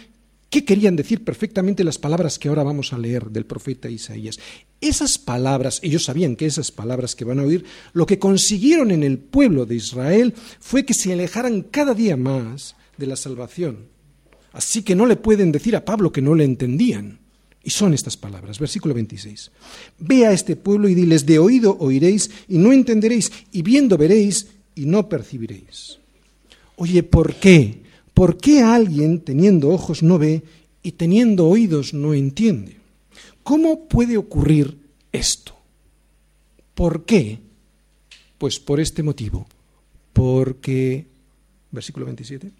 qué 0.51 0.65
querían 0.65 0.95
decir 0.95 1.23
perfectamente 1.23 1.83
las 1.83 1.97
palabras 1.97 2.37
que 2.37 2.49
ahora 2.49 2.61
vamos 2.63 2.93
a 2.93 2.97
leer 2.97 3.31
del 3.31 3.45
profeta 3.45 3.89
Isaías. 3.89 4.37
Esas 4.81 5.17
palabras, 5.17 5.79
ellos 5.81 6.03
sabían 6.03 6.35
que 6.35 6.45
esas 6.45 6.71
palabras 6.71 7.15
que 7.15 7.25
van 7.25 7.39
a 7.39 7.43
oír, 7.43 7.63
lo 7.93 8.05
que 8.05 8.19
consiguieron 8.19 8.91
en 8.91 9.01
el 9.01 9.17
pueblo 9.17 9.65
de 9.65 9.75
Israel 9.75 10.35
fue 10.59 10.85
que 10.85 10.93
se 10.93 11.13
alejaran 11.13 11.61
cada 11.61 11.93
día 11.93 12.17
más 12.17 12.75
de 12.97 13.07
la 13.07 13.15
salvación. 13.15 13.87
Así 14.53 14.83
que 14.83 14.95
no 14.95 15.05
le 15.05 15.15
pueden 15.15 15.51
decir 15.51 15.75
a 15.75 15.85
Pablo 15.85 16.11
que 16.11 16.21
no 16.21 16.35
le 16.35 16.43
entendían. 16.43 17.19
Y 17.63 17.69
son 17.69 17.93
estas 17.93 18.17
palabras, 18.17 18.59
versículo 18.59 18.93
26. 18.93 19.51
Ve 19.99 20.25
a 20.25 20.31
este 20.31 20.55
pueblo 20.55 20.89
y 20.89 20.95
diles, 20.95 21.25
de 21.25 21.37
oído 21.39 21.77
oiréis 21.79 22.31
y 22.47 22.57
no 22.57 22.73
entenderéis, 22.73 23.31
y 23.51 23.61
viendo 23.61 23.97
veréis 23.97 24.47
y 24.75 24.85
no 24.85 25.07
percibiréis. 25.07 25.99
Oye, 26.75 27.03
¿por 27.03 27.35
qué? 27.35 27.81
¿Por 28.13 28.37
qué 28.37 28.61
alguien 28.61 29.21
teniendo 29.21 29.69
ojos 29.69 30.01
no 30.01 30.17
ve 30.17 30.41
y 30.81 30.93
teniendo 30.93 31.47
oídos 31.47 31.93
no 31.93 32.13
entiende? 32.13 32.77
¿Cómo 33.43 33.87
puede 33.87 34.17
ocurrir 34.17 34.77
esto? 35.11 35.55
¿Por 36.73 37.05
qué? 37.05 37.39
Pues 38.37 38.59
por 38.59 38.79
este 38.79 39.03
motivo. 39.03 39.47
Porque, 40.13 41.05
versículo 41.71 42.07
27, 42.07 42.51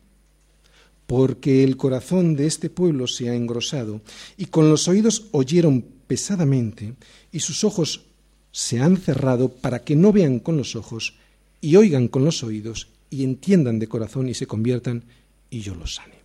porque 1.12 1.66
el 1.66 1.76
corazón 1.76 2.38
de 2.38 2.48
este 2.48 2.70
pueblo 2.70 3.06
se 3.06 3.30
ha 3.30 3.36
engrosado, 3.36 4.00
y 4.38 4.46
con 4.46 4.70
los 4.70 4.88
oídos 4.88 5.26
oyeron 5.32 5.84
pesadamente, 6.08 6.94
y 7.34 7.42
sus 7.42 7.66
ojos 7.66 8.06
se 8.54 8.80
han 8.80 8.96
cerrado 8.96 9.50
para 9.50 9.84
que 9.84 9.98
no 9.98 10.14
vean 10.14 10.40
con 10.40 10.56
los 10.56 10.78
ojos, 10.78 11.16
y 11.60 11.76
oigan 11.76 12.08
con 12.08 12.24
los 12.24 12.44
oídos, 12.44 12.88
y 13.10 13.26
entiendan 13.26 13.78
de 13.78 13.88
corazón 13.90 14.30
y 14.30 14.34
se 14.34 14.48
conviertan, 14.48 15.04
y 15.50 15.60
yo 15.60 15.76
los 15.76 15.96
sane. 15.96 16.16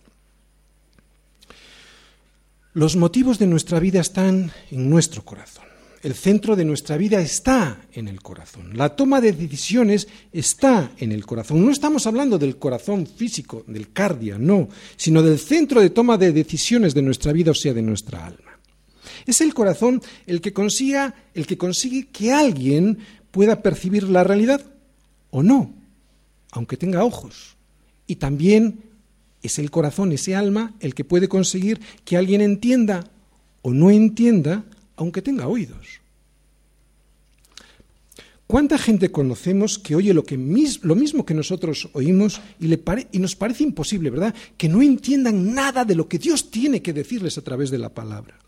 Los 2.73 2.95
motivos 2.95 3.39
de 3.39 3.47
nuestra 3.47 3.81
vida 3.81 3.99
están 3.99 4.53
en 4.71 4.89
nuestro 4.89 5.25
corazón 5.25 5.65
el 6.03 6.13
centro 6.13 6.55
de 6.55 6.65
nuestra 6.65 6.97
vida 6.97 7.19
está 7.19 7.81
en 7.93 8.07
el 8.07 8.21
corazón. 8.21 8.77
La 8.77 8.95
toma 8.95 9.19
de 9.19 9.33
decisiones 9.33 10.07
está 10.31 10.91
en 10.97 11.11
el 11.11 11.25
corazón. 11.25 11.65
No 11.65 11.71
estamos 11.71 12.05
hablando 12.07 12.37
del 12.37 12.57
corazón 12.57 13.07
físico, 13.07 13.63
del 13.67 13.91
cardia, 13.91 14.37
no, 14.37 14.69
sino 14.95 15.23
del 15.23 15.39
centro 15.39 15.81
de 15.81 15.89
toma 15.89 16.17
de 16.17 16.31
decisiones 16.31 16.93
de 16.93 17.01
nuestra 17.01 17.33
vida, 17.33 17.51
o 17.51 17.55
sea, 17.55 17.73
de 17.73 17.81
nuestra 17.81 18.25
alma. 18.25 18.59
Es 19.25 19.41
el 19.41 19.53
corazón 19.53 20.01
el 20.25 20.41
que 20.41 20.53
consiga, 20.53 21.15
el 21.33 21.47
que 21.47 21.57
consigue 21.57 22.07
que 22.07 22.31
alguien 22.31 22.99
pueda 23.31 23.61
percibir 23.61 24.03
la 24.03 24.23
realidad 24.23 24.61
o 25.31 25.43
no, 25.43 25.73
aunque 26.51 26.77
tenga 26.77 27.03
ojos. 27.03 27.55
Y 28.05 28.17
también 28.17 28.83
es 29.41 29.59
el 29.59 29.71
corazón, 29.71 30.11
ese 30.11 30.35
alma, 30.35 30.75
el 30.79 30.93
que 30.93 31.03
puede 31.03 31.27
conseguir 31.27 31.79
que 32.05 32.17
alguien 32.17 32.41
entienda 32.41 33.09
o 33.61 33.73
no 33.73 33.89
entienda 33.89 34.63
aunque 34.97 35.21
tenga 35.21 35.47
oídos. 35.47 36.01
¿Cuánta 38.47 38.77
gente 38.77 39.11
conocemos 39.11 39.77
que 39.77 39.95
oye 39.95 40.13
lo, 40.13 40.23
que 40.23 40.37
lo 40.37 40.95
mismo 40.95 41.25
que 41.25 41.33
nosotros 41.33 41.89
oímos 41.91 42.41
y, 42.61 42.67
le 42.67 42.81
y 43.11 43.19
nos 43.19 43.35
parece 43.35 43.63
imposible, 43.63 44.09
¿verdad? 44.09 44.33
Que 44.55 44.69
no 44.69 44.81
entiendan 44.81 45.53
nada 45.53 45.83
de 45.83 45.95
lo 45.95 46.07
que 46.07 46.17
Dios 46.17 46.49
tiene 46.49 46.81
que 46.81 46.93
decirles 46.93 47.37
a 47.37 47.41
través 47.41 47.71
de 47.71 47.77
la 47.77 47.93
palabra. 47.93 48.39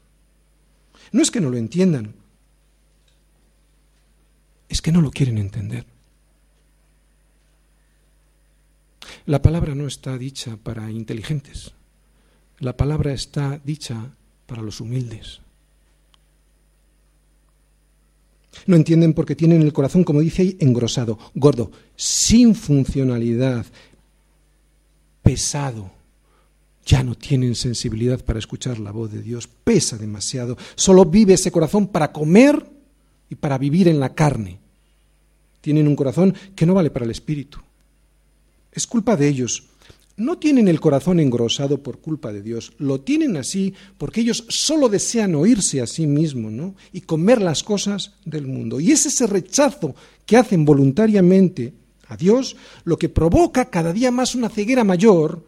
No 1.11 1.21
es 1.21 1.29
que 1.29 1.41
no 1.41 1.49
lo 1.49 1.57
entiendan, 1.57 2.15
es 4.69 4.81
que 4.81 4.93
no 4.93 5.01
lo 5.01 5.11
quieren 5.11 5.37
entender. 5.37 5.85
La 9.25 9.41
palabra 9.41 9.75
no 9.75 9.85
está 9.85 10.17
dicha 10.17 10.55
para 10.55 10.91
inteligentes, 10.91 11.73
la 12.59 12.77
palabra 12.77 13.11
está 13.11 13.59
dicha 13.65 14.15
para 14.45 14.61
los 14.61 14.79
humildes. 14.79 15.41
No 18.65 18.75
entienden 18.75 19.13
porque 19.13 19.35
tienen 19.35 19.61
el 19.61 19.73
corazón, 19.73 20.03
como 20.03 20.21
dice 20.21 20.41
ahí, 20.41 20.57
engrosado, 20.59 21.17
gordo, 21.35 21.71
sin 21.95 22.55
funcionalidad, 22.55 23.65
pesado. 25.21 25.91
Ya 26.85 27.03
no 27.03 27.15
tienen 27.15 27.53
sensibilidad 27.55 28.23
para 28.23 28.39
escuchar 28.39 28.79
la 28.79 28.91
voz 28.91 29.11
de 29.11 29.21
Dios, 29.21 29.47
pesa 29.47 29.97
demasiado. 29.97 30.57
Solo 30.75 31.05
vive 31.05 31.33
ese 31.33 31.51
corazón 31.51 31.87
para 31.87 32.11
comer 32.11 32.65
y 33.29 33.35
para 33.35 33.57
vivir 33.57 33.87
en 33.87 33.99
la 33.99 34.15
carne. 34.15 34.59
Tienen 35.61 35.87
un 35.87 35.95
corazón 35.95 36.33
que 36.55 36.65
no 36.65 36.73
vale 36.73 36.89
para 36.89 37.05
el 37.05 37.11
espíritu. 37.11 37.59
Es 38.71 38.87
culpa 38.87 39.15
de 39.15 39.27
ellos, 39.27 39.68
no 40.19 40.37
tienen 40.37 40.67
el 40.67 40.79
corazón 40.79 41.19
engrosado 41.19 41.81
por 41.81 41.99
culpa 41.99 42.31
de 42.31 42.41
Dios, 42.41 42.73
lo 42.77 43.01
tienen 43.01 43.37
así 43.37 43.73
porque 43.97 44.21
ellos 44.21 44.45
solo 44.49 44.89
desean 44.89 45.35
oírse 45.35 45.81
a 45.81 45.87
sí 45.87 46.05
mismos 46.05 46.51
¿no? 46.51 46.75
y 46.91 47.01
comer 47.01 47.41
las 47.41 47.63
cosas 47.63 48.13
del 48.25 48.45
mundo. 48.45 48.79
Y 48.79 48.91
es 48.91 49.05
ese 49.05 49.25
rechazo 49.27 49.95
que 50.25 50.37
hacen 50.37 50.65
voluntariamente 50.65 51.73
a 52.07 52.17
Dios 52.17 52.55
lo 52.83 52.97
que 52.97 53.09
provoca 53.09 53.69
cada 53.69 53.93
día 53.93 54.11
más 54.11 54.35
una 54.35 54.49
ceguera 54.49 54.83
mayor 54.83 55.45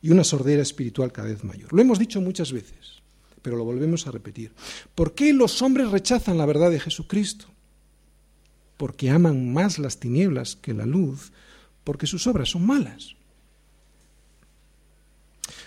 y 0.00 0.10
una 0.10 0.24
sordera 0.24 0.62
espiritual 0.62 1.12
cada 1.12 1.28
vez 1.28 1.44
mayor. 1.44 1.72
Lo 1.72 1.82
hemos 1.82 1.98
dicho 1.98 2.20
muchas 2.20 2.52
veces, 2.52 3.02
pero 3.42 3.56
lo 3.56 3.64
volvemos 3.64 4.06
a 4.06 4.10
repetir. 4.10 4.52
¿Por 4.94 5.14
qué 5.14 5.32
los 5.32 5.60
hombres 5.62 5.90
rechazan 5.90 6.38
la 6.38 6.46
verdad 6.46 6.70
de 6.70 6.80
Jesucristo? 6.80 7.46
Porque 8.76 9.10
aman 9.10 9.52
más 9.52 9.78
las 9.78 9.98
tinieblas 9.98 10.54
que 10.56 10.72
la 10.72 10.86
luz, 10.86 11.32
porque 11.82 12.06
sus 12.06 12.26
obras 12.26 12.50
son 12.50 12.64
malas. 12.64 13.17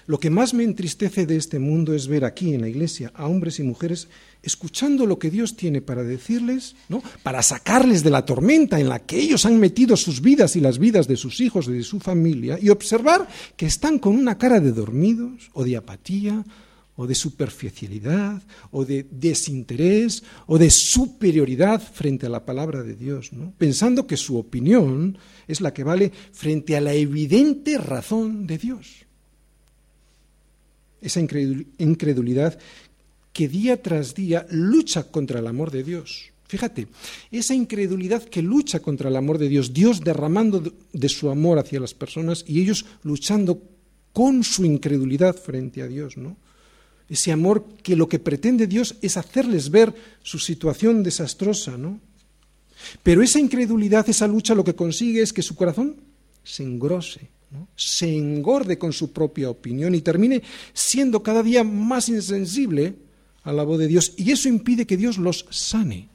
Lo 0.08 0.20
que 0.20 0.30
más 0.30 0.54
me 0.54 0.64
entristece 0.64 1.26
de 1.26 1.38
este 1.38 1.60
mundo 1.60 1.94
es 1.94 2.08
ver 2.08 2.26
aquí 2.26 2.54
en 2.54 2.62
la 2.62 2.70
iglesia 2.70 3.12
a 3.16 3.28
hombres 3.28 3.60
y 3.60 3.64
mujeres 3.64 4.08
escuchando 4.42 5.06
lo 5.06 5.20
que 5.20 5.30
Dios 5.30 5.56
tiene 5.56 5.82
para 5.82 6.04
decirles, 6.04 6.76
¿no? 6.90 7.04
Para 7.24 7.44
sacarles 7.44 8.04
de 8.04 8.10
la 8.10 8.26
tormenta 8.26 8.80
en 8.80 8.90
la 8.90 9.00
que 9.00 9.20
ellos 9.20 9.46
han 9.46 9.60
metido 9.60 9.96
sus 9.96 10.22
vidas 10.22 10.56
y 10.56 10.60
las 10.60 10.80
vidas 10.80 11.08
de 11.08 11.18
sus 11.18 11.40
hijos 11.40 11.68
y 11.68 11.74
de 11.74 11.84
su 11.84 12.00
familia 12.00 12.58
y 12.60 12.70
observar 12.70 13.28
que 13.56 13.68
están 13.68 14.00
con 14.00 14.16
una 14.16 14.38
cara 14.38 14.60
de 14.60 14.72
dormidos 14.72 15.50
o 15.54 15.64
de 15.64 15.78
apatía 15.78 16.44
o 16.96 17.08
de 17.08 17.16
superficialidad 17.16 18.42
o 18.72 18.84
de 18.84 19.08
desinterés 19.10 20.24
o 20.48 20.58
de 20.58 20.70
superioridad 20.70 21.82
frente 21.82 22.26
a 22.26 22.30
la 22.30 22.46
palabra 22.46 22.84
de 22.84 22.96
Dios, 22.96 23.34
¿no? 23.34 23.54
Pensando 23.58 24.08
que 24.08 24.18
su 24.18 24.38
opinión 24.38 25.18
es 25.48 25.62
la 25.62 25.74
que 25.74 25.84
vale 25.84 26.12
frente 26.32 26.76
a 26.76 26.82
la 26.82 26.94
evidente 26.94 27.78
razón 27.78 28.48
de 28.48 28.58
Dios 28.58 29.06
esa 31.02 31.20
incredulidad 31.20 32.58
que 33.34 33.48
día 33.48 33.82
tras 33.82 34.14
día 34.14 34.46
lucha 34.50 35.04
contra 35.04 35.40
el 35.40 35.48
amor 35.48 35.72
de 35.72 35.84
Dios. 35.84 36.32
Fíjate, 36.48 36.88
esa 37.32 37.56
incredulidad 37.56 38.24
que 38.24 38.42
lucha 38.42 38.82
contra 38.82 39.08
el 39.10 39.16
amor 39.16 39.38
de 39.38 39.48
Dios, 39.48 39.74
Dios 39.74 40.02
derramando 40.02 40.62
de 40.92 41.10
su 41.10 41.30
amor 41.30 41.60
hacia 41.60 41.80
las 41.80 41.94
personas 41.94 42.44
y 42.46 42.62
ellos 42.62 42.86
luchando 43.04 43.62
con 44.12 44.44
su 44.44 44.66
incredulidad 44.66 45.36
frente 45.36 45.82
a 45.82 45.88
Dios, 45.88 46.18
¿no? 46.18 46.36
Ese 47.08 47.32
amor 47.32 47.66
que 47.82 47.96
lo 47.96 48.10
que 48.10 48.20
pretende 48.20 48.68
Dios 48.68 48.96
es 49.02 49.16
hacerles 49.16 49.70
ver 49.70 49.94
su 50.24 50.40
situación 50.40 51.04
desastrosa, 51.04 51.78
¿no? 51.78 52.00
Pero 53.04 53.22
esa 53.22 53.40
incredulidad, 53.40 54.10
esa 54.10 54.28
lucha, 54.28 54.56
lo 54.56 54.64
que 54.64 54.76
consigue 54.76 55.22
es 55.22 55.32
que 55.32 55.42
su 55.42 55.56
corazón 55.56 55.98
se 56.44 56.64
engrose, 56.64 57.30
se 57.76 58.16
engorde 58.16 58.78
con 58.78 58.94
su 58.94 59.12
propia 59.12 59.50
opinión 59.50 59.96
y 59.96 60.02
termine 60.02 60.42
siendo 60.74 61.24
cada 61.24 61.44
día 61.44 61.64
más 61.64 62.10
insensible 62.10 62.96
a 63.44 63.52
la 63.52 63.64
voz 63.64 63.80
de 63.80 63.88
Dios. 63.88 64.14
Y 64.18 64.32
eso 64.32 64.48
impide 64.48 64.86
que 64.86 64.98
Dios 64.98 65.18
los 65.18 65.46
sane. 65.50 66.10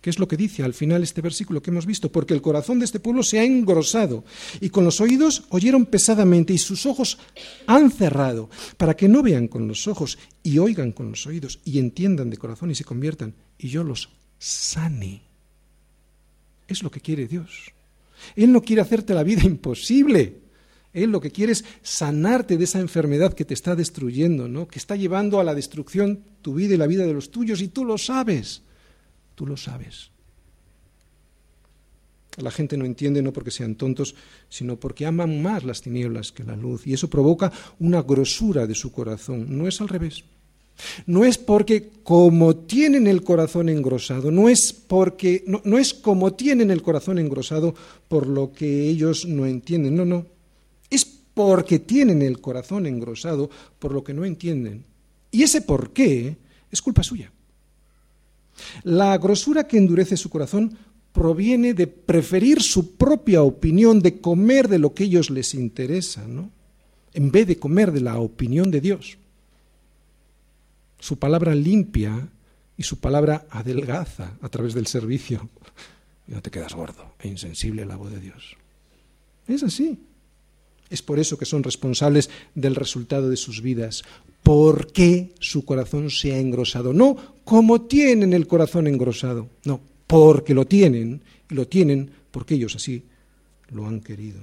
¿Qué 0.00 0.10
es 0.10 0.20
lo 0.20 0.28
que 0.28 0.36
dice 0.36 0.62
al 0.62 0.72
final 0.72 1.02
este 1.02 1.20
versículo 1.20 1.60
que 1.60 1.70
hemos 1.70 1.84
visto? 1.84 2.12
Porque 2.12 2.32
el 2.32 2.40
corazón 2.40 2.78
de 2.78 2.84
este 2.84 3.00
pueblo 3.00 3.24
se 3.24 3.40
ha 3.40 3.44
engrosado 3.44 4.22
y 4.60 4.70
con 4.70 4.84
los 4.84 5.00
oídos 5.00 5.42
oyeron 5.48 5.84
pesadamente 5.84 6.52
y 6.52 6.58
sus 6.58 6.86
ojos 6.86 7.18
han 7.66 7.90
cerrado 7.90 8.48
para 8.76 8.94
que 8.94 9.08
no 9.08 9.20
vean 9.20 9.48
con 9.48 9.66
los 9.66 9.88
ojos 9.88 10.16
y 10.44 10.58
oigan 10.58 10.92
con 10.92 11.10
los 11.10 11.26
oídos 11.26 11.58
y 11.64 11.80
entiendan 11.80 12.30
de 12.30 12.36
corazón 12.36 12.70
y 12.70 12.76
se 12.76 12.84
conviertan 12.84 13.34
y 13.58 13.66
yo 13.66 13.82
los 13.82 14.10
sane. 14.38 15.22
Es 16.68 16.84
lo 16.84 16.90
que 16.92 17.00
quiere 17.00 17.26
Dios. 17.26 17.72
Él 18.36 18.52
no 18.52 18.62
quiere 18.62 18.82
hacerte 18.82 19.12
la 19.12 19.24
vida 19.24 19.42
imposible. 19.42 20.45
Él 20.96 21.10
lo 21.10 21.20
que 21.20 21.30
quiere 21.30 21.52
es 21.52 21.64
sanarte 21.82 22.56
de 22.56 22.64
esa 22.64 22.80
enfermedad 22.80 23.34
que 23.34 23.44
te 23.44 23.52
está 23.52 23.76
destruyendo, 23.76 24.48
¿no? 24.48 24.66
que 24.66 24.78
está 24.78 24.96
llevando 24.96 25.38
a 25.38 25.44
la 25.44 25.54
destrucción 25.54 26.20
tu 26.40 26.54
vida 26.54 26.74
y 26.74 26.78
la 26.78 26.86
vida 26.86 27.04
de 27.06 27.12
los 27.12 27.30
tuyos, 27.30 27.60
y 27.60 27.68
tú 27.68 27.84
lo 27.84 27.98
sabes, 27.98 28.62
tú 29.34 29.46
lo 29.46 29.58
sabes. 29.58 30.10
La 32.38 32.50
gente 32.50 32.78
no 32.78 32.86
entiende 32.86 33.20
no 33.20 33.32
porque 33.32 33.50
sean 33.50 33.74
tontos, 33.74 34.14
sino 34.48 34.76
porque 34.76 35.04
aman 35.04 35.42
más 35.42 35.64
las 35.64 35.82
tinieblas 35.82 36.32
que 36.32 36.44
la 36.44 36.56
luz, 36.56 36.86
y 36.86 36.94
eso 36.94 37.10
provoca 37.10 37.52
una 37.78 38.02
grosura 38.02 38.66
de 38.66 38.74
su 38.74 38.90
corazón. 38.90 39.46
No 39.56 39.68
es 39.68 39.80
al 39.82 39.88
revés. 39.88 40.24
No 41.06 41.24
es 41.24 41.36
porque 41.36 41.90
como 42.02 42.56
tienen 42.56 43.06
el 43.06 43.22
corazón 43.22 43.68
engrosado, 43.68 44.30
no 44.30 44.48
es 44.48 44.72
porque 44.72 45.44
no, 45.46 45.60
no 45.64 45.78
es 45.78 45.92
como 45.92 46.32
tienen 46.32 46.70
el 46.70 46.82
corazón 46.82 47.18
engrosado 47.18 47.74
por 48.08 48.26
lo 48.26 48.52
que 48.52 48.88
ellos 48.88 49.26
no 49.26 49.46
entienden, 49.46 49.96
no, 49.96 50.04
no, 50.04 50.26
porque 51.36 51.78
tienen 51.78 52.22
el 52.22 52.40
corazón 52.40 52.86
engrosado 52.86 53.50
por 53.78 53.92
lo 53.92 54.02
que 54.02 54.14
no 54.14 54.24
entienden. 54.24 54.86
Y 55.30 55.42
ese 55.42 55.60
por 55.60 55.92
qué 55.92 56.38
es 56.70 56.80
culpa 56.80 57.02
suya. 57.02 57.30
La 58.84 59.18
grosura 59.18 59.68
que 59.68 59.76
endurece 59.76 60.16
su 60.16 60.30
corazón 60.30 60.78
proviene 61.12 61.74
de 61.74 61.88
preferir 61.88 62.62
su 62.62 62.96
propia 62.96 63.42
opinión, 63.42 64.00
de 64.00 64.18
comer 64.18 64.66
de 64.68 64.78
lo 64.78 64.94
que 64.94 65.04
ellos 65.04 65.28
les 65.28 65.52
interesa, 65.52 66.26
¿no? 66.26 66.50
en 67.12 67.30
vez 67.30 67.46
de 67.46 67.58
comer 67.58 67.92
de 67.92 68.00
la 68.00 68.18
opinión 68.18 68.70
de 68.70 68.80
Dios. 68.80 69.18
Su 70.98 71.18
palabra 71.18 71.54
limpia 71.54 72.28
y 72.78 72.82
su 72.82 72.98
palabra 72.98 73.44
adelgaza 73.50 74.38
a 74.40 74.48
través 74.48 74.72
del 74.72 74.86
servicio. 74.86 75.50
Y 76.28 76.32
no 76.32 76.42
te 76.42 76.50
quedas 76.50 76.74
gordo 76.74 77.14
e 77.20 77.28
insensible 77.28 77.82
a 77.82 77.86
la 77.86 77.94
voz 77.94 78.10
de 78.10 78.18
Dios. 78.18 78.56
Es 79.46 79.62
así. 79.62 79.96
Es 80.90 81.02
por 81.02 81.18
eso 81.18 81.36
que 81.36 81.44
son 81.44 81.62
responsables 81.62 82.30
del 82.54 82.74
resultado 82.74 83.28
de 83.28 83.36
sus 83.36 83.62
vidas. 83.62 84.04
¿Por 84.42 84.92
qué 84.92 85.34
su 85.40 85.64
corazón 85.64 86.10
se 86.10 86.32
ha 86.32 86.38
engrosado? 86.38 86.92
No 86.92 87.16
como 87.44 87.82
tienen 87.82 88.32
el 88.32 88.46
corazón 88.46 88.86
engrosado, 88.86 89.48
no, 89.64 89.80
porque 90.06 90.54
lo 90.54 90.66
tienen, 90.66 91.22
y 91.50 91.54
lo 91.54 91.66
tienen 91.66 92.10
porque 92.30 92.54
ellos 92.54 92.74
así 92.74 93.04
lo 93.70 93.86
han 93.86 94.00
querido. 94.00 94.40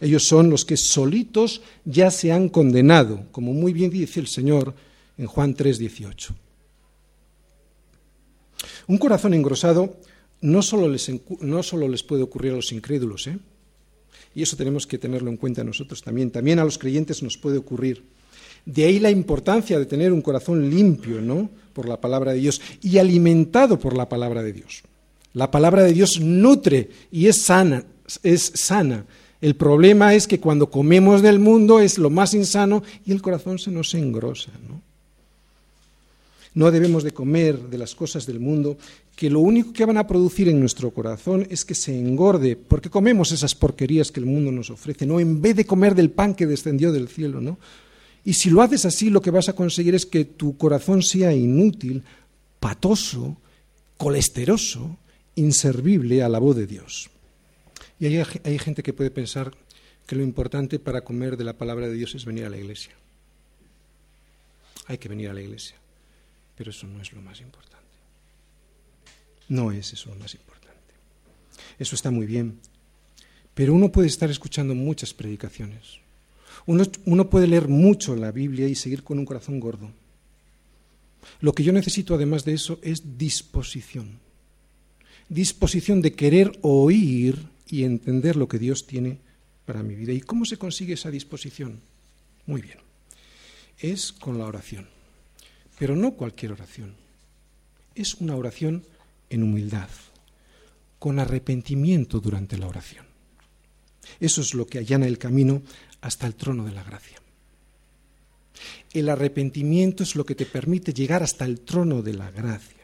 Ellos 0.00 0.24
son 0.24 0.50
los 0.50 0.64
que 0.64 0.76
solitos 0.76 1.62
ya 1.84 2.10
se 2.10 2.32
han 2.32 2.48
condenado, 2.48 3.26
como 3.32 3.52
muy 3.52 3.72
bien 3.72 3.90
dice 3.90 4.20
el 4.20 4.26
Señor 4.26 4.74
en 5.18 5.26
Juan 5.26 5.54
3:18. 5.54 6.34
Un 8.88 8.98
corazón 8.98 9.34
engrosado 9.34 9.96
no 10.42 10.62
solo, 10.62 10.94
no 11.40 11.62
solo 11.62 11.88
les 11.88 12.02
puede 12.02 12.22
ocurrir 12.22 12.52
a 12.52 12.56
los 12.56 12.72
incrédulos, 12.72 13.26
¿eh? 13.26 13.38
Y 14.36 14.42
eso 14.42 14.54
tenemos 14.54 14.86
que 14.86 14.98
tenerlo 14.98 15.30
en 15.30 15.38
cuenta 15.38 15.64
nosotros 15.64 16.02
también. 16.02 16.30
También 16.30 16.58
a 16.58 16.64
los 16.64 16.76
creyentes 16.76 17.22
nos 17.22 17.38
puede 17.38 17.56
ocurrir. 17.56 18.04
De 18.66 18.84
ahí 18.84 18.98
la 18.98 19.10
importancia 19.10 19.78
de 19.78 19.86
tener 19.86 20.12
un 20.12 20.20
corazón 20.20 20.68
limpio, 20.68 21.22
¿no? 21.22 21.48
Por 21.72 21.88
la 21.88 22.02
palabra 22.02 22.32
de 22.32 22.40
Dios 22.40 22.60
y 22.82 22.98
alimentado 22.98 23.80
por 23.80 23.96
la 23.96 24.10
palabra 24.10 24.42
de 24.42 24.52
Dios. 24.52 24.82
La 25.32 25.50
palabra 25.50 25.84
de 25.84 25.94
Dios 25.94 26.20
nutre 26.20 26.90
y 27.10 27.28
es 27.28 27.40
sana, 27.40 27.84
es 28.22 28.52
sana. 28.54 29.06
El 29.40 29.56
problema 29.56 30.12
es 30.12 30.26
que 30.26 30.38
cuando 30.38 30.70
comemos 30.70 31.22
del 31.22 31.38
mundo 31.38 31.80
es 31.80 31.96
lo 31.96 32.10
más 32.10 32.34
insano 32.34 32.82
y 33.06 33.12
el 33.12 33.22
corazón 33.22 33.58
se 33.58 33.70
nos 33.70 33.94
engrosa, 33.94 34.50
¿no? 34.68 34.82
No 36.56 36.70
debemos 36.70 37.04
de 37.04 37.12
comer 37.12 37.68
de 37.68 37.76
las 37.76 37.94
cosas 37.94 38.24
del 38.24 38.40
mundo, 38.40 38.78
que 39.14 39.28
lo 39.28 39.40
único 39.40 39.74
que 39.74 39.84
van 39.84 39.98
a 39.98 40.06
producir 40.06 40.48
en 40.48 40.58
nuestro 40.58 40.90
corazón 40.90 41.46
es 41.50 41.66
que 41.66 41.74
se 41.74 41.98
engorde, 41.98 42.56
porque 42.56 42.88
comemos 42.88 43.30
esas 43.30 43.54
porquerías 43.54 44.10
que 44.10 44.20
el 44.20 44.26
mundo 44.26 44.50
nos 44.50 44.70
ofrece, 44.70 45.04
¿no? 45.04 45.20
En 45.20 45.42
vez 45.42 45.54
de 45.54 45.66
comer 45.66 45.94
del 45.94 46.10
pan 46.10 46.34
que 46.34 46.46
descendió 46.46 46.92
del 46.92 47.08
cielo, 47.08 47.42
¿no? 47.42 47.58
Y 48.24 48.32
si 48.32 48.48
lo 48.48 48.62
haces 48.62 48.86
así, 48.86 49.10
lo 49.10 49.20
que 49.20 49.30
vas 49.30 49.50
a 49.50 49.52
conseguir 49.52 49.94
es 49.94 50.06
que 50.06 50.24
tu 50.24 50.56
corazón 50.56 51.02
sea 51.02 51.34
inútil, 51.34 52.02
patoso, 52.58 53.36
colesteroso 53.98 54.96
inservible 55.34 56.22
a 56.22 56.28
la 56.30 56.38
voz 56.38 56.56
de 56.56 56.66
Dios. 56.66 57.10
Y 58.00 58.06
hay, 58.06 58.24
hay 58.44 58.58
gente 58.58 58.82
que 58.82 58.94
puede 58.94 59.10
pensar 59.10 59.52
que 60.06 60.16
lo 60.16 60.22
importante 60.22 60.78
para 60.78 61.02
comer 61.02 61.36
de 61.36 61.44
la 61.44 61.52
palabra 61.52 61.86
de 61.86 61.94
Dios 61.94 62.14
es 62.14 62.24
venir 62.24 62.46
a 62.46 62.50
la 62.50 62.56
iglesia. 62.56 62.92
Hay 64.86 64.96
que 64.98 65.08
venir 65.08 65.28
a 65.28 65.34
la 65.34 65.42
iglesia, 65.42 65.76
pero 66.56 66.70
eso 66.70 66.86
no 66.86 67.00
es 67.00 67.12
lo 67.12 67.22
más 67.22 67.40
importante. 67.40 67.76
No 69.48 69.70
es 69.70 69.92
eso 69.92 70.10
lo 70.10 70.16
más 70.16 70.34
importante. 70.34 70.94
Eso 71.78 71.94
está 71.94 72.10
muy 72.10 72.26
bien, 72.26 72.58
pero 73.54 73.74
uno 73.74 73.92
puede 73.92 74.08
estar 74.08 74.30
escuchando 74.30 74.74
muchas 74.74 75.14
predicaciones. 75.14 75.98
Uno, 76.66 76.84
uno, 77.04 77.30
puede 77.30 77.46
leer 77.46 77.68
mucho 77.68 78.16
la 78.16 78.32
Biblia 78.32 78.66
y 78.66 78.74
seguir 78.74 79.04
con 79.04 79.18
un 79.18 79.24
corazón 79.24 79.60
gordo. 79.60 79.90
Lo 81.40 81.52
que 81.52 81.62
yo 81.62 81.72
necesito, 81.72 82.14
además 82.14 82.44
de 82.44 82.54
eso, 82.54 82.80
es 82.82 83.18
disposición. 83.18 84.18
Disposición 85.28 86.02
de 86.02 86.14
querer 86.14 86.58
oír 86.62 87.46
y 87.68 87.84
entender 87.84 88.36
lo 88.36 88.48
que 88.48 88.58
Dios 88.58 88.86
tiene 88.86 89.18
para 89.64 89.82
mi 89.82 89.94
vida. 89.94 90.12
¿Y 90.12 90.20
cómo 90.20 90.44
se 90.44 90.56
consigue 90.56 90.94
esa 90.94 91.10
disposición? 91.10 91.80
Muy 92.46 92.62
bien. 92.62 92.78
Es 93.78 94.12
con 94.12 94.38
la 94.38 94.46
oración. 94.46 94.95
Pero 95.78 95.96
no 95.96 96.12
cualquier 96.12 96.52
oración. 96.52 96.94
Es 97.94 98.14
una 98.14 98.36
oración 98.36 98.84
en 99.30 99.42
humildad, 99.42 99.88
con 100.98 101.18
arrepentimiento 101.18 102.20
durante 102.20 102.58
la 102.58 102.68
oración. 102.68 103.06
Eso 104.20 104.40
es 104.40 104.54
lo 104.54 104.66
que 104.66 104.78
allana 104.78 105.06
el 105.06 105.18
camino 105.18 105.62
hasta 106.00 106.26
el 106.26 106.34
trono 106.34 106.64
de 106.64 106.72
la 106.72 106.84
gracia. 106.84 107.20
El 108.92 109.08
arrepentimiento 109.08 110.02
es 110.02 110.16
lo 110.16 110.24
que 110.24 110.34
te 110.34 110.46
permite 110.46 110.94
llegar 110.94 111.22
hasta 111.22 111.44
el 111.44 111.60
trono 111.60 112.02
de 112.02 112.14
la 112.14 112.30
gracia. 112.30 112.76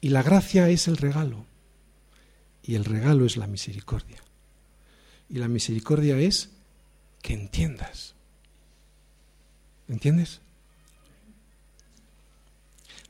Y 0.00 0.08
la 0.08 0.22
gracia 0.22 0.68
es 0.70 0.88
el 0.88 0.96
regalo. 0.96 1.44
Y 2.62 2.74
el 2.74 2.84
regalo 2.84 3.26
es 3.26 3.36
la 3.36 3.46
misericordia. 3.46 4.18
Y 5.28 5.38
la 5.38 5.48
misericordia 5.48 6.18
es 6.18 6.50
que 7.22 7.34
entiendas. 7.34 8.14
¿Entiendes? 9.88 10.40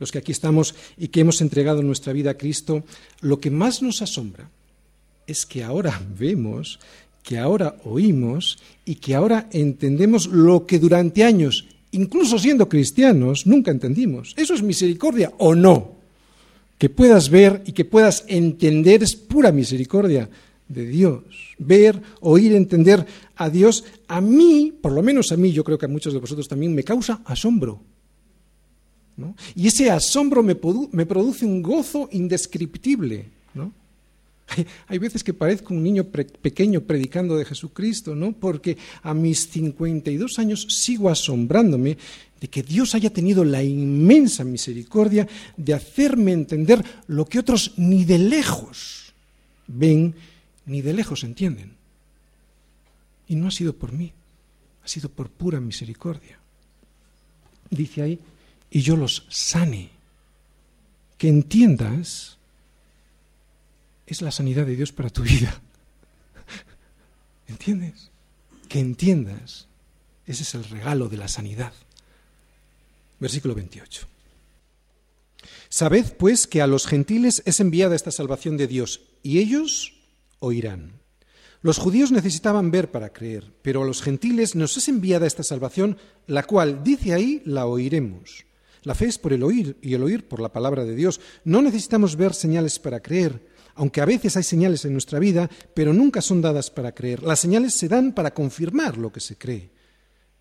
Los 0.00 0.10
que 0.10 0.18
aquí 0.18 0.32
estamos 0.32 0.74
y 0.96 1.08
que 1.08 1.20
hemos 1.20 1.40
entregado 1.42 1.82
nuestra 1.82 2.12
vida 2.12 2.32
a 2.32 2.38
Cristo, 2.38 2.82
lo 3.20 3.38
que 3.38 3.50
más 3.50 3.82
nos 3.82 4.02
asombra 4.02 4.50
es 5.26 5.46
que 5.46 5.62
ahora 5.62 6.02
vemos, 6.18 6.80
que 7.22 7.38
ahora 7.38 7.76
oímos 7.84 8.58
y 8.84 8.96
que 8.96 9.14
ahora 9.14 9.48
entendemos 9.52 10.26
lo 10.26 10.66
que 10.66 10.78
durante 10.78 11.22
años, 11.22 11.68
incluso 11.92 12.38
siendo 12.38 12.68
cristianos, 12.68 13.46
nunca 13.46 13.70
entendimos. 13.70 14.34
¿Eso 14.36 14.54
es 14.54 14.62
misericordia 14.62 15.32
o 15.38 15.54
no? 15.54 16.00
Que 16.78 16.88
puedas 16.88 17.28
ver 17.28 17.62
y 17.66 17.72
que 17.72 17.84
puedas 17.84 18.24
entender 18.26 19.02
es 19.02 19.14
pura 19.14 19.52
misericordia 19.52 20.30
de 20.66 20.86
Dios. 20.86 21.24
Ver, 21.58 22.00
oír, 22.20 22.54
entender 22.54 23.04
a 23.36 23.50
Dios, 23.50 23.84
a 24.08 24.22
mí, 24.22 24.72
por 24.80 24.92
lo 24.92 25.02
menos 25.02 25.30
a 25.30 25.36
mí, 25.36 25.52
yo 25.52 25.62
creo 25.62 25.76
que 25.76 25.86
a 25.86 25.90
muchos 25.90 26.14
de 26.14 26.20
vosotros 26.20 26.48
también, 26.48 26.74
me 26.74 26.84
causa 26.84 27.20
asombro. 27.26 27.82
Y 29.54 29.66
ese 29.66 29.90
asombro 29.90 30.42
me, 30.42 30.54
produce 30.54 31.44
un 31.44 31.62
gozo 31.62 32.08
indescriptible. 32.12 33.26
¿no? 33.54 33.72
Hay, 34.88 34.98
veces 34.98 35.22
que 35.22 35.34
parezco 35.34 35.74
un 35.74 35.82
niño 35.82 36.04
pequeño 36.04 36.82
predicando 36.82 37.36
de 37.36 37.44
Jesucristo, 37.44 38.14
¿no? 38.14 38.32
porque 38.32 38.76
a 39.02 39.14
mis 39.14 39.48
52 39.48 40.38
años 40.38 40.66
sigo 40.68 41.08
asombrándome 41.08 41.98
de 42.40 42.48
que 42.48 42.62
Dios 42.62 42.94
haya 42.94 43.10
tenido 43.10 43.44
la 43.44 43.62
inmensa 43.62 44.44
misericordia 44.44 45.28
de 45.56 45.74
hacerme 45.74 46.32
entender 46.32 46.82
lo 47.06 47.26
que 47.26 47.38
otros 47.38 47.74
ni 47.76 48.04
de 48.04 48.18
lejos 48.18 49.12
ven 49.66 50.14
ni 50.66 50.82
de 50.82 50.94
lejos 50.94 51.24
entienden. 51.24 51.72
Y 53.28 53.36
no 53.36 53.48
ha 53.48 53.50
sido 53.50 53.74
por 53.74 53.92
mí, 53.92 54.12
ha 54.84 54.88
sido 54.88 55.08
por 55.08 55.28
pura 55.30 55.60
misericordia. 55.60 56.38
Dice 57.70 58.02
ahí, 58.02 58.18
y 58.70 58.82
yo 58.82 58.96
los 58.96 59.26
sane. 59.28 59.90
Que 61.18 61.28
entiendas 61.28 62.38
es 64.06 64.22
la 64.22 64.30
sanidad 64.30 64.66
de 64.66 64.76
Dios 64.76 64.92
para 64.92 65.10
tu 65.10 65.22
vida. 65.22 65.60
¿Entiendes? 67.46 68.10
Que 68.68 68.78
entiendas, 68.78 69.66
ese 70.26 70.42
es 70.44 70.54
el 70.54 70.64
regalo 70.64 71.08
de 71.08 71.16
la 71.16 71.28
sanidad. 71.28 71.72
Versículo 73.18 73.54
28. 73.54 74.06
Sabed, 75.68 76.16
pues, 76.16 76.46
que 76.46 76.62
a 76.62 76.66
los 76.66 76.86
gentiles 76.86 77.42
es 77.46 77.60
enviada 77.60 77.94
esta 77.94 78.10
salvación 78.10 78.56
de 78.56 78.66
Dios, 78.66 79.02
y 79.22 79.38
ellos 79.38 79.94
oirán. 80.38 81.00
Los 81.62 81.78
judíos 81.78 82.10
necesitaban 82.10 82.70
ver 82.70 82.90
para 82.90 83.12
creer, 83.12 83.52
pero 83.62 83.82
a 83.82 83.86
los 83.86 84.02
gentiles 84.02 84.54
nos 84.54 84.76
es 84.76 84.88
enviada 84.88 85.26
esta 85.26 85.42
salvación, 85.42 85.98
la 86.26 86.42
cual, 86.42 86.82
dice 86.82 87.12
ahí, 87.12 87.42
la 87.44 87.66
oiremos. 87.66 88.46
La 88.82 88.94
fe 88.94 89.06
es 89.06 89.18
por 89.18 89.32
el 89.32 89.42
oír 89.42 89.76
y 89.82 89.94
el 89.94 90.02
oír 90.02 90.26
por 90.26 90.40
la 90.40 90.52
palabra 90.52 90.84
de 90.84 90.94
Dios. 90.94 91.20
No 91.44 91.62
necesitamos 91.62 92.16
ver 92.16 92.34
señales 92.34 92.78
para 92.78 93.00
creer, 93.00 93.46
aunque 93.74 94.00
a 94.00 94.06
veces 94.06 94.36
hay 94.36 94.42
señales 94.42 94.84
en 94.84 94.92
nuestra 94.92 95.18
vida, 95.18 95.50
pero 95.74 95.92
nunca 95.92 96.20
son 96.20 96.40
dadas 96.40 96.70
para 96.70 96.92
creer. 96.92 97.22
Las 97.22 97.40
señales 97.40 97.74
se 97.74 97.88
dan 97.88 98.14
para 98.14 98.32
confirmar 98.32 98.96
lo 98.96 99.12
que 99.12 99.20
se 99.20 99.36
cree. 99.36 99.70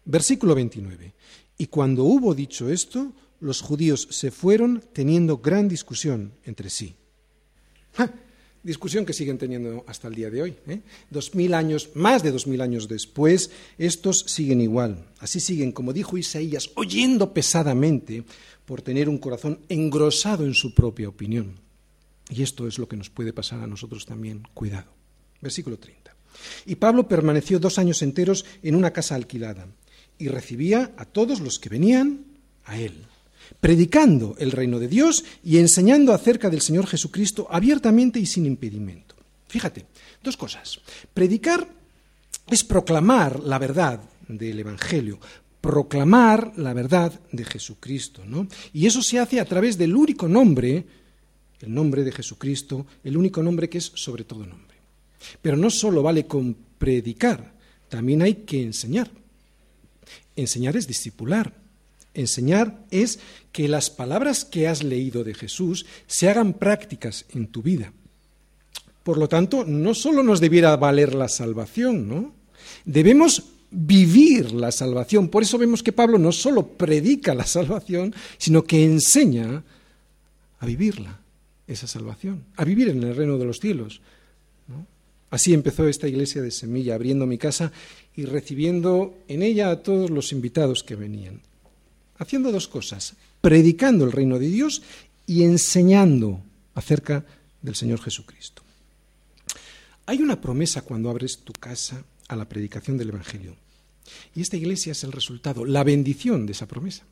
Versículo 0.06 0.56
29. 0.56 1.14
Y 1.58 1.68
cuando 1.68 2.04
hubo 2.04 2.34
dicho 2.34 2.70
esto, 2.70 3.14
los 3.40 3.62
judíos 3.62 4.08
se 4.12 4.32
fueron 4.32 4.84
teniendo 4.94 5.38
gran 5.38 5.68
discusión 5.68 6.34
entre 6.44 6.70
sí 6.70 6.96
discusión 8.64 9.06
que 9.06 9.14
siguen 9.14 9.38
teniendo 9.38 9.84
hasta 9.88 10.08
el 10.08 10.16
día 10.16 10.30
de 10.30 10.42
hoy. 10.42 10.56
¿eh? 10.68 10.82
Dos 11.10 11.36
mil 11.36 11.54
años, 11.54 11.90
más 11.94 12.24
de 12.24 12.32
dos 12.32 12.48
mil 12.48 12.62
años 12.62 12.88
después, 12.88 13.52
estos 13.78 14.20
siguen 14.28 14.62
igual. 14.62 15.06
Así 15.20 15.40
siguen, 15.40 15.72
como 15.72 15.94
dijo 15.94 16.18
Isaías, 16.18 16.72
oyendo 16.76 17.34
pesadamente 17.34 18.24
por 18.66 18.82
tener 18.82 19.10
un 19.10 19.18
corazón 19.18 19.60
engrosado 19.70 20.46
en 20.46 20.54
su 20.54 20.74
propia 20.74 21.10
opinión. 21.10 21.60
Y 22.30 22.44
esto 22.44 22.68
es 22.68 22.78
lo 22.78 22.88
que 22.88 22.98
nos 22.98 23.10
puede 23.10 23.34
pasar 23.34 23.62
a 23.62 23.68
nosotros 23.68 24.06
también. 24.06 24.44
Cuidado. 24.54 24.92
Versículo 25.42 25.80
30. 25.80 26.16
Y 26.66 26.76
Pablo 26.76 27.08
permaneció 27.08 27.60
dos 27.60 27.80
años 27.80 28.02
enteros 28.02 28.46
en 28.62 28.76
una 28.76 28.94
casa 28.94 29.16
alquilada 29.16 29.68
y 30.18 30.28
recibía 30.28 30.94
a 30.98 31.06
todos 31.06 31.40
los 31.40 31.60
que 31.60 31.70
venían 31.70 32.26
a 32.66 32.80
él 32.80 33.08
predicando 33.60 34.36
el 34.40 34.52
reino 34.52 34.80
de 34.80 34.88
Dios 34.88 35.24
y 35.44 35.58
enseñando 35.58 36.14
acerca 36.14 36.50
del 36.50 36.62
Señor 36.62 36.88
Jesucristo 36.88 37.48
abiertamente 37.50 38.20
y 38.20 38.26
sin 38.26 38.46
impedimento. 38.46 39.16
Fíjate, 39.48 39.86
dos 40.24 40.38
cosas. 40.38 40.80
Predicar 41.14 41.68
es 42.50 42.64
proclamar 42.64 43.40
la 43.40 43.58
verdad 43.58 44.02
del 44.28 44.60
Evangelio, 44.60 45.20
proclamar 45.62 46.54
la 46.58 46.74
verdad 46.74 47.20
de 47.32 47.44
Jesucristo, 47.44 48.24
¿no? 48.26 48.48
Y 48.74 48.86
eso 48.86 49.02
se 49.02 49.20
hace 49.20 49.40
a 49.40 49.46
través 49.46 49.78
del 49.78 49.96
único 49.96 50.28
nombre, 50.28 50.86
el 51.62 51.74
nombre 51.74 52.04
de 52.04 52.12
Jesucristo, 52.12 52.86
el 53.04 53.18
único 53.18 53.44
nombre 53.44 53.70
que 53.70 53.80
es 53.80 53.92
sobre 53.96 54.24
todo 54.24 54.46
nombre. 54.46 54.78
Pero 55.42 55.58
no 55.58 55.70
solo 55.70 56.02
vale 56.02 56.26
con 56.26 56.56
predicar, 56.78 57.54
también 57.90 58.22
hay 58.22 58.36
que 58.36 58.62
enseñar. 58.62 59.12
Enseñar 60.36 60.78
es 60.78 60.88
discipular, 60.88 61.54
Enseñar 62.20 62.86
es 62.92 63.20
que 63.54 63.70
las 63.70 63.90
palabras 63.90 64.44
que 64.44 64.68
has 64.68 64.84
leído 64.84 65.24
de 65.24 65.34
Jesús 65.34 65.86
se 66.06 66.30
hagan 66.30 66.54
prácticas 66.54 67.26
en 67.30 67.48
tu 67.48 67.62
vida. 67.62 67.94
Por 69.04 69.18
lo 69.18 69.30
tanto, 69.30 69.64
no 69.66 69.94
solo 69.94 70.22
nos 70.22 70.42
debiera 70.42 70.76
valer 70.76 71.16
la 71.16 71.30
salvación, 71.30 72.10
¿no? 72.10 72.34
Debemos 72.84 73.44
vivir 73.72 74.52
la 74.52 74.72
salvación. 74.74 75.30
Por 75.30 75.44
eso 75.44 75.58
vemos 75.58 75.82
que 75.82 75.94
Pablo 75.94 76.18
no 76.18 76.34
solo 76.34 76.68
predica 76.68 77.34
la 77.34 77.46
salvación, 77.46 78.14
sino 78.38 78.64
que 78.64 78.84
enseña 78.84 79.64
a 80.60 80.66
vivirla, 80.66 81.22
esa 81.68 81.88
salvación, 81.88 82.44
a 82.58 82.66
vivir 82.66 82.90
en 82.90 83.02
el 83.02 83.16
reino 83.16 83.38
de 83.38 83.46
los 83.46 83.60
cielos. 83.60 84.02
Así 85.30 85.54
empezó 85.54 85.88
esta 85.88 86.08
iglesia 86.08 86.42
de 86.42 86.52
Semilla, 86.52 86.96
abriendo 86.96 87.26
mi 87.26 87.38
casa 87.38 87.72
y 88.16 88.26
recibiendo 88.26 89.16
en 89.30 89.42
ella 89.42 89.72
a 89.72 89.82
todos 89.84 90.10
los 90.10 90.34
invitados 90.34 90.84
que 90.84 90.96
venían 90.96 91.40
haciendo 92.20 92.52
dos 92.52 92.68
cosas, 92.68 93.16
predicando 93.42 94.06
el 94.06 94.12
reino 94.12 94.38
de 94.38 94.48
Dios 94.48 94.84
y 95.26 95.44
enseñando 95.44 96.42
acerca 96.76 97.26
del 97.62 97.76
Señor 97.76 98.02
Jesucristo. 98.02 98.62
Hay 100.06 100.22
una 100.22 100.40
promesa 100.40 100.82
cuando 100.82 101.10
abres 101.10 101.40
tu 101.40 101.54
casa 101.54 102.04
a 102.28 102.36
la 102.36 102.48
predicación 102.48 102.98
del 102.98 103.10
Evangelio. 103.10 103.56
Y 104.36 104.42
esta 104.42 104.58
iglesia 104.58 104.92
es 104.92 105.04
el 105.04 105.12
resultado, 105.12 105.66
la 105.66 105.84
bendición 105.84 106.46
de 106.46 106.54
esa 106.54 106.68
promesa. 106.68 107.04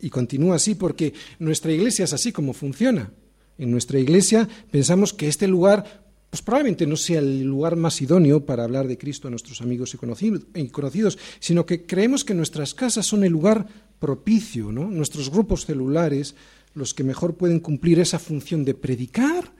Y 0.00 0.10
continúa 0.10 0.56
así 0.56 0.74
porque 0.74 1.12
nuestra 1.38 1.72
iglesia 1.72 2.04
es 2.04 2.12
así 2.12 2.32
como 2.32 2.52
funciona. 2.52 3.10
En 3.58 3.70
nuestra 3.70 3.98
iglesia 3.98 4.48
pensamos 4.70 5.12
que 5.12 5.28
este 5.28 5.46
lugar 5.46 6.09
pues 6.30 6.42
probablemente 6.42 6.86
no 6.86 6.96
sea 6.96 7.18
el 7.18 7.42
lugar 7.42 7.74
más 7.74 8.00
idóneo 8.00 8.46
para 8.46 8.62
hablar 8.62 8.86
de 8.86 8.96
Cristo 8.96 9.26
a 9.26 9.30
nuestros 9.30 9.60
amigos 9.60 9.94
y 9.94 10.68
conocidos, 10.68 11.18
sino 11.40 11.66
que 11.66 11.86
creemos 11.86 12.24
que 12.24 12.34
nuestras 12.34 12.72
casas 12.72 13.04
son 13.04 13.24
el 13.24 13.32
lugar 13.32 13.66
propicio, 13.98 14.70
¿no? 14.70 14.88
nuestros 14.88 15.30
grupos 15.30 15.66
celulares 15.66 16.36
los 16.72 16.94
que 16.94 17.02
mejor 17.02 17.34
pueden 17.34 17.58
cumplir 17.58 17.98
esa 17.98 18.20
función 18.20 18.64
de 18.64 18.74
predicar 18.74 19.52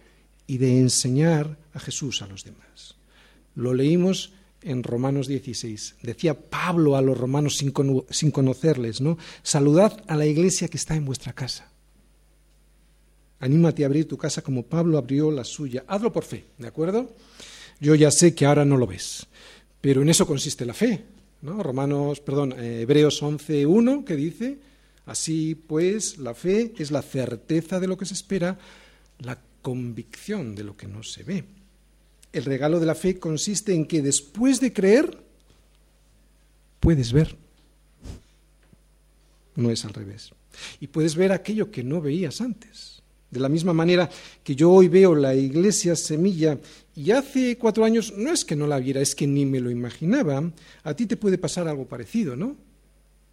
y 0.47 0.59
de 0.59 0.79
enseñar 0.79 1.59
a 1.75 1.81
Jesús 1.81 2.23
a 2.23 2.27
los 2.27 2.45
demás. 2.45 2.97
Lo 3.57 3.75
leímos 3.75 4.33
en 4.63 4.83
Romanos 4.83 5.27
16. 5.27 5.97
Decía 6.03 6.41
Pablo 6.41 6.97
a 6.97 7.03
los 7.03 7.19
romanos 7.19 7.57
sin, 7.57 7.73
sin 8.11 8.31
conocerles, 8.31 9.01
¿no? 9.01 9.19
Saludad 9.43 10.03
a 10.07 10.17
la 10.17 10.27
iglesia 10.27 10.69
que 10.69 10.77
está 10.77 10.95
en 10.95 11.05
vuestra 11.05 11.33
casa. 11.33 11.70
Anímate 13.41 13.83
a 13.83 13.87
abrir 13.87 14.07
tu 14.07 14.17
casa 14.17 14.43
como 14.43 14.63
Pablo 14.63 14.99
abrió 14.99 15.31
la 15.31 15.45
suya. 15.45 15.85
Hazlo 15.89 16.13
por 16.13 16.25
fe, 16.25 16.45
¿de 16.59 16.69
acuerdo? 16.69 17.15
Yo 17.81 17.95
ya 17.95 18.11
sé 18.11 18.35
que 18.35 18.45
ahora 18.45 18.65
no 18.65 18.77
lo 18.77 18.87
ves, 18.87 19.27
pero 19.81 20.03
en 20.03 20.11
eso 20.11 20.27
consiste 20.27 20.67
la 20.67 20.75
fe. 20.75 21.03
¿no? 21.43 21.63
Romanos, 21.63 22.21
perdón, 22.21 22.55
eh, 22.59 22.83
Hebreos 22.83 23.23
11.1 23.23 24.05
que 24.05 24.17
dice, 24.17 24.59
así 25.07 25.55
pues 25.55 26.19
la 26.19 26.35
fe 26.35 26.75
es 26.79 26.91
la 26.91 27.03
certeza 27.03 27.81
de 27.81 27.87
lo 27.87 27.97
que 27.97 28.07
se 28.07 28.15
espera, 28.15 28.59
la 29.21 29.39
convicción 29.63 30.55
de 30.55 30.65
lo 30.65 30.77
que 30.77 30.87
no 30.87 31.03
se 31.03 31.23
ve. 31.23 31.45
El 32.33 32.45
regalo 32.45 32.79
de 32.79 32.87
la 32.87 32.95
fe 32.95 33.19
consiste 33.19 33.75
en 33.75 33.87
que 33.87 34.03
después 34.03 34.61
de 34.61 34.73
creer, 34.73 35.19
puedes 36.79 37.13
ver. 37.13 37.37
No 39.57 39.71
es 39.71 39.85
al 39.85 39.95
revés. 39.95 40.31
Y 40.79 40.87
puedes 40.87 41.17
ver 41.17 41.33
aquello 41.33 41.71
que 41.71 41.83
no 41.83 42.01
veías 42.01 42.41
antes. 42.41 43.00
De 43.31 43.39
la 43.39 43.49
misma 43.49 43.73
manera 43.73 44.11
que 44.43 44.57
yo 44.57 44.71
hoy 44.71 44.89
veo 44.89 45.15
la 45.15 45.35
iglesia 45.35 45.95
semilla 45.95 46.59
y 46.97 47.13
hace 47.13 47.57
cuatro 47.57 47.85
años 47.85 48.13
no 48.17 48.33
es 48.33 48.45
que 48.45 48.57
no 48.57 48.67
la 48.67 48.79
viera, 48.79 49.01
es 49.01 49.15
que 49.15 49.27
ni 49.27 49.47
me 49.47 49.61
lo 49.61 49.71
imaginaba, 49.71 50.43
a 50.83 50.95
ti 50.95 51.07
te 51.07 51.17
puede 51.17 51.39
pasar 51.39 51.69
algo 51.69 51.87
parecido, 51.87 52.35
¿no? 52.35 52.57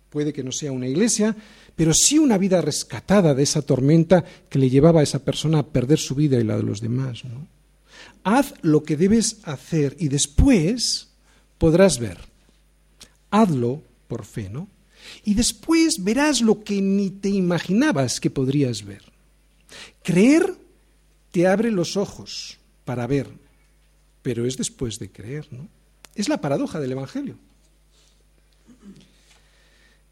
Puede 0.10 0.34
que 0.34 0.44
no 0.44 0.52
sea 0.52 0.72
una 0.72 0.88
iglesia, 0.88 1.36
pero 1.76 1.94
sí 1.94 2.18
una 2.18 2.38
vida 2.38 2.62
rescatada 2.62 3.34
de 3.34 3.44
esa 3.44 3.62
tormenta 3.62 4.24
que 4.50 4.60
le 4.60 4.70
llevaba 4.70 5.00
a 5.00 5.04
esa 5.04 5.20
persona 5.20 5.60
a 5.60 5.66
perder 5.66 6.00
su 6.00 6.16
vida 6.16 6.40
y 6.40 6.44
la 6.44 6.58
de 6.58 6.64
los 6.64 6.80
demás, 6.80 7.26
¿no? 7.26 7.48
Haz 8.24 8.54
lo 8.62 8.84
que 8.84 8.98
debes 8.98 9.38
hacer 9.44 9.96
y 10.00 10.10
después 10.10 11.08
podrás 11.58 12.00
ver. 12.00 12.20
Hazlo 13.32 13.82
por 14.08 14.26
fe, 14.26 14.50
¿no? 14.50 14.68
Y 15.24 15.34
después 15.34 16.04
verás 16.04 16.42
lo 16.42 16.64
que 16.64 16.82
ni 16.82 17.10
te 17.10 17.30
imaginabas 17.30 18.20
que 18.20 18.30
podrías 18.30 18.86
ver. 18.86 19.02
Creer 20.04 20.56
te 21.32 21.48
abre 21.48 21.72
los 21.72 21.98
ojos 21.98 22.58
para 22.86 23.08
ver, 23.08 23.28
pero 24.22 24.46
es 24.46 24.58
después 24.58 25.00
de 25.00 25.12
creer, 25.12 25.48
¿no? 25.52 25.68
Es 26.16 26.30
la 26.30 26.42
paradoja 26.42 26.80
del 26.80 26.94
Evangelio. 26.94 27.38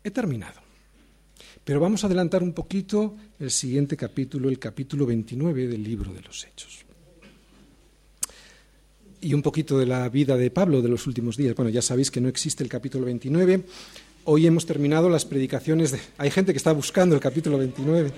He 0.04 0.12
terminado. 0.12 0.66
Pero 1.64 1.80
vamos 1.80 2.04
a 2.04 2.08
adelantar 2.08 2.44
un 2.44 2.54
poquito 2.54 3.18
el 3.40 3.50
siguiente 3.50 3.98
capítulo, 3.98 4.50
el 4.50 4.60
capítulo 4.60 5.08
29 5.08 5.68
del 5.68 5.84
libro 5.84 6.14
de 6.14 6.22
los 6.22 6.46
Hechos. 6.46 6.86
Y 9.20 9.34
un 9.34 9.42
poquito 9.42 9.80
de 9.80 9.88
la 9.88 10.08
vida 10.10 10.38
de 10.38 10.52
Pablo 10.52 10.84
de 10.84 10.90
los 10.90 11.08
últimos 11.08 11.38
días. 11.38 11.56
Bueno, 11.56 11.72
ya 11.72 11.82
sabéis 11.82 12.12
que 12.12 12.22
no 12.22 12.30
existe 12.30 12.64
el 12.64 12.70
capítulo 12.70 13.06
29. 13.06 13.64
Hoy 14.26 14.46
hemos 14.46 14.68
terminado 14.68 15.10
las 15.10 15.26
predicaciones 15.26 15.92
de... 15.92 16.00
Hay 16.20 16.30
gente 16.30 16.54
que 16.54 16.58
está 16.58 16.72
buscando 16.72 17.16
el 17.16 17.22
capítulo 17.22 17.58
29. 17.58 18.12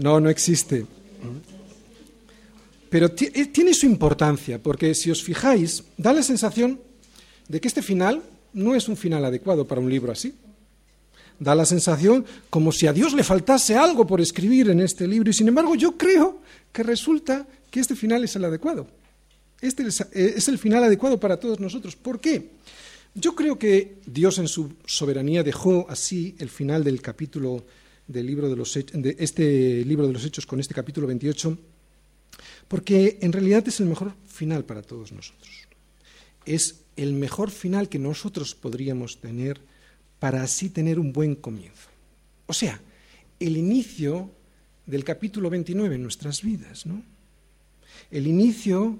No, 0.00 0.18
no 0.18 0.30
existe. 0.30 0.86
Pero 2.88 3.06
eh, 3.06 3.46
tiene 3.46 3.74
su 3.74 3.84
importancia, 3.84 4.60
porque 4.60 4.94
si 4.94 5.10
os 5.10 5.22
fijáis, 5.22 5.84
da 5.96 6.12
la 6.12 6.22
sensación 6.22 6.80
de 7.48 7.60
que 7.60 7.68
este 7.68 7.82
final 7.82 8.22
no 8.54 8.74
es 8.74 8.88
un 8.88 8.96
final 8.96 9.24
adecuado 9.24 9.66
para 9.66 9.80
un 9.80 9.90
libro 9.90 10.10
así. 10.10 10.34
Da 11.38 11.54
la 11.54 11.66
sensación 11.66 12.24
como 12.48 12.72
si 12.72 12.86
a 12.86 12.92
Dios 12.92 13.12
le 13.12 13.24
faltase 13.24 13.76
algo 13.76 14.06
por 14.06 14.20
escribir 14.20 14.70
en 14.70 14.80
este 14.80 15.06
libro, 15.06 15.30
y 15.30 15.34
sin 15.34 15.48
embargo 15.48 15.74
yo 15.74 15.96
creo 15.96 16.40
que 16.72 16.82
resulta 16.82 17.46
que 17.70 17.80
este 17.80 17.94
final 17.94 18.24
es 18.24 18.34
el 18.36 18.44
adecuado. 18.44 18.86
Este 19.60 19.82
eh, 19.82 20.34
es 20.36 20.48
el 20.48 20.58
final 20.58 20.82
adecuado 20.84 21.20
para 21.20 21.36
todos 21.36 21.60
nosotros. 21.60 21.94
¿Por 21.94 22.20
qué? 22.20 22.48
Yo 23.14 23.34
creo 23.34 23.58
que 23.58 23.98
Dios 24.06 24.38
en 24.38 24.48
su 24.48 24.72
soberanía 24.86 25.42
dejó 25.42 25.84
así 25.90 26.34
el 26.38 26.48
final 26.48 26.84
del 26.84 27.02
capítulo 27.02 27.64
del 28.10 28.26
libro 28.26 28.48
de 28.48 28.56
los 28.56 28.76
este 28.76 29.84
libro 29.84 30.06
de 30.06 30.12
los 30.12 30.24
Hechos 30.24 30.44
con 30.44 30.58
este 30.58 30.74
capítulo 30.74 31.06
28 31.06 31.56
porque 32.66 33.18
en 33.20 33.32
realidad 33.32 33.66
es 33.68 33.78
el 33.80 33.86
mejor 33.86 34.14
final 34.26 34.64
para 34.64 34.82
todos 34.82 35.12
nosotros. 35.12 35.68
Es 36.44 36.82
el 36.96 37.12
mejor 37.12 37.50
final 37.50 37.88
que 37.88 37.98
nosotros 37.98 38.54
podríamos 38.54 39.20
tener 39.20 39.60
para 40.18 40.42
así 40.42 40.70
tener 40.70 40.98
un 40.98 41.12
buen 41.12 41.34
comienzo. 41.34 41.88
O 42.46 42.52
sea, 42.52 42.80
el 43.38 43.56
inicio 43.56 44.30
del 44.86 45.04
capítulo 45.04 45.50
29 45.50 45.94
en 45.94 46.02
nuestras 46.02 46.42
vidas, 46.42 46.86
¿no? 46.86 47.02
El 48.10 48.26
inicio 48.26 48.98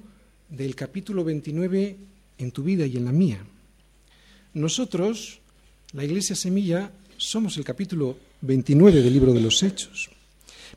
del 0.48 0.74
capítulo 0.74 1.24
29 1.24 1.96
en 2.38 2.50
tu 2.52 2.62
vida 2.62 2.86
y 2.86 2.96
en 2.96 3.04
la 3.04 3.12
mía. 3.12 3.44
Nosotros, 4.54 5.40
la 5.92 6.04
Iglesia 6.04 6.36
Semilla, 6.36 6.92
somos 7.16 7.56
el 7.56 7.64
capítulo 7.64 8.16
29 8.42 9.02
del 9.02 9.12
libro 9.12 9.32
de 9.32 9.40
los 9.40 9.62
Hechos. 9.62 10.10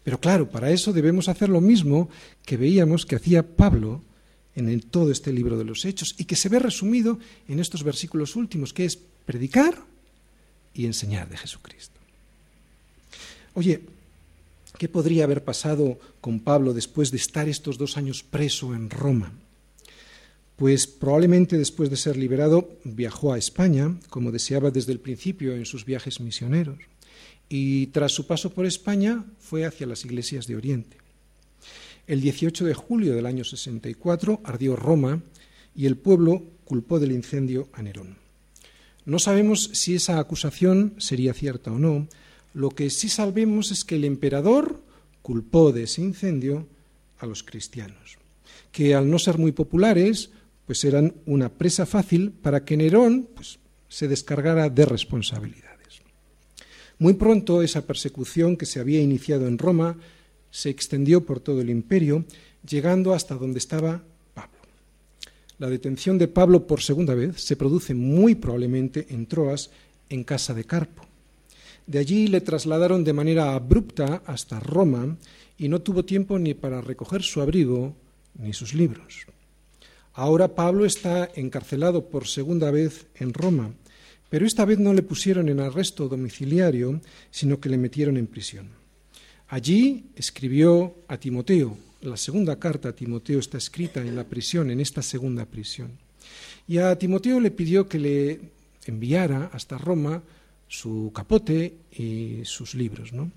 Pero 0.04 0.20
claro, 0.20 0.50
para 0.50 0.72
eso 0.72 0.92
debemos 0.92 1.30
hacer 1.30 1.50
lo 1.50 1.62
mismo 1.62 2.10
que 2.46 2.58
veíamos 2.58 3.06
que 3.06 3.16
hacía 3.16 3.56
Pablo 3.56 4.02
en 4.56 4.82
todo 4.82 5.12
este 5.12 5.32
libro 5.32 5.58
de 5.58 5.64
los 5.64 5.86
Hechos 5.86 6.16
y 6.18 6.26
que 6.26 6.36
se 6.36 6.50
ve 6.50 6.60
resumido 6.60 7.20
en 7.48 7.60
estos 7.60 7.84
versículos 7.84 8.36
últimos, 8.36 8.74
que 8.74 8.86
es 8.86 8.98
predicar 8.98 9.82
y 10.74 10.86
enseñar 10.86 11.30
de 11.30 11.38
Jesucristo. 11.38 12.00
Oye, 13.54 13.82
¿qué 14.78 14.90
podría 14.90 15.24
haber 15.24 15.44
pasado 15.44 15.98
con 16.20 16.40
Pablo 16.40 16.74
después 16.74 17.12
de 17.12 17.18
estar 17.18 17.48
estos 17.48 17.78
dos 17.78 17.98
años 17.98 18.24
preso 18.24 18.76
en 18.76 18.90
Roma? 18.90 19.32
Pues 20.58 20.86
probablemente 20.86 21.58
después 21.58 21.90
de 21.90 21.98
ser 21.98 22.18
liberado 22.18 22.70
viajó 22.84 23.34
a 23.34 23.38
España, 23.38 23.98
como 24.10 24.32
deseaba 24.32 24.70
desde 24.70 24.92
el 24.92 25.00
principio 25.00 25.56
en 25.56 25.66
sus 25.66 25.86
viajes 25.86 26.20
misioneros 26.20 26.93
y 27.56 27.86
tras 27.88 28.12
su 28.12 28.26
paso 28.26 28.50
por 28.50 28.66
España 28.66 29.24
fue 29.38 29.64
hacia 29.64 29.86
las 29.86 30.04
iglesias 30.06 30.48
de 30.48 30.56
Oriente. 30.56 30.98
El 32.08 32.20
18 32.20 32.66
de 32.66 32.74
julio 32.74 33.14
del 33.14 33.28
año 33.28 33.44
64 33.44 34.42
ardió 34.44 34.76
Roma 34.76 35.22
y 35.76 35.86
el 35.86 35.96
pueblo 35.96 36.42
culpó 36.66 37.00
del 37.00 37.12
incendio 37.12 37.70
a 37.74 37.84
Nerón. 37.84 38.18
No 39.06 39.20
sabemos 39.20 39.70
si 39.74 39.94
esa 39.94 40.18
acusación 40.18 40.96
sería 40.98 41.36
cierta 41.36 41.72
o 41.72 41.78
no, 41.78 42.08
lo 42.56 42.72
que 42.72 42.90
sí 42.90 43.08
sabemos 43.08 43.70
es 43.70 43.86
que 43.86 43.98
el 43.98 44.06
emperador 44.06 44.82
culpó 45.22 45.72
de 45.72 45.84
ese 45.84 46.02
incendio 46.02 46.66
a 47.20 47.28
los 47.28 47.44
cristianos, 47.44 48.18
que 48.72 48.96
al 48.96 49.08
no 49.12 49.20
ser 49.20 49.38
muy 49.38 49.52
populares, 49.52 50.32
pues 50.66 50.84
eran 50.86 51.14
una 51.28 51.50
presa 51.50 51.86
fácil 51.86 52.32
para 52.32 52.66
que 52.66 52.78
Nerón 52.78 53.30
pues, 53.36 53.60
se 53.90 54.08
descargara 54.08 54.72
de 54.72 54.86
responsabilidad. 54.86 55.73
Muy 57.04 57.16
pronto 57.16 57.62
esa 57.62 57.86
persecución 57.86 58.56
que 58.56 58.66
se 58.66 58.80
había 58.80 59.02
iniciado 59.02 59.46
en 59.46 59.58
Roma 59.58 59.98
se 60.52 60.70
extendió 60.70 61.26
por 61.26 61.42
todo 61.42 61.60
el 61.60 61.70
imperio, 61.70 62.24
llegando 62.66 63.14
hasta 63.14 63.36
donde 63.36 63.60
estaba 63.60 64.02
Pablo. 64.34 64.62
La 65.60 65.70
detención 65.70 66.18
de 66.18 66.30
Pablo 66.30 66.66
por 66.66 66.82
segunda 66.82 67.14
vez 67.14 67.42
se 67.44 67.58
produce 67.58 67.94
muy 67.94 68.36
probablemente 68.36 69.08
en 69.10 69.26
Troas, 69.26 69.70
en 70.08 70.24
casa 70.24 70.54
de 70.54 70.64
Carpo. 70.64 71.04
De 71.88 72.00
allí 72.00 72.28
le 72.28 72.40
trasladaron 72.40 73.04
de 73.04 73.12
manera 73.12 73.54
abrupta 73.54 74.24
hasta 74.26 74.62
Roma 74.62 75.18
y 75.58 75.68
no 75.68 75.82
tuvo 75.82 76.06
tiempo 76.06 76.40
ni 76.40 76.54
para 76.54 76.80
recoger 76.80 77.22
su 77.22 77.42
abrigo 77.42 77.98
ni 78.40 78.54
sus 78.54 78.74
libros. 78.74 79.28
Ahora 80.14 80.56
Pablo 80.56 80.86
está 80.86 81.30
encarcelado 81.36 82.06
por 82.06 82.30
segunda 82.30 82.72
vez 82.72 83.08
en 83.16 83.34
Roma 83.34 83.74
pero 84.34 84.48
esta 84.48 84.66
vez 84.66 84.80
no 84.80 84.96
le 84.96 85.04
pusieron 85.04 85.48
en 85.48 85.60
arresto 85.60 86.10
domiciliario, 86.10 87.00
sino 87.30 87.60
que 87.60 87.70
le 87.70 87.78
metieron 87.78 88.18
en 88.18 88.26
prisión. 88.26 88.68
Allí 89.50 90.06
escribió 90.16 90.96
a 91.08 91.18
Timoteo, 91.18 91.78
la 92.02 92.18
segunda 92.18 92.58
carta 92.58 92.90
a 92.90 92.96
Timoteo 92.96 93.38
está 93.38 93.60
escrita 93.60 94.02
en 94.02 94.16
la 94.16 94.24
prisión, 94.24 94.72
en 94.72 94.80
esta 94.80 95.04
segunda 95.04 95.46
prisión. 95.46 95.92
Y 96.68 96.80
a 96.80 96.98
Timoteo 96.98 97.40
le 97.40 97.52
pidió 97.52 97.88
que 97.88 98.00
le 98.00 98.40
enviara 98.88 99.52
hasta 99.54 99.78
Roma 99.78 100.24
su 100.68 101.12
capote 101.14 101.76
y 101.96 102.40
sus 102.44 102.74
libros, 102.74 103.14
¿no? 103.14 103.32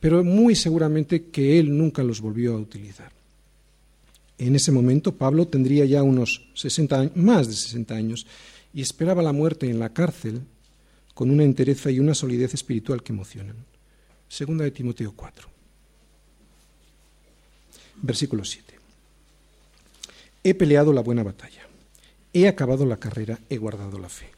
Pero 0.00 0.24
muy 0.24 0.54
seguramente 0.54 1.24
que 1.24 1.58
él 1.58 1.76
nunca 1.76 2.02
los 2.02 2.22
volvió 2.22 2.54
a 2.54 2.58
utilizar. 2.58 3.12
En 4.38 4.56
ese 4.56 4.72
momento 4.72 5.14
Pablo 5.14 5.46
tendría 5.46 5.84
ya 5.84 6.02
unos 6.02 6.48
60, 6.54 7.10
más 7.16 7.48
de 7.48 7.52
60 7.52 7.94
años 7.94 8.26
y 8.74 8.82
esperaba 8.82 9.22
la 9.22 9.32
muerte 9.32 9.68
en 9.68 9.78
la 9.78 9.90
cárcel 9.90 10.42
con 11.14 11.30
una 11.30 11.44
entereza 11.44 11.90
y 11.90 12.00
una 12.00 12.14
solidez 12.14 12.54
espiritual 12.54 13.02
que 13.02 13.12
emocionan. 13.12 13.56
Segunda 14.28 14.64
de 14.64 14.70
Timoteo 14.70 15.12
4. 15.14 15.48
Versículo 18.02 18.44
7. 18.44 18.74
He 20.44 20.54
peleado 20.54 20.92
la 20.92 21.02
buena 21.02 21.22
batalla, 21.22 21.62
he 22.32 22.48
acabado 22.48 22.86
la 22.86 22.96
carrera, 22.96 23.38
he 23.48 23.58
guardado 23.58 23.98
la 23.98 24.08
fe. 24.08 24.30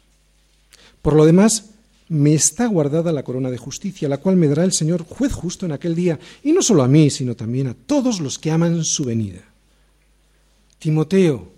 Por 1.01 1.15
lo 1.15 1.25
demás, 1.25 1.71
me 2.09 2.35
está 2.35 2.67
guardada 2.67 3.13
la 3.13 3.23
corona 3.23 3.51
de 3.51 3.57
justicia, 3.57 4.09
la 4.09 4.19
cual 4.19 4.37
me 4.37 4.49
dará 4.49 4.65
el 4.65 4.73
Señor 4.73 5.05
juez 5.05 5.33
justo 5.33 5.65
en 5.65 5.73
aquel 5.73 5.95
día, 5.95 6.19
y 6.43 6.53
no 6.53 6.61
solo 6.61 6.83
a 6.83 6.89
mí, 6.89 7.09
sino 7.09 7.35
también 7.35 7.69
a 7.69 7.75
todos 7.75 8.21
los 8.21 8.39
que 8.39 8.51
aman 8.51 8.85
su 8.85 9.05
venida. 9.05 9.43
Timoteo, 10.79 11.54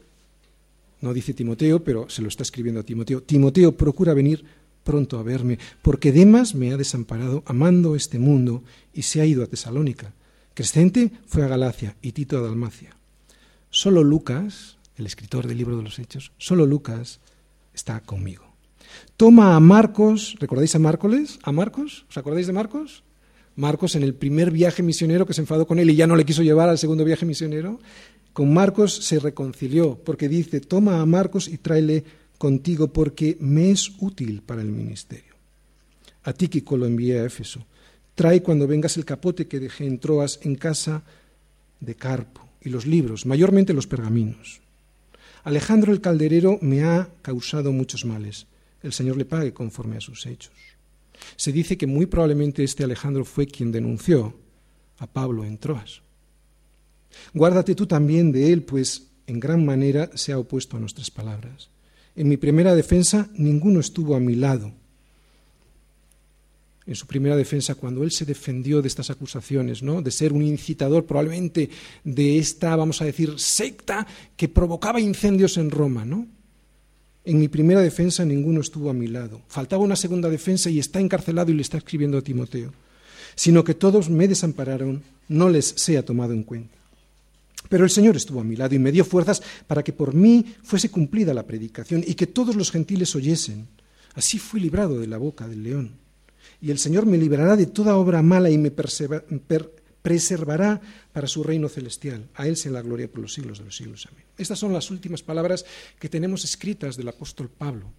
no 1.01 1.13
dice 1.13 1.35
Timoteo, 1.35 1.83
pero 1.83 2.09
se 2.09 2.23
lo 2.23 2.29
está 2.29 2.43
escribiendo 2.43 2.81
a 2.81 2.85
Timoteo, 2.85 3.23
Timoteo, 3.23 3.77
procura 3.77 4.15
venir 4.15 4.45
pronto 4.85 5.19
a 5.19 5.23
verme, 5.23 5.59
porque 5.83 6.13
Demas 6.13 6.55
me 6.55 6.73
ha 6.73 6.77
desamparado 6.77 7.43
amando 7.47 7.97
este 7.97 8.19
mundo 8.19 8.63
y 8.95 9.03
se 9.03 9.21
ha 9.21 9.27
ido 9.27 9.43
a 9.43 9.49
Tesalónica. 9.49 10.15
Crescente 10.55 11.11
fue 11.27 11.43
a 11.43 11.49
Galacia 11.49 11.97
y 12.01 12.13
Tito 12.13 12.39
a 12.39 12.41
Dalmacia. 12.41 12.97
Solo 13.69 14.05
Lucas, 14.05 14.79
el 14.97 15.07
escritor 15.07 15.47
del 15.47 15.59
libro 15.59 15.77
de 15.77 15.83
los 15.83 15.99
Hechos, 15.99 16.33
solo 16.39 16.65
Lucas 16.65 17.21
está 17.75 18.01
conmigo. 18.01 18.55
Toma 19.17 19.57
a 19.57 19.61
Marcos, 19.61 20.37
¿recordáis 20.39 20.75
a 20.75 20.79
Márcoles? 20.79 21.39
¿A 21.43 21.53
Marcos? 21.53 22.07
¿Os 22.09 22.17
acordáis 22.17 22.47
de 22.47 22.53
Marcos? 22.53 23.03
Marcos 23.57 23.97
en 23.97 24.03
el 24.03 24.15
primer 24.15 24.51
viaje 24.51 24.83
misionero 24.83 25.27
que 25.27 25.35
se 25.35 25.41
enfadó 25.41 25.67
con 25.67 25.79
él 25.79 25.91
y 25.91 25.97
ya 25.97 26.07
no 26.07 26.15
le 26.15 26.25
quiso 26.25 26.43
llevar 26.43 26.69
al 26.69 26.79
segundo 26.79 27.05
viaje 27.05 27.27
misionero, 27.27 27.81
con 28.37 28.53
Marcos 28.53 28.93
se 28.93 29.19
reconcilió 29.19 29.99
porque 30.05 30.29
dice, 30.29 30.61
toma 30.61 31.01
a 31.01 31.07
Marcos 31.07 31.49
y 31.49 31.57
tráele 31.57 32.05
contigo 32.37 32.93
porque 32.93 33.39
me 33.41 33.71
es 33.71 33.93
útil 33.99 34.43
para 34.43 34.61
el 34.61 34.69
ministerio. 34.69 35.33
A 36.23 36.35
Tíquico 36.35 36.77
lo 36.77 36.85
envié 36.85 37.19
a 37.19 37.25
Éfeso. 37.25 37.65
Trae 38.15 38.43
cuando 38.43 38.67
vengas 38.67 38.99
el 38.99 39.07
capote 39.07 39.47
que 39.49 39.59
dejé 39.59 39.87
en 39.87 39.99
Troas 39.99 40.39
en 40.43 40.55
casa 40.55 41.03
de 41.81 41.95
Carpo 41.95 42.47
y 42.61 42.69
los 42.69 42.85
libros, 42.85 43.25
mayormente 43.25 43.73
los 43.73 43.87
pergaminos. 43.87 44.61
Alejandro 45.43 45.95
el 45.95 46.03
calderero 46.03 46.59
me 46.61 46.85
ha 46.85 47.09
causado 47.23 47.73
muchos 47.73 48.05
males. 48.05 48.47
El 48.83 48.93
Señor 48.93 49.17
le 49.17 49.25
pague 49.25 49.55
conforme 49.55 49.97
a 49.97 50.03
sus 50.03 50.27
hechos. 50.27 50.53
Se 51.37 51.53
dice 51.53 51.79
que 51.79 51.87
muy 51.87 52.05
probablemente 52.05 52.63
este 52.65 52.85
Alejandro 52.85 53.25
fue 53.25 53.47
quien 53.47 53.73
denunció 53.73 54.35
a 54.99 55.07
Pablo 55.07 55.43
en 55.47 55.57
Troas. 55.57 56.03
Guárdate 57.35 57.75
tú 57.75 57.87
también 57.87 58.33
de 58.33 58.53
él, 58.53 58.63
pues 58.63 59.09
en 59.27 59.41
gran 59.41 59.65
manera 59.65 60.11
se 60.15 60.33
ha 60.33 60.39
opuesto 60.39 60.77
a 60.77 60.81
nuestras 60.81 61.11
palabras. 61.11 61.69
En 62.15 62.29
mi 62.29 62.37
primera 62.37 62.75
defensa 62.75 63.29
ninguno 63.35 63.81
estuvo 63.81 64.15
a 64.15 64.21
mi 64.21 64.35
lado. 64.35 64.73
En 66.87 66.95
su 66.95 67.07
primera 67.09 67.35
defensa, 67.35 67.75
cuando 67.75 68.05
él 68.05 68.13
se 68.13 68.25
defendió 68.25 68.81
de 68.81 68.87
estas 68.87 69.11
acusaciones, 69.11 69.83
¿no? 69.83 70.03
de 70.03 70.13
ser 70.13 70.33
un 70.33 70.43
incitador 70.43 71.05
probablemente 71.05 71.69
de 72.05 72.39
esta, 72.39 72.77
vamos 72.77 73.03
a 73.03 73.05
decir, 73.05 73.35
secta 73.39 74.07
que 74.37 74.49
provocaba 74.49 75.01
incendios 75.01 75.57
en 75.57 75.73
Roma, 75.73 76.05
¿no? 76.05 76.29
En 77.25 77.41
mi 77.41 77.49
primera 77.49 77.81
defensa 77.81 78.25
ninguno 78.25 78.61
estuvo 78.61 78.89
a 78.89 78.95
mi 78.95 79.09
lado. 79.09 79.43
Faltaba 79.49 79.83
una 79.83 79.97
segunda 79.97 80.31
defensa 80.31 80.71
y 80.71 80.79
está 80.79 81.01
encarcelado 81.01 81.51
y 81.51 81.55
le 81.55 81.63
está 81.63 81.77
escribiendo 81.77 82.19
a 82.19 82.23
Timoteo. 82.23 82.73
Sino 83.35 83.65
que 83.65 83.75
todos 83.75 84.09
me 84.09 84.29
desampararon, 84.29 85.03
no 85.29 85.49
les 85.49 85.67
sea 85.67 86.05
tomado 86.05 86.33
en 86.35 86.45
cuenta. 86.45 86.77
Pero 87.69 87.85
el 87.85 87.91
Señor 87.91 88.17
estuvo 88.17 88.41
a 88.41 88.45
mi 88.45 88.57
lado 88.57 88.75
y 88.75 88.79
me 88.79 88.93
dio 88.93 89.05
fuerzas 89.05 89.43
para 89.67 89.83
que 89.83 89.93
por 89.93 90.15
mí 90.15 90.45
fuese 90.63 90.91
cumplida 90.91 91.35
la 91.35 91.47
predicación 91.47 92.03
y 92.07 92.15
que 92.15 92.27
todos 92.27 92.57
los 92.57 92.71
gentiles 92.71 93.15
oyesen. 93.15 93.69
Así 94.15 94.39
fui 94.39 94.61
librado 94.61 94.99
de 94.99 95.07
la 95.07 95.19
boca 95.19 95.47
del 95.47 95.63
león. 95.63 95.99
Y 96.61 96.71
el 96.71 96.79
Señor 96.79 97.07
me 97.07 97.19
librará 97.19 97.57
de 97.57 97.67
toda 97.67 97.97
obra 97.97 98.23
mala 98.23 98.51
y 98.51 98.59
me 98.59 98.71
preservará 98.71 100.81
para 101.13 101.27
su 101.27 101.43
reino 101.43 101.69
celestial. 101.69 102.29
A 102.35 102.47
Él 102.47 102.57
sea 102.57 102.73
la 102.73 102.83
gloria 102.83 103.11
por 103.11 103.21
los 103.21 103.35
siglos 103.35 103.59
de 103.59 103.67
los 103.67 103.77
siglos. 103.77 104.09
Amén. 104.11 104.25
Estas 104.39 104.59
son 104.59 104.73
las 104.73 104.91
últimas 104.91 105.23
palabras 105.23 105.67
que 105.99 106.09
tenemos 106.09 106.45
escritas 106.45 106.97
del 106.97 107.09
apóstol 107.09 107.51
Pablo 107.51 107.93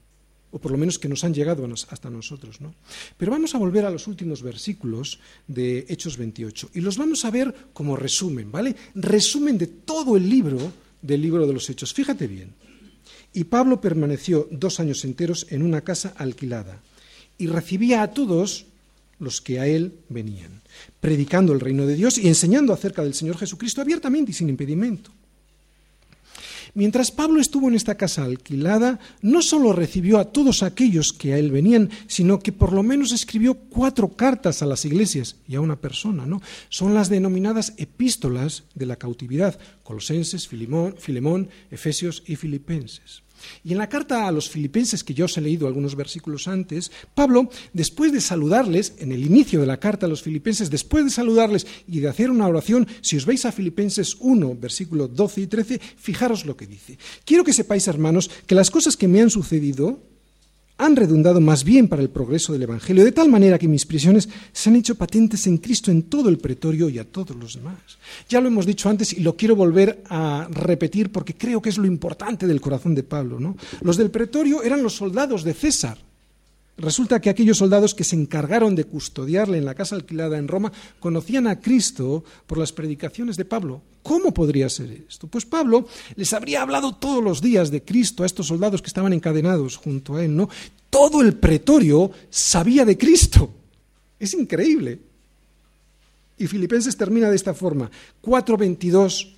o 0.51 0.59
por 0.59 0.71
lo 0.71 0.77
menos 0.77 0.99
que 0.99 1.09
nos 1.09 1.23
han 1.23 1.33
llegado 1.33 1.67
hasta 1.89 2.09
nosotros. 2.09 2.61
¿no? 2.61 2.73
Pero 3.17 3.31
vamos 3.31 3.55
a 3.55 3.57
volver 3.57 3.85
a 3.85 3.91
los 3.91 4.07
últimos 4.07 4.41
versículos 4.41 5.19
de 5.47 5.85
Hechos 5.89 6.17
28 6.17 6.71
y 6.73 6.81
los 6.81 6.97
vamos 6.97 7.25
a 7.25 7.31
ver 7.31 7.53
como 7.73 7.95
resumen, 7.95 8.51
¿vale? 8.51 8.75
Resumen 8.95 9.57
de 9.57 9.67
todo 9.67 10.17
el 10.17 10.29
libro 10.29 10.71
del 11.01 11.21
libro 11.21 11.45
de 11.45 11.53
los 11.53 11.69
Hechos. 11.69 11.93
Fíjate 11.93 12.27
bien. 12.27 12.53
Y 13.33 13.45
Pablo 13.45 13.81
permaneció 13.81 14.47
dos 14.51 14.79
años 14.79 15.03
enteros 15.05 15.47
en 15.49 15.61
una 15.61 15.81
casa 15.81 16.13
alquilada 16.17 16.81
y 17.37 17.47
recibía 17.47 18.01
a 18.01 18.11
todos 18.11 18.65
los 19.19 19.41
que 19.41 19.59
a 19.59 19.67
él 19.67 19.93
venían, 20.09 20.61
predicando 20.99 21.53
el 21.53 21.59
reino 21.59 21.85
de 21.85 21.95
Dios 21.95 22.17
y 22.17 22.27
enseñando 22.27 22.73
acerca 22.73 23.03
del 23.03 23.13
Señor 23.13 23.37
Jesucristo 23.37 23.81
abiertamente 23.81 24.31
y 24.31 24.33
sin 24.33 24.49
impedimento. 24.49 25.11
Mientras 26.77 27.09
Pablo 27.09 27.41
estuvo 27.41 27.69
en 27.69 27.73
esta 27.73 27.95
casa 27.95 28.23
alquilada, 28.23 28.99
no 29.23 29.41
solo 29.41 29.73
recibió 29.73 30.19
a 30.19 30.25
todos 30.25 30.61
aquellos 30.61 31.11
que 31.11 31.33
a 31.33 31.39
él 31.39 31.49
venían, 31.49 31.89
sino 32.05 32.37
que 32.37 32.51
por 32.51 32.71
lo 32.71 32.83
menos 32.83 33.11
escribió 33.11 33.55
cuatro 33.55 34.09
cartas 34.09 34.61
a 34.61 34.67
las 34.67 34.85
iglesias 34.85 35.37
y 35.47 35.55
a 35.55 35.59
una 35.59 35.77
persona, 35.77 36.27
¿no? 36.27 36.39
Son 36.69 36.93
las 36.93 37.09
denominadas 37.09 37.73
epístolas 37.77 38.65
de 38.75 38.85
la 38.85 38.97
cautividad, 38.97 39.57
Colosenses, 39.81 40.47
Filemón, 40.47 40.93
Filemón 40.99 41.49
Efesios 41.71 42.21
y 42.27 42.35
Filipenses. 42.35 43.23
Y 43.63 43.71
en 43.71 43.77
la 43.77 43.89
carta 43.89 44.27
a 44.27 44.31
los 44.31 44.49
filipenses, 44.49 45.03
que 45.03 45.13
yo 45.13 45.25
os 45.25 45.37
he 45.37 45.41
leído 45.41 45.67
algunos 45.67 45.95
versículos 45.95 46.47
antes, 46.47 46.91
Pablo, 47.13 47.49
después 47.73 48.11
de 48.11 48.21
saludarles, 48.21 48.93
en 48.99 49.11
el 49.11 49.25
inicio 49.25 49.59
de 49.59 49.67
la 49.67 49.79
carta 49.79 50.05
a 50.05 50.09
los 50.09 50.21
filipenses, 50.21 50.69
después 50.69 51.05
de 51.05 51.11
saludarles 51.11 51.67
y 51.87 51.99
de 51.99 52.07
hacer 52.07 52.31
una 52.31 52.47
oración, 52.47 52.87
si 53.01 53.17
os 53.17 53.25
veis 53.25 53.45
a 53.45 53.51
Filipenses 53.51 54.17
1, 54.19 54.55
versículos 54.55 55.15
12 55.15 55.41
y 55.41 55.47
13, 55.47 55.81
fijaros 55.97 56.45
lo 56.45 56.55
que 56.55 56.67
dice. 56.67 56.97
Quiero 57.25 57.43
que 57.43 57.53
sepáis, 57.53 57.87
hermanos, 57.87 58.29
que 58.45 58.55
las 58.55 58.71
cosas 58.71 58.97
que 58.97 59.07
me 59.07 59.21
han 59.21 59.29
sucedido 59.29 60.01
han 60.77 60.95
redundado 60.95 61.41
más 61.41 61.63
bien 61.63 61.87
para 61.87 62.01
el 62.01 62.09
progreso 62.09 62.53
del 62.53 62.63
Evangelio, 62.63 63.03
de 63.03 63.11
tal 63.11 63.29
manera 63.29 63.57
que 63.57 63.67
mis 63.67 63.85
prisiones 63.85 64.29
se 64.51 64.69
han 64.69 64.75
hecho 64.75 64.95
patentes 64.95 65.47
en 65.47 65.57
Cristo 65.57 65.91
en 65.91 66.03
todo 66.03 66.29
el 66.29 66.37
pretorio 66.37 66.89
y 66.89 66.99
a 66.99 67.05
todos 67.05 67.35
los 67.35 67.55
demás. 67.55 67.77
Ya 68.29 68.41
lo 68.41 68.47
hemos 68.47 68.65
dicho 68.65 68.89
antes 68.89 69.13
y 69.13 69.21
lo 69.21 69.35
quiero 69.35 69.55
volver 69.55 70.03
a 70.09 70.47
repetir 70.51 71.11
porque 71.11 71.35
creo 71.35 71.61
que 71.61 71.69
es 71.69 71.77
lo 71.77 71.87
importante 71.87 72.47
del 72.47 72.61
corazón 72.61 72.93
de 72.95 73.03
Pablo. 73.03 73.39
¿no? 73.39 73.57
Los 73.81 73.97
del 73.97 74.11
pretorio 74.11 74.63
eran 74.63 74.83
los 74.83 74.93
soldados 74.93 75.43
de 75.43 75.53
César, 75.53 75.97
Resulta 76.77 77.19
que 77.19 77.31
aquellos 77.31 77.57
soldados 77.57 77.95
que 77.95 78.03
se 78.03 78.15
encargaron 78.15 78.75
de 78.75 78.83
custodiarle 78.83 79.57
en 79.57 79.65
la 79.65 79.73
casa 79.73 79.95
alquilada 79.95 80.37
en 80.37 80.47
Roma 80.47 80.71
conocían 80.99 81.47
a 81.47 81.59
Cristo 81.59 82.23
por 82.45 82.59
las 82.59 82.71
predicaciones 82.71 83.35
de 83.35 83.45
Pablo. 83.45 83.81
¿Cómo 84.03 84.31
podría 84.31 84.69
ser 84.69 84.91
esto? 85.09 85.27
Pues 85.27 85.43
Pablo 85.43 85.87
les 86.15 86.31
habría 86.33 86.61
hablado 86.61 86.95
todos 86.95 87.23
los 87.23 87.41
días 87.41 87.71
de 87.71 87.83
Cristo 87.83 88.21
a 88.21 88.27
estos 88.27 88.47
soldados 88.47 88.83
que 88.83 88.87
estaban 88.87 89.11
encadenados 89.11 89.75
junto 89.75 90.15
a 90.15 90.23
él, 90.23 90.35
¿no? 90.35 90.49
Todo 90.91 91.21
el 91.21 91.33
pretorio 91.33 92.11
sabía 92.29 92.85
de 92.85 92.95
Cristo. 92.95 93.51
Es 94.19 94.35
increíble. 94.35 94.99
Y 96.37 96.45
Filipenses 96.45 96.95
termina 96.95 97.31
de 97.31 97.35
esta 97.35 97.55
forma, 97.55 97.89
4, 98.21 98.55
22, 98.55 99.35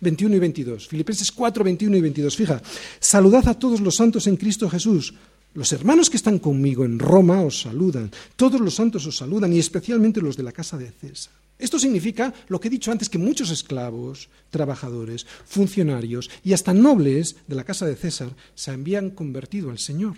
21 0.00 0.34
y 0.34 0.38
22. 0.40 0.88
Filipenses 0.88 1.30
4, 1.30 1.62
21 1.62 1.96
y 1.96 2.00
22. 2.00 2.36
Fija, 2.36 2.60
saludad 2.98 3.46
a 3.48 3.58
todos 3.58 3.80
los 3.80 3.94
santos 3.94 4.26
en 4.26 4.36
Cristo 4.36 4.68
Jesús. 4.68 5.14
Los 5.54 5.72
hermanos 5.72 6.08
que 6.08 6.16
están 6.16 6.38
conmigo 6.38 6.84
en 6.84 6.98
Roma 6.98 7.42
os 7.42 7.62
saludan, 7.62 8.10
todos 8.36 8.60
los 8.60 8.74
santos 8.74 9.06
os 9.06 9.16
saludan 9.16 9.52
y 9.52 9.58
especialmente 9.58 10.20
los 10.20 10.36
de 10.36 10.44
la 10.44 10.52
casa 10.52 10.78
de 10.78 10.92
César. 10.92 11.32
Esto 11.58 11.78
significa 11.78 12.32
lo 12.48 12.58
que 12.58 12.68
he 12.68 12.70
dicho 12.70 12.90
antes, 12.90 13.10
que 13.10 13.18
muchos 13.18 13.50
esclavos, 13.50 14.28
trabajadores, 14.48 15.26
funcionarios 15.44 16.30
y 16.42 16.54
hasta 16.54 16.72
nobles 16.72 17.36
de 17.46 17.54
la 17.54 17.64
casa 17.64 17.84
de 17.84 17.96
César 17.96 18.30
se 18.54 18.70
habían 18.70 19.10
convertido 19.10 19.70
al 19.70 19.78
Señor. 19.78 20.16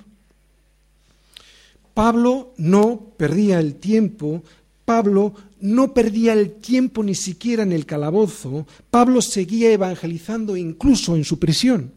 Pablo 1.94 2.54
no 2.58 3.12
perdía 3.16 3.58
el 3.58 3.74
tiempo, 3.74 4.44
Pablo 4.84 5.34
no 5.60 5.92
perdía 5.92 6.32
el 6.32 6.52
tiempo 6.52 7.02
ni 7.02 7.14
siquiera 7.14 7.64
en 7.64 7.72
el 7.72 7.86
calabozo, 7.86 8.66
Pablo 8.90 9.20
seguía 9.20 9.72
evangelizando 9.72 10.56
incluso 10.56 11.16
en 11.16 11.24
su 11.24 11.38
prisión. 11.38 11.92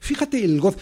Fíjate 0.00 0.44
el 0.44 0.60
gozo. 0.60 0.78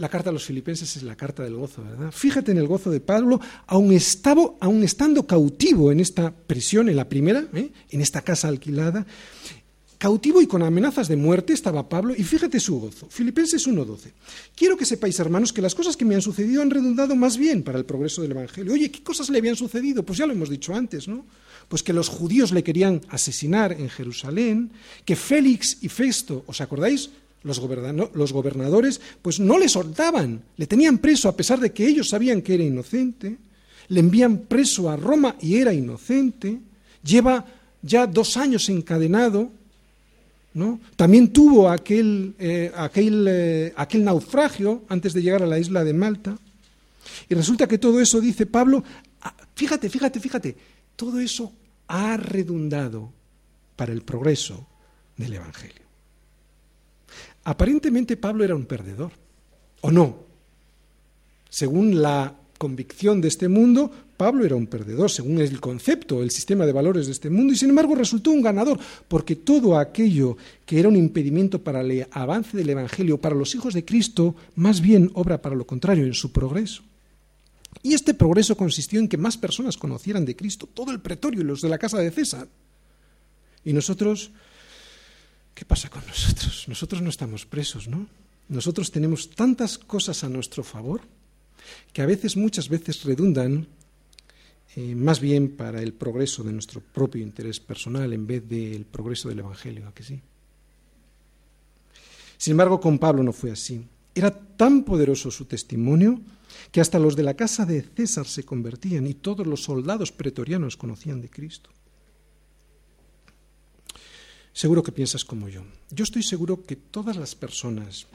La 0.00 0.08
carta 0.08 0.30
a 0.30 0.32
los 0.32 0.46
filipenses 0.46 0.96
es 0.96 1.02
la 1.02 1.14
carta 1.14 1.42
del 1.42 1.56
gozo, 1.56 1.84
¿verdad? 1.84 2.10
Fíjate 2.10 2.52
en 2.52 2.56
el 2.56 2.66
gozo 2.66 2.90
de 2.90 3.00
Pablo, 3.00 3.38
aun, 3.66 3.92
estando 3.92 5.26
cautivo 5.26 5.92
en 5.92 6.00
esta 6.00 6.30
prisión, 6.30 6.88
en 6.88 6.96
la 6.96 7.06
primera, 7.06 7.46
¿eh? 7.52 7.70
en 7.90 8.00
esta 8.00 8.22
casa 8.22 8.48
alquilada, 8.48 9.06
cautivo 9.98 10.40
y 10.40 10.46
con 10.46 10.62
amenazas 10.62 11.06
de 11.06 11.16
muerte 11.16 11.52
estaba 11.52 11.86
Pablo, 11.86 12.14
y 12.16 12.24
fíjate 12.24 12.58
su 12.60 12.80
gozo. 12.80 13.08
Filipenses 13.10 13.68
1.12. 13.68 14.10
Quiero 14.56 14.78
que 14.78 14.86
sepáis, 14.86 15.20
hermanos, 15.20 15.52
que 15.52 15.60
las 15.60 15.74
cosas 15.74 15.98
que 15.98 16.06
me 16.06 16.14
han 16.14 16.22
sucedido 16.22 16.62
han 16.62 16.70
redundado 16.70 17.14
más 17.14 17.36
bien 17.36 17.62
para 17.62 17.78
el 17.78 17.84
progreso 17.84 18.22
del 18.22 18.30
Evangelio. 18.30 18.72
Oye, 18.72 18.90
¿qué 18.90 19.02
cosas 19.02 19.28
le 19.28 19.36
habían 19.36 19.56
sucedido? 19.56 20.02
Pues 20.02 20.18
ya 20.18 20.24
lo 20.24 20.32
hemos 20.32 20.48
dicho 20.48 20.74
antes, 20.74 21.08
¿no? 21.08 21.26
Pues 21.68 21.82
que 21.82 21.92
los 21.92 22.08
judíos 22.08 22.52
le 22.52 22.64
querían 22.64 23.02
asesinar 23.10 23.72
en 23.72 23.90
Jerusalén, 23.90 24.70
que 25.04 25.14
Félix 25.14 25.76
y 25.82 25.90
Festo, 25.90 26.42
¿os 26.46 26.62
acordáis? 26.62 27.10
Los, 27.42 27.58
gobernadores 28.32 29.00
pues 29.22 29.40
no 29.40 29.58
le 29.58 29.68
soltaban, 29.68 30.42
le 30.56 30.66
tenían 30.66 30.98
preso 30.98 31.28
a 31.28 31.36
pesar 31.36 31.58
de 31.58 31.72
que 31.72 31.86
ellos 31.86 32.10
sabían 32.10 32.42
que 32.42 32.54
era 32.54 32.64
inocente, 32.64 33.38
le 33.88 34.00
envían 34.00 34.38
preso 34.38 34.90
a 34.90 34.96
Roma 34.96 35.36
y 35.40 35.56
era 35.56 35.72
inocente, 35.72 36.58
lleva 37.02 37.46
ya 37.80 38.06
dos 38.06 38.36
años 38.36 38.68
encadenado, 38.68 39.50
¿no? 40.52 40.80
también 40.96 41.32
tuvo 41.32 41.70
aquel, 41.70 42.34
eh, 42.38 42.70
aquel, 42.76 43.26
eh, 43.26 43.72
aquel 43.74 44.04
naufragio 44.04 44.82
antes 44.88 45.14
de 45.14 45.22
llegar 45.22 45.42
a 45.42 45.46
la 45.46 45.58
isla 45.58 45.82
de 45.82 45.94
Malta. 45.94 46.36
Y 47.28 47.34
resulta 47.34 47.66
que 47.66 47.78
todo 47.78 48.00
eso, 48.00 48.20
dice 48.20 48.44
Pablo, 48.44 48.84
ah, 49.22 49.34
fíjate, 49.54 49.88
fíjate, 49.88 50.20
fíjate, 50.20 50.56
todo 50.94 51.18
eso 51.20 51.52
ha 51.88 52.16
redundado 52.16 53.10
para 53.76 53.92
el 53.92 54.02
progreso 54.02 54.66
del 55.16 55.34
Evangelio. 55.34 55.79
Aparentemente 57.44 58.16
Pablo 58.16 58.44
era 58.44 58.54
un 58.54 58.66
perdedor, 58.66 59.12
¿o 59.80 59.90
no? 59.90 60.18
Según 61.48 62.00
la 62.00 62.34
convicción 62.58 63.20
de 63.20 63.28
este 63.28 63.48
mundo, 63.48 63.90
Pablo 64.16 64.44
era 64.44 64.54
un 64.54 64.66
perdedor, 64.66 65.10
según 65.10 65.40
el 65.40 65.58
concepto, 65.60 66.22
el 66.22 66.30
sistema 66.30 66.66
de 66.66 66.72
valores 66.72 67.06
de 67.06 67.12
este 67.12 67.30
mundo, 67.30 67.54
y 67.54 67.56
sin 67.56 67.70
embargo 67.70 67.94
resultó 67.94 68.30
un 68.30 68.42
ganador, 68.42 68.78
porque 69.08 69.34
todo 69.34 69.78
aquello 69.78 70.36
que 70.66 70.78
era 70.78 70.90
un 70.90 70.96
impedimento 70.96 71.64
para 71.64 71.80
el 71.80 72.06
avance 72.10 72.54
del 72.54 72.68
Evangelio, 72.68 73.18
para 73.18 73.34
los 73.34 73.54
hijos 73.54 73.72
de 73.72 73.86
Cristo, 73.86 74.36
más 74.56 74.82
bien 74.82 75.10
obra 75.14 75.40
para 75.40 75.56
lo 75.56 75.66
contrario, 75.66 76.04
en 76.04 76.12
su 76.12 76.32
progreso. 76.32 76.82
Y 77.82 77.94
este 77.94 78.12
progreso 78.12 78.58
consistió 78.58 79.00
en 79.00 79.08
que 79.08 79.16
más 79.16 79.38
personas 79.38 79.78
conocieran 79.78 80.26
de 80.26 80.36
Cristo, 80.36 80.68
todo 80.72 80.90
el 80.90 81.00
pretorio 81.00 81.40
y 81.40 81.44
los 81.44 81.62
de 81.62 81.70
la 81.70 81.78
casa 81.78 81.96
de 81.96 82.10
César. 82.10 82.46
Y 83.64 83.72
nosotros, 83.72 84.32
¿qué 85.54 85.64
pasa 85.64 85.88
con 85.88 86.06
nosotros? 86.06 86.66
Nosotros 86.68 87.02
no 87.02 87.10
estamos 87.10 87.46
presos, 87.46 87.88
¿no? 87.88 88.06
Nosotros 88.48 88.90
tenemos 88.90 89.30
tantas 89.30 89.78
cosas 89.78 90.24
a 90.24 90.28
nuestro 90.28 90.64
favor 90.64 91.02
que 91.92 92.02
a 92.02 92.06
veces, 92.06 92.36
muchas 92.36 92.68
veces 92.68 93.04
redundan 93.04 93.66
eh, 94.76 94.94
más 94.94 95.20
bien 95.20 95.56
para 95.56 95.82
el 95.82 95.92
progreso 95.92 96.42
de 96.42 96.52
nuestro 96.52 96.80
propio 96.80 97.22
interés 97.22 97.60
personal 97.60 98.12
en 98.12 98.26
vez 98.26 98.48
del 98.48 98.84
progreso 98.84 99.28
del 99.28 99.40
Evangelio, 99.40 99.86
¿a 99.88 100.02
sí? 100.02 100.20
Sin 102.36 102.52
embargo, 102.52 102.80
con 102.80 102.98
Pablo 102.98 103.22
no 103.22 103.32
fue 103.32 103.50
así. 103.50 103.84
Era 104.14 104.30
tan 104.30 104.82
poderoso 104.82 105.30
su 105.30 105.44
testimonio 105.44 106.20
que 106.72 106.80
hasta 106.80 106.98
los 106.98 107.14
de 107.14 107.22
la 107.22 107.34
casa 107.34 107.66
de 107.66 107.82
César 107.82 108.26
se 108.26 108.44
convertían 108.44 109.06
y 109.06 109.14
todos 109.14 109.46
los 109.46 109.62
soldados 109.62 110.10
pretorianos 110.10 110.76
conocían 110.76 111.20
de 111.20 111.28
Cristo. 111.28 111.70
Seguro 114.52 114.82
que 114.82 114.92
piensas 114.92 115.24
como 115.24 115.48
yo. 115.48 115.62
Yo 115.90 116.04
estoy 116.04 116.22
seguro 116.22 116.64
que 116.64 116.76
todas 116.76 117.16
las 117.16 117.34
personas 117.34 118.06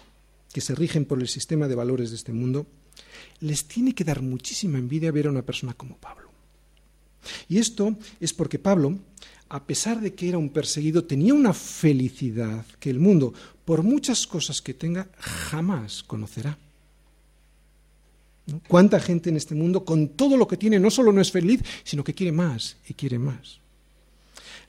que 0.51 0.61
se 0.61 0.75
rigen 0.75 1.05
por 1.05 1.19
el 1.19 1.27
sistema 1.27 1.67
de 1.67 1.75
valores 1.75 2.09
de 2.09 2.17
este 2.17 2.33
mundo 2.33 2.67
les 3.39 3.65
tiene 3.65 3.93
que 3.93 4.03
dar 4.03 4.21
muchísima 4.21 4.77
envidia 4.77 5.11
ver 5.11 5.27
a 5.27 5.31
una 5.31 5.45
persona 5.45 5.73
como 5.73 5.97
Pablo. 5.97 6.29
Y 7.49 7.57
esto 7.57 7.97
es 8.19 8.33
porque 8.33 8.59
Pablo, 8.59 8.97
a 9.49 9.65
pesar 9.65 9.99
de 9.99 10.13
que 10.13 10.29
era 10.29 10.38
un 10.38 10.49
perseguido, 10.49 11.05
tenía 11.05 11.33
una 11.33 11.53
felicidad 11.53 12.65
que 12.79 12.89
el 12.89 12.99
mundo, 12.99 13.33
por 13.65 13.83
muchas 13.83 14.27
cosas 14.27 14.61
que 14.61 14.73
tenga, 14.73 15.09
jamás 15.17 16.03
conocerá. 16.03 16.57
¿Cuánta 18.67 18.99
gente 18.99 19.29
en 19.29 19.38
este 19.38 19.55
mundo, 19.55 19.83
con 19.83 20.09
todo 20.09 20.38
lo 20.38 20.47
que 20.47 20.57
tiene, 20.57 20.79
no 20.79 20.91
solo 20.91 21.11
no 21.11 21.19
es 21.19 21.31
feliz, 21.31 21.61
sino 21.83 22.03
que 22.03 22.13
quiere 22.13 22.31
más 22.31 22.77
y 22.88 22.93
quiere 22.93 23.17
más? 23.17 23.59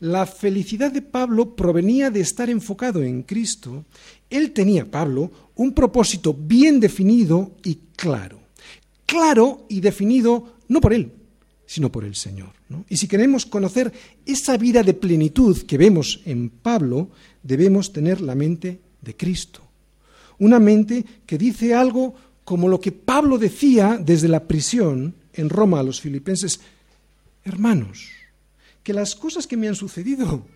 La 0.01 0.27
felicidad 0.27 0.93
de 0.93 1.03
Pablo 1.03 1.57
provenía 1.57 2.11
de 2.11 2.21
estar 2.21 2.51
enfocado 2.51 3.03
en 3.03 3.23
Cristo. 3.23 3.87
Él 4.29 4.53
tenía, 4.53 4.91
Pablo, 4.91 5.31
un 5.55 5.73
propósito 5.73 6.35
bien 6.35 6.81
definido 6.81 7.57
y 7.65 7.79
claro. 7.97 8.41
Claro 9.07 9.67
y 9.69 9.81
definido 9.81 10.57
no 10.69 10.81
por 10.81 10.93
él, 10.93 11.13
sino 11.65 11.91
por 11.91 12.05
el 12.05 12.15
Señor. 12.15 12.51
Y 12.89 12.97
si 12.97 13.09
queremos 13.09 13.47
conocer 13.47 13.93
esa 14.27 14.57
vida 14.57 14.83
de 14.83 14.95
plenitud 14.95 15.63
que 15.63 15.79
vemos 15.79 16.21
en 16.25 16.51
Pablo, 16.51 17.11
debemos 17.43 17.93
tener 17.93 18.21
la 18.21 18.35
mente 18.35 18.81
de 19.01 19.17
Cristo. 19.17 19.63
Una 20.39 20.59
mente 20.59 21.05
que 21.25 21.39
dice 21.39 21.75
algo 21.75 22.15
como 22.45 22.69
lo 22.69 22.81
que 22.81 22.93
Pablo 22.93 23.39
decía 23.39 23.99
desde 24.03 24.29
la 24.29 24.47
prisión 24.47 25.15
en 25.33 25.49
Roma 25.49 25.81
a 25.81 25.83
los 25.83 26.01
filipenses, 26.01 26.61
hermanos, 27.45 28.16
que 28.87 28.93
las 28.93 29.17
cosas 29.17 29.49
que 29.49 29.57
me 29.57 29.67
han 29.67 29.75
sucedido 29.75 30.47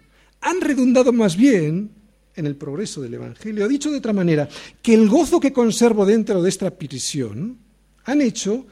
han 0.40 0.60
redundado 0.60 1.12
más 1.12 1.36
bien 1.36 1.90
en 2.36 2.46
el 2.46 2.54
progreso 2.54 3.02
del 3.02 3.14
Evangelio. 3.14 3.66
Dicho 3.66 3.90
de 3.90 3.98
otra 3.98 4.12
manera, 4.12 4.48
que 4.80 4.94
el 4.94 5.08
gozo 5.08 5.40
que 5.40 5.52
conservo 5.52 6.06
dentro 6.06 6.40
de 6.40 6.48
esta 6.48 6.70
prisión 6.70 7.58
han 8.04 8.20
hecho 8.20 8.64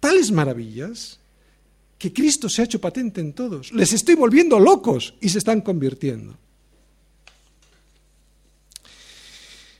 tales 0.00 0.32
maravillas 0.32 1.20
que 1.96 2.12
Cristo 2.12 2.48
se 2.48 2.60
ha 2.60 2.64
hecho 2.64 2.80
patente 2.80 3.20
en 3.20 3.34
todos. 3.34 3.70
Les 3.70 3.92
estoy 3.92 4.16
volviendo 4.16 4.58
locos 4.58 5.14
y 5.20 5.28
se 5.28 5.38
están 5.38 5.60
convirtiendo. 5.60 6.36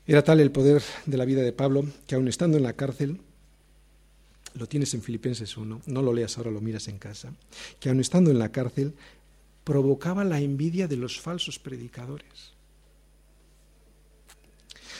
Era 0.06 0.22
tal 0.22 0.38
el 0.38 0.52
poder 0.52 0.80
de 1.06 1.16
la 1.16 1.24
vida 1.24 1.42
de 1.42 1.52
Pablo 1.52 1.86
que 2.06 2.14
aun 2.14 2.28
estando 2.28 2.56
en 2.56 2.62
la 2.62 2.74
cárcel, 2.74 3.18
lo 4.58 4.66
tienes 4.66 4.92
en 4.94 5.02
Filipenses 5.02 5.56
1, 5.56 5.82
no 5.86 6.02
lo 6.02 6.12
leas 6.12 6.36
ahora, 6.36 6.50
lo 6.50 6.60
miras 6.60 6.88
en 6.88 6.98
casa, 6.98 7.32
que 7.80 7.88
aun 7.88 8.00
estando 8.00 8.30
en 8.30 8.38
la 8.38 8.50
cárcel, 8.50 8.92
provocaba 9.64 10.24
la 10.24 10.40
envidia 10.40 10.88
de 10.88 10.96
los 10.96 11.20
falsos 11.20 11.58
predicadores. 11.58 12.52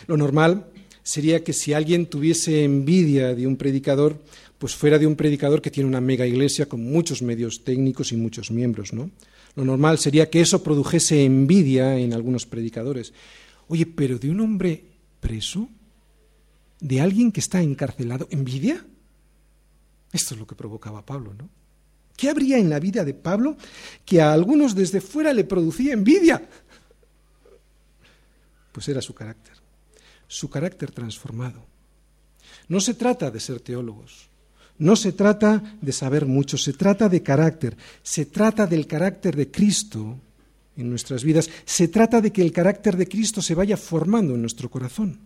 Lo 0.07 0.17
normal 0.17 0.67
sería 1.03 1.43
que 1.43 1.53
si 1.53 1.73
alguien 1.73 2.07
tuviese 2.07 2.65
envidia 2.65 3.35
de 3.35 3.47
un 3.47 3.57
predicador, 3.57 4.21
pues 4.59 4.75
fuera 4.75 4.99
de 4.99 5.07
un 5.07 5.17
predicador 5.17 5.63
que 5.63 5.71
tiene 5.71 5.89
una 5.89 6.01
mega 6.01 6.27
iglesia 6.27 6.67
con 6.67 6.83
muchos 6.83 7.23
medios 7.23 7.65
técnicos 7.65 8.13
y 8.13 8.17
muchos 8.17 8.51
miembros, 8.51 8.93
¿no? 8.93 9.11
Lo 9.57 9.65
normal 9.65 9.99
sería 9.99 10.31
que 10.31 10.41
eso 10.41 10.63
produjese 10.63 11.25
envidia 11.25 11.99
en 11.99 12.13
algunos 12.13 12.47
predicadores. 12.47 13.13
Oye, 13.69 13.87
pero 13.87 14.19
de 14.19 14.31
un 14.31 14.41
hombre 14.41 14.85
preso, 15.21 15.69
de 16.81 17.01
alguien 17.01 17.33
que 17.33 17.41
está 17.41 17.63
encarcelado, 17.63 18.29
¿envidia? 18.31 18.85
Esto 20.13 20.35
es 20.35 20.41
lo 20.41 20.47
que 20.47 20.55
provocaba 20.55 21.05
Pablo, 21.05 21.35
¿no? 21.35 21.49
¿Qué 22.17 22.29
habría 22.29 22.59
en 22.59 22.69
la 22.69 22.81
vida 22.81 23.05
de 23.05 23.15
Pablo 23.15 23.57
que 24.05 24.21
a 24.21 24.33
algunos 24.33 24.75
desde 24.75 25.01
fuera 25.01 25.33
le 25.33 25.45
producía 25.45 25.93
envidia? 25.93 26.49
Pues 28.73 28.89
era 28.89 29.01
su 29.01 29.15
carácter, 29.15 29.55
su 30.27 30.51
carácter 30.51 30.91
transformado. 30.91 31.65
No 32.67 32.81
se 32.81 32.95
trata 32.95 33.31
de 33.31 33.39
ser 33.39 33.61
teólogos, 33.61 34.29
no 34.79 34.97
se 34.97 35.13
trata 35.13 35.63
de 35.81 35.93
saber 35.93 36.27
mucho, 36.27 36.59
se 36.59 36.73
trata 36.73 37.09
de 37.09 37.23
carácter, 37.23 37.77
se 38.03 38.27
trata 38.27 38.67
del 38.67 38.87
carácter 38.89 39.37
de 39.37 39.51
Cristo 39.51 40.19
en 40.77 40.91
nuestras 40.91 41.23
vidas, 41.23 41.49
se 41.65 41.87
trata 41.87 42.21
de 42.21 42.33
que 42.33 42.43
el 42.43 42.53
carácter 42.53 42.97
de 42.97 43.09
Cristo 43.09 43.43
se 43.43 43.55
vaya 43.55 43.77
formando 43.77 44.35
en 44.35 44.41
nuestro 44.41 44.71
corazón. 44.71 45.21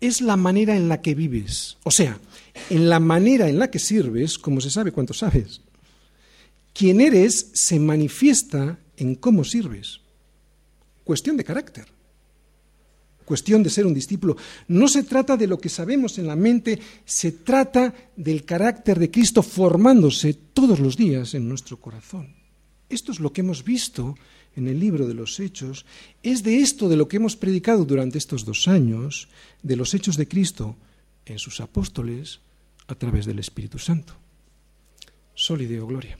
Es 0.00 0.20
la 0.20 0.36
manera 0.36 0.76
en 0.76 0.88
la 0.88 1.00
que 1.00 1.14
vives, 1.14 1.78
o 1.84 1.90
sea, 1.90 2.18
en 2.70 2.88
la 2.88 3.00
manera 3.00 3.48
en 3.48 3.58
la 3.58 3.70
que 3.70 3.78
sirves, 3.78 4.38
como 4.38 4.60
se 4.60 4.70
sabe 4.70 4.92
cuánto 4.92 5.14
sabes. 5.14 5.60
Quien 6.72 7.00
eres 7.00 7.50
se 7.54 7.78
manifiesta 7.78 8.78
en 8.96 9.14
cómo 9.14 9.44
sirves. 9.44 10.00
Cuestión 11.04 11.36
de 11.36 11.44
carácter. 11.44 11.86
Cuestión 13.24 13.62
de 13.62 13.70
ser 13.70 13.86
un 13.86 13.94
discípulo. 13.94 14.36
No 14.68 14.88
se 14.88 15.04
trata 15.04 15.36
de 15.36 15.46
lo 15.46 15.58
que 15.58 15.68
sabemos 15.68 16.18
en 16.18 16.26
la 16.26 16.36
mente, 16.36 16.78
se 17.04 17.32
trata 17.32 17.94
del 18.16 18.44
carácter 18.44 18.98
de 18.98 19.10
Cristo 19.10 19.42
formándose 19.42 20.34
todos 20.34 20.80
los 20.80 20.96
días 20.96 21.34
en 21.34 21.48
nuestro 21.48 21.78
corazón. 21.80 22.34
Esto 22.88 23.12
es 23.12 23.20
lo 23.20 23.32
que 23.32 23.40
hemos 23.40 23.64
visto 23.64 24.16
en 24.54 24.68
el 24.68 24.78
libro 24.78 25.06
de 25.06 25.14
los 25.14 25.40
Hechos. 25.40 25.86
Es 26.22 26.42
de 26.42 26.60
esto 26.60 26.88
de 26.88 26.96
lo 26.96 27.08
que 27.08 27.16
hemos 27.16 27.36
predicado 27.36 27.84
durante 27.84 28.18
estos 28.18 28.44
dos 28.44 28.68
años, 28.68 29.28
de 29.62 29.76
los 29.76 29.94
Hechos 29.94 30.16
de 30.16 30.28
Cristo 30.28 30.76
en 31.26 31.38
sus 31.38 31.60
apóstoles 31.60 32.40
a 32.86 32.94
través 32.94 33.26
del 33.26 33.38
Espíritu 33.38 33.78
Santo. 33.78 34.14
Solideo 35.34 35.86
Gloria. 35.86 36.18